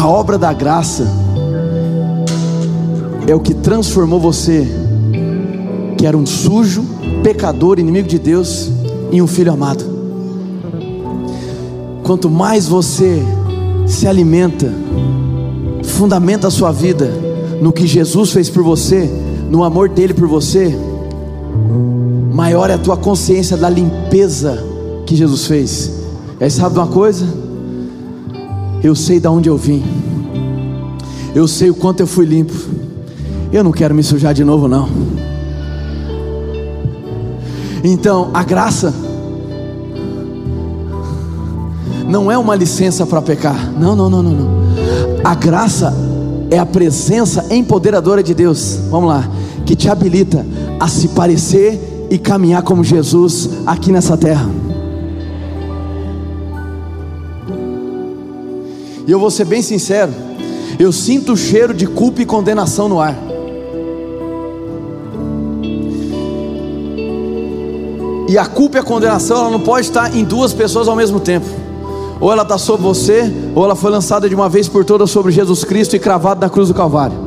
A 0.00 0.08
obra 0.08 0.38
da 0.38 0.50
graça 0.50 1.06
é 3.26 3.34
o 3.34 3.38
que 3.38 3.52
transformou 3.52 4.18
você, 4.18 4.66
que 5.98 6.06
era 6.06 6.16
um 6.16 6.24
sujo, 6.24 6.82
pecador, 7.22 7.78
inimigo 7.78 8.08
de 8.08 8.18
Deus, 8.18 8.70
em 9.12 9.20
um 9.20 9.26
filho 9.26 9.52
amado. 9.52 9.84
Quanto 12.02 12.30
mais 12.30 12.66
você 12.66 13.22
se 13.86 14.06
alimenta, 14.06 14.72
fundamenta 15.84 16.48
a 16.48 16.50
sua 16.50 16.72
vida 16.72 17.12
no 17.60 17.70
que 17.70 17.86
Jesus 17.86 18.32
fez 18.32 18.48
por 18.48 18.62
você, 18.62 19.06
no 19.50 19.62
amor 19.62 19.90
dele 19.90 20.14
por 20.14 20.26
você, 20.26 20.74
maior 22.32 22.70
é 22.70 22.72
a 22.72 22.78
tua 22.78 22.96
consciência 22.96 23.54
da 23.54 23.68
limpeza 23.68 24.64
que 25.04 25.14
Jesus 25.14 25.44
fez. 25.44 25.92
E 26.40 26.44
aí 26.44 26.50
sabe 26.50 26.78
uma 26.78 26.86
coisa? 26.86 27.49
Eu 28.82 28.94
sei 28.94 29.20
de 29.20 29.28
onde 29.28 29.48
eu 29.48 29.56
vim. 29.56 29.82
Eu 31.34 31.46
sei 31.46 31.70
o 31.70 31.74
quanto 31.74 32.00
eu 32.00 32.06
fui 32.06 32.24
limpo. 32.24 32.54
Eu 33.52 33.62
não 33.62 33.72
quero 33.72 33.94
me 33.94 34.02
sujar 34.02 34.32
de 34.32 34.44
novo, 34.44 34.68
não. 34.68 34.88
Então, 37.82 38.30
a 38.32 38.42
graça 38.42 38.92
não 42.08 42.30
é 42.30 42.36
uma 42.36 42.54
licença 42.54 43.06
para 43.06 43.22
pecar. 43.22 43.72
Não, 43.78 43.94
não, 43.94 44.10
não, 44.10 44.22
não, 44.22 44.32
não. 44.32 44.60
A 45.22 45.34
graça 45.34 45.94
é 46.50 46.58
a 46.58 46.66
presença 46.66 47.46
empoderadora 47.54 48.22
de 48.22 48.34
Deus. 48.34 48.78
Vamos 48.90 49.08
lá, 49.08 49.28
que 49.64 49.76
te 49.76 49.88
habilita 49.88 50.44
a 50.78 50.88
se 50.88 51.08
parecer 51.08 52.08
e 52.10 52.18
caminhar 52.18 52.62
como 52.62 52.82
Jesus 52.82 53.50
aqui 53.66 53.92
nessa 53.92 54.16
terra. 54.16 54.59
E 59.10 59.12
eu 59.12 59.18
vou 59.18 59.28
ser 59.28 59.44
bem 59.44 59.60
sincero, 59.60 60.12
eu 60.78 60.92
sinto 60.92 61.32
o 61.32 61.36
cheiro 61.36 61.74
de 61.74 61.84
culpa 61.84 62.22
e 62.22 62.24
condenação 62.24 62.88
no 62.88 63.00
ar. 63.00 63.18
E 68.28 68.38
a 68.38 68.46
culpa 68.46 68.76
e 68.76 68.80
a 68.80 68.84
condenação, 68.84 69.38
ela 69.38 69.50
não 69.50 69.58
pode 69.58 69.88
estar 69.88 70.16
em 70.16 70.22
duas 70.22 70.52
pessoas 70.52 70.86
ao 70.86 70.94
mesmo 70.94 71.18
tempo. 71.18 71.46
Ou 72.20 72.30
ela 72.30 72.44
está 72.44 72.56
sobre 72.56 72.86
você, 72.86 73.28
ou 73.52 73.64
ela 73.64 73.74
foi 73.74 73.90
lançada 73.90 74.28
de 74.28 74.34
uma 74.36 74.48
vez 74.48 74.68
por 74.68 74.84
todas 74.84 75.10
sobre 75.10 75.32
Jesus 75.32 75.64
Cristo 75.64 75.96
e 75.96 75.98
cravada 75.98 76.46
na 76.46 76.48
cruz 76.48 76.68
do 76.68 76.74
Calvário. 76.74 77.18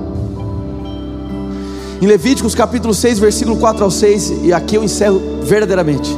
Em 2.02 2.08
Levíticos 2.08 2.56
capítulo 2.56 2.94
6, 2.94 3.20
versículo 3.20 3.58
4 3.58 3.84
ao 3.84 3.92
6, 3.92 4.36
e 4.44 4.54
aqui 4.54 4.78
eu 4.78 4.86
encerro 4.86 5.22
verdadeiramente. 5.44 6.18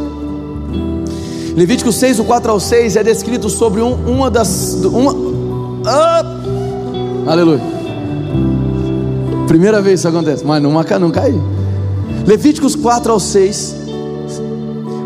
Levíticos 1.56 1.96
6, 1.96 2.18
do 2.18 2.26
4 2.26 2.52
ao 2.52 2.60
6, 2.60 2.98
é 2.98 3.04
descrito 3.04 3.50
sobre 3.50 3.82
um, 3.82 3.94
uma 3.94 4.30
das. 4.30 4.74
Uma, 4.84 5.25
Aleluia. 7.28 7.62
Primeira 9.48 9.82
vez 9.82 10.00
isso 10.00 10.08
acontece, 10.08 10.44
mas 10.44 10.62
não, 10.62 10.72
não 10.72 11.12
caiu. 11.12 11.42
Levíticos 12.26 12.76
4 12.76 13.12
ao 13.12 13.20
6 13.20 13.76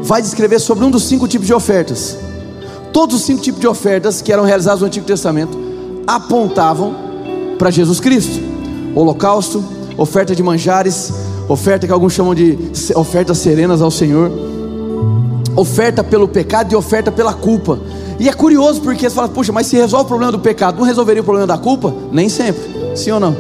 vai 0.04 0.22
descrever 0.22 0.60
sobre 0.60 0.86
um 0.86 0.90
dos 0.90 1.04
cinco 1.04 1.28
tipos 1.28 1.46
de 1.46 1.54
ofertas. 1.54 2.18
Todos 2.92 3.18
os 3.18 3.22
cinco 3.22 3.42
tipos 3.42 3.60
de 3.60 3.68
ofertas 3.68 4.22
que 4.22 4.34
eram 4.34 4.44
realizados 4.44 4.82
no 4.82 4.88
Antigo 4.88 5.06
Testamento 5.06 5.58
apontavam 6.08 6.96
para 7.58 7.70
Jesus 7.70 8.00
Cristo: 8.00 8.42
holocausto, 8.96 9.64
oferta 9.98 10.34
de 10.34 10.42
manjares, 10.42 11.14
oferta 11.48 11.86
que 11.86 11.94
alguns 11.94 12.14
chamam 12.14 12.34
de 12.34 12.58
ofertas 12.96 13.38
serenas 13.38 13.82
ao 13.82 13.92
Senhor, 13.92 14.32
oferta 15.56 16.04
pelo 16.04 16.28
pecado 16.28 16.74
e 16.74 16.76
oferta 16.76 17.12
pela 17.12 17.34
culpa. 17.34 17.80
E 18.20 18.28
é 18.28 18.34
curioso 18.34 18.82
porque 18.82 19.10
você 19.10 19.16
fala, 19.16 19.30
puxa, 19.30 19.54
mas 19.54 19.68
se 19.68 19.78
resolve 19.78 20.04
o 20.04 20.08
problema 20.08 20.32
do 20.32 20.40
pecado, 20.40 20.78
não 20.78 20.84
resolveria 20.84 21.22
o 21.22 21.26
problema 21.26 21.48
da 21.48 21.58
culpa? 21.58 21.94
Nem 22.12 22.28
sempre, 22.28 22.62
sim 22.94 23.12
ou 23.12 23.20
não? 23.20 23.34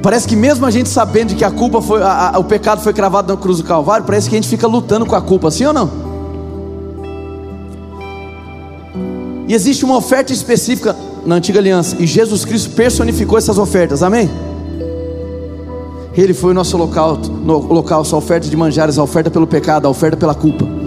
Parece 0.00 0.28
que 0.28 0.36
mesmo 0.36 0.64
a 0.64 0.70
gente 0.70 0.88
sabendo 0.88 1.34
que 1.34 1.44
a 1.44 1.50
culpa 1.50 1.82
foi, 1.82 2.00
a, 2.00 2.36
a, 2.36 2.38
o 2.38 2.44
pecado 2.44 2.80
foi 2.80 2.92
cravado 2.92 3.34
na 3.34 3.40
cruz 3.40 3.58
do 3.58 3.64
Calvário, 3.64 4.06
parece 4.06 4.28
que 4.28 4.36
a 4.36 4.38
gente 4.38 4.48
fica 4.48 4.68
lutando 4.68 5.04
com 5.04 5.16
a 5.16 5.20
culpa, 5.20 5.50
sim 5.50 5.64
ou 5.64 5.72
não? 5.72 5.90
E 9.48 9.52
existe 9.52 9.84
uma 9.84 9.96
oferta 9.96 10.32
específica 10.32 10.94
na 11.26 11.34
antiga 11.36 11.58
aliança, 11.58 11.96
e 11.98 12.06
Jesus 12.06 12.44
Cristo 12.44 12.70
personificou 12.76 13.36
essas 13.36 13.58
ofertas, 13.58 14.02
amém? 14.02 14.30
Ele 16.16 16.34
foi 16.34 16.52
o 16.52 16.54
nosso 16.54 16.76
local, 16.76 17.16
no 17.16 17.72
local, 17.72 18.04
a 18.08 18.16
oferta 18.16 18.48
de 18.48 18.56
manjares, 18.56 18.96
a 18.96 19.02
oferta 19.02 19.28
pelo 19.28 19.46
pecado, 19.46 19.86
a 19.86 19.90
oferta 19.90 20.16
pela 20.16 20.34
culpa. 20.34 20.83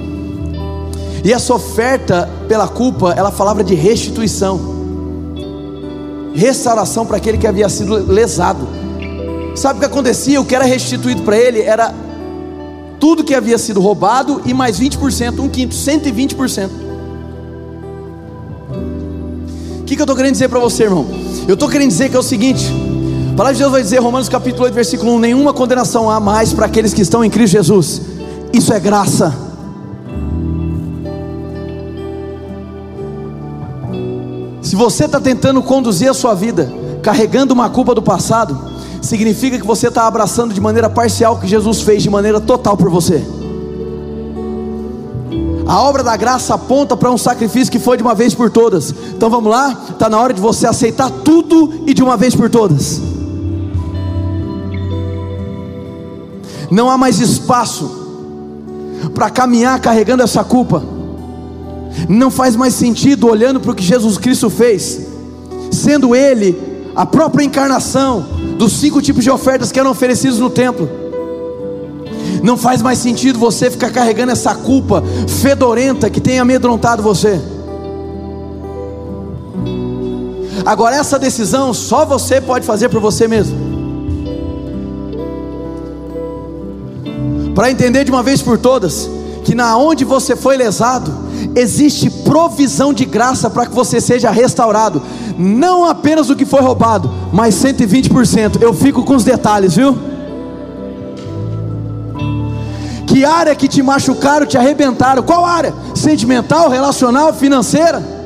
E 1.28 1.34
essa 1.34 1.54
oferta 1.54 2.30
pela 2.48 2.70
culpa, 2.70 3.12
ela 3.12 3.30
falava 3.32 3.62
de 3.62 3.76
restituição, 3.76 4.62
restauração 6.34 7.06
para 7.06 7.18
aquele 7.18 7.38
que 7.38 7.46
havia 7.46 7.68
sido 7.68 8.10
lesado. 8.10 8.66
Sabe 9.54 9.76
o 9.76 9.80
que 9.82 9.86
acontecia? 9.88 10.40
O 10.40 10.46
que 10.46 10.56
era 10.56 10.64
restituído 10.64 11.24
para 11.24 11.38
ele 11.38 11.62
era 11.62 11.94
tudo 12.98 13.26
que 13.26 13.36
havia 13.36 13.58
sido 13.58 13.82
roubado 13.82 14.42
e 14.46 14.54
mais 14.54 14.80
20%, 14.80 15.42
um 15.42 15.50
quinto, 15.50 15.76
120%. 15.76 16.70
O 19.82 19.84
que, 19.84 19.98
que 19.98 20.02
eu 20.02 20.06
estou 20.06 20.16
querendo 20.16 20.32
dizer 20.32 20.48
para 20.48 20.60
você, 20.60 20.84
irmão? 20.84 21.06
Eu 21.46 21.56
estou 21.56 21.68
querendo 21.68 21.90
dizer 21.90 22.08
que 22.08 22.16
é 22.16 22.20
o 22.20 22.24
seguinte: 22.24 22.72
a 23.34 23.36
palavra 23.36 23.54
de 23.54 23.60
Deus 23.60 23.72
vai 23.74 23.82
dizer, 23.82 24.00
Romanos 24.00 24.30
capítulo 24.30 24.64
8, 24.64 24.74
versículo 24.74 25.12
1: 25.16 25.20
nenhuma 25.20 25.54
condenação 25.54 26.10
há 26.10 26.22
mais 26.22 26.54
para 26.54 26.68
aqueles 26.68 26.94
que 26.94 27.02
estão 27.02 27.22
em 27.22 27.30
Cristo 27.30 27.52
Jesus. 27.52 28.02
Isso 28.54 28.72
é 28.72 28.80
graça. 28.80 29.47
Você 34.78 35.06
está 35.06 35.20
tentando 35.20 35.62
conduzir 35.62 36.10
a 36.10 36.14
sua 36.14 36.34
vida 36.34 36.72
carregando 37.02 37.54
uma 37.54 37.70
culpa 37.70 37.96
do 37.96 38.02
passado, 38.02 38.58
significa 39.02 39.58
que 39.58 39.66
você 39.66 39.88
está 39.88 40.06
abraçando 40.06 40.54
de 40.54 40.60
maneira 40.60 40.90
parcial 40.90 41.36
o 41.36 41.40
que 41.40 41.48
Jesus 41.48 41.82
fez 41.82 42.04
de 42.04 42.10
maneira 42.10 42.40
total 42.40 42.76
por 42.76 42.90
você. 42.90 43.26
A 45.66 45.82
obra 45.82 46.04
da 46.04 46.16
graça 46.16 46.54
aponta 46.54 46.96
para 46.96 47.12
um 47.12 47.18
sacrifício 47.18 47.72
que 47.72 47.80
foi 47.80 47.98
de 47.98 48.04
uma 48.04 48.14
vez 48.14 48.36
por 48.36 48.50
todas. 48.50 48.94
Então 49.16 49.30
vamos 49.30 49.50
lá, 49.50 49.86
está 49.90 50.10
na 50.10 50.20
hora 50.20 50.34
de 50.34 50.42
você 50.42 50.68
aceitar 50.68 51.10
tudo 51.10 51.84
e 51.88 51.94
de 51.94 52.04
uma 52.04 52.16
vez 52.16 52.36
por 52.36 52.50
todas. 52.50 53.02
Não 56.70 56.90
há 56.90 56.98
mais 56.98 57.20
espaço 57.20 57.90
para 59.14 59.30
caminhar 59.30 59.80
carregando 59.80 60.24
essa 60.24 60.44
culpa. 60.44 60.97
Não 62.08 62.30
faz 62.30 62.56
mais 62.56 62.74
sentido 62.74 63.28
olhando 63.28 63.60
para 63.60 63.72
o 63.72 63.76
que 63.76 63.84
Jesus 63.84 64.18
Cristo 64.18 64.50
fez, 64.50 65.02
sendo 65.72 66.16
Ele 66.16 66.58
a 66.96 67.06
própria 67.06 67.44
encarnação 67.44 68.26
dos 68.58 68.74
cinco 68.74 69.02
tipos 69.02 69.24
de 69.24 69.30
ofertas 69.30 69.72
que 69.72 69.80
eram 69.80 69.92
oferecidos 69.92 70.40
no 70.40 70.50
templo. 70.50 70.90
Não 72.44 72.58
faz 72.58 72.82
mais 72.82 73.00
sentido 73.00 73.40
você 73.40 73.70
ficar 73.70 73.92
carregando 73.92 74.32
essa 74.32 74.54
culpa 74.56 75.04
fedorenta 75.42 76.10
que 76.10 76.22
tem 76.22 76.40
amedrontado 76.40 77.02
você. 77.04 77.40
Agora, 80.66 80.96
essa 80.96 81.18
decisão 81.18 81.74
só 81.74 82.06
você 82.06 82.42
pode 82.42 82.66
fazer 82.66 82.90
por 82.90 83.00
você 83.00 83.28
mesmo. 83.28 83.58
Para 87.56 87.72
entender 87.72 88.04
de 88.04 88.12
uma 88.12 88.22
vez 88.22 88.42
por 88.42 88.58
todas 88.58 89.10
que 89.44 89.56
na 89.56 89.78
onde 89.78 90.04
você 90.04 90.36
foi 90.36 90.58
lesado, 90.58 91.12
existe 91.58 92.10
provisão 92.10 92.94
de 92.94 93.04
graça 93.04 93.50
para 93.50 93.66
que 93.66 93.74
você 93.74 94.00
seja 94.00 94.30
restaurado, 94.30 95.02
não 95.38 95.86
apenas 95.86 96.30
o 96.30 96.36
que 96.36 96.46
foi 96.46 96.62
roubado, 96.62 97.12
mas 97.34 97.56
120%. 97.56 98.62
Eu 98.62 98.74
fico 98.74 99.04
com 99.04 99.16
os 99.16 99.24
detalhes, 99.24 99.76
viu? 99.76 99.98
Que 103.08 103.26
área 103.26 103.56
que 103.56 103.68
te 103.68 103.82
machucaram, 103.82 104.46
te 104.46 104.58
arrebentaram? 104.58 105.24
Qual 105.24 105.44
área? 105.44 105.74
Sentimental, 105.96 106.70
relacional, 106.70 107.34
financeira? 107.34 108.17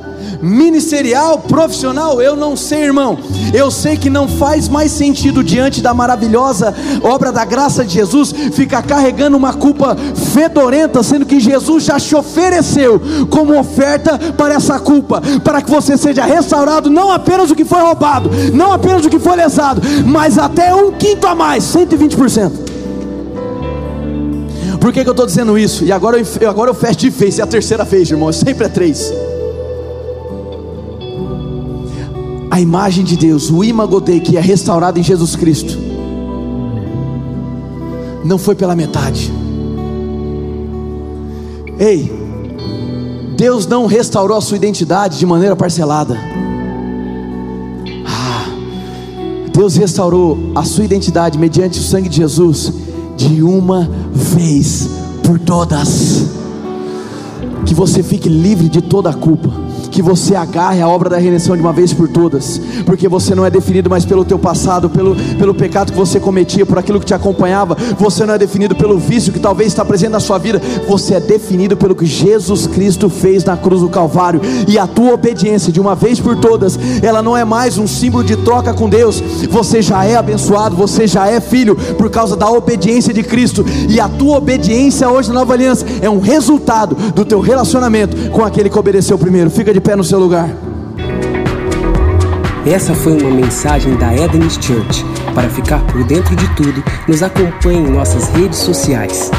Ministerial, 0.42 1.40
profissional, 1.40 2.22
eu 2.22 2.36
não 2.36 2.56
sei, 2.56 2.84
irmão. 2.84 3.18
Eu 3.54 3.70
sei 3.70 3.98
que 3.98 4.10
não 4.10 4.28
faz 4.28 4.68
mais 4.68 4.92
sentido 4.92 5.44
diante 5.44 5.82
da 5.82 5.94
maravilhosa 5.94 6.74
obra 7.04 7.32
da 7.32 7.46
graça 7.46 7.84
de 7.84 7.94
Jesus 7.94 8.34
ficar 8.54 8.82
carregando 8.84 9.38
uma 9.38 9.54
culpa 9.54 9.96
fedorenta, 10.34 11.04
sendo 11.04 11.26
que 11.26 11.40
Jesus 11.40 11.84
já 11.84 12.00
te 12.00 12.16
ofereceu 12.16 13.02
como 13.30 13.60
oferta 13.60 14.18
para 14.36 14.54
essa 14.54 14.80
culpa, 14.80 15.22
para 15.44 15.62
que 15.62 15.70
você 15.70 15.98
seja 15.98 16.26
restaurado 16.26 16.90
não 16.90 17.12
apenas 17.12 17.52
o 17.52 17.56
que 17.56 17.66
foi 17.66 17.82
roubado, 17.82 18.30
não 18.54 18.72
apenas 18.72 19.06
o 19.06 19.10
que 19.10 19.20
foi 19.20 19.36
lesado, 19.36 19.82
mas 20.06 20.38
até 20.38 20.74
um 20.74 20.92
quinto 20.92 21.28
a 21.28 21.36
mais, 21.36 21.64
120%. 21.64 22.52
Por 24.80 24.92
que, 24.92 25.04
que 25.04 25.10
eu 25.10 25.12
estou 25.12 25.28
dizendo 25.28 25.60
isso? 25.60 25.84
E 25.86 25.92
agora 25.92 26.18
eu, 26.18 26.50
agora 26.50 26.72
eu 26.72 26.74
fecho 26.74 26.98
de 26.98 27.10
vez, 27.12 27.38
é 27.38 27.44
a 27.44 27.48
terceira 27.48 27.84
vez, 27.84 28.10
irmão, 28.10 28.32
sempre 28.34 28.66
é 28.66 28.70
três. 28.70 29.14
A 32.52 32.60
imagem 32.60 33.06
de 33.06 33.16
Deus, 33.16 33.50
o 33.50 33.64
imago 33.64 34.02
Dei 34.02 34.20
que 34.20 34.36
é 34.36 34.42
restaurado 34.42 35.00
em 35.00 35.04
Jesus 35.04 35.38
Cristo, 35.38 35.78
não 38.26 38.38
foi 38.38 38.56
pela 38.56 38.76
metade. 38.76 39.32
Ei, 41.80 42.12
Deus 43.38 43.66
não 43.66 43.86
restaurou 43.86 44.38
a 44.38 44.42
sua 44.42 44.58
identidade 44.58 45.18
de 45.18 45.26
maneira 45.26 45.56
parcelada. 45.56 46.18
Ah, 48.06 48.50
Deus 49.54 49.78
restaurou 49.78 50.52
a 50.54 50.66
sua 50.66 50.84
identidade 50.84 51.40
mediante 51.40 51.80
o 51.80 51.82
sangue 51.82 52.10
de 52.10 52.18
Jesus 52.18 52.74
de 53.16 53.42
uma 53.42 53.90
vez 54.12 54.90
por 55.24 55.40
todas. 55.40 56.26
Que 57.66 57.74
você 57.74 58.04
fique 58.04 58.28
livre 58.28 58.68
de 58.68 58.82
toda 58.82 59.10
a 59.10 59.14
culpa 59.14 59.71
que 59.92 60.02
você 60.02 60.36
agarre 60.36 60.82
a 60.82 60.88
obra 60.88 61.10
da 61.10 61.18
redenção 61.18 61.56
de 61.56 61.62
uma 61.62 61.74
vez 61.74 61.94
por 61.94 62.08
todas, 62.08 62.60
porque 62.86 63.08
você 63.10 63.36
não 63.36 63.46
é 63.46 63.50
definido 63.50 63.90
mais 63.90 64.06
pelo 64.06 64.24
teu 64.24 64.40
passado, 64.40 64.90
pelo, 64.90 65.16
pelo 65.38 65.54
pecado 65.54 65.92
que 65.92 65.98
você 65.98 66.20
cometia, 66.20 66.66
por 66.66 66.80
aquilo 66.80 67.00
que 67.00 67.06
te 67.06 67.14
acompanhava, 67.14 67.76
você 68.00 68.26
não 68.26 68.34
é 68.34 68.38
definido 68.38 68.74
pelo 68.76 68.98
vício 68.98 69.34
que 69.34 69.40
talvez 69.40 69.68
está 69.68 69.84
presente 69.84 70.12
na 70.12 70.20
sua 70.20 70.38
vida, 70.38 70.62
você 70.88 71.16
é 71.16 71.20
definido 71.20 71.76
pelo 71.76 71.94
que 71.94 72.06
Jesus 72.06 72.66
Cristo 72.66 73.10
fez 73.10 73.44
na 73.44 73.58
cruz 73.58 73.82
do 73.82 73.90
Calvário, 73.90 74.42
e 74.68 74.80
a 74.80 74.88
tua 74.88 75.14
obediência 75.14 75.72
de 75.72 75.80
uma 75.80 75.94
vez 75.94 76.20
por 76.20 76.38
todas, 76.38 76.80
ela 77.04 77.22
não 77.22 77.36
é 77.36 77.44
mais 77.44 77.78
um 77.78 77.86
símbolo 77.86 78.24
de 78.24 78.38
troca 78.38 78.74
com 78.74 78.90
Deus, 78.90 79.22
você 79.50 79.82
já 79.82 80.06
é 80.06 80.16
abençoado, 80.16 80.76
você 80.76 81.06
já 81.06 81.28
é 81.28 81.42
filho 81.42 81.76
por 81.98 82.10
causa 82.10 82.38
da 82.38 82.50
obediência 82.50 83.14
de 83.14 83.24
Cristo, 83.24 83.66
e 83.90 84.00
a 84.00 84.08
tua 84.08 84.38
obediência 84.38 85.10
hoje 85.10 85.28
na 85.28 85.36
nova 85.36 85.54
aliança 85.54 85.86
é 86.02 86.10
um 86.10 86.20
resultado 86.20 86.96
do 87.14 87.26
teu 87.26 87.42
relacionamento 87.42 88.30
com 88.30 88.44
aquele 88.46 88.70
que 88.70 88.80
obedeceu 88.80 89.18
primeiro. 89.18 89.50
Fica 89.50 89.74
de 89.82 89.90
pé 89.90 89.96
no 89.96 90.04
seu 90.04 90.20
lugar. 90.20 90.48
Essa 92.66 92.94
foi 92.94 93.20
uma 93.20 93.32
mensagem 93.32 93.96
da 93.98 94.14
Eden's 94.16 94.60
Church. 94.62 95.04
Para 95.34 95.50
ficar 95.50 95.82
por 95.88 96.04
dentro 96.04 96.36
de 96.36 96.48
tudo, 96.56 96.84
nos 97.08 97.24
acompanhe 97.24 97.80
em 97.80 97.92
nossas 97.92 98.30
redes 98.30 98.60
sociais. 98.60 99.32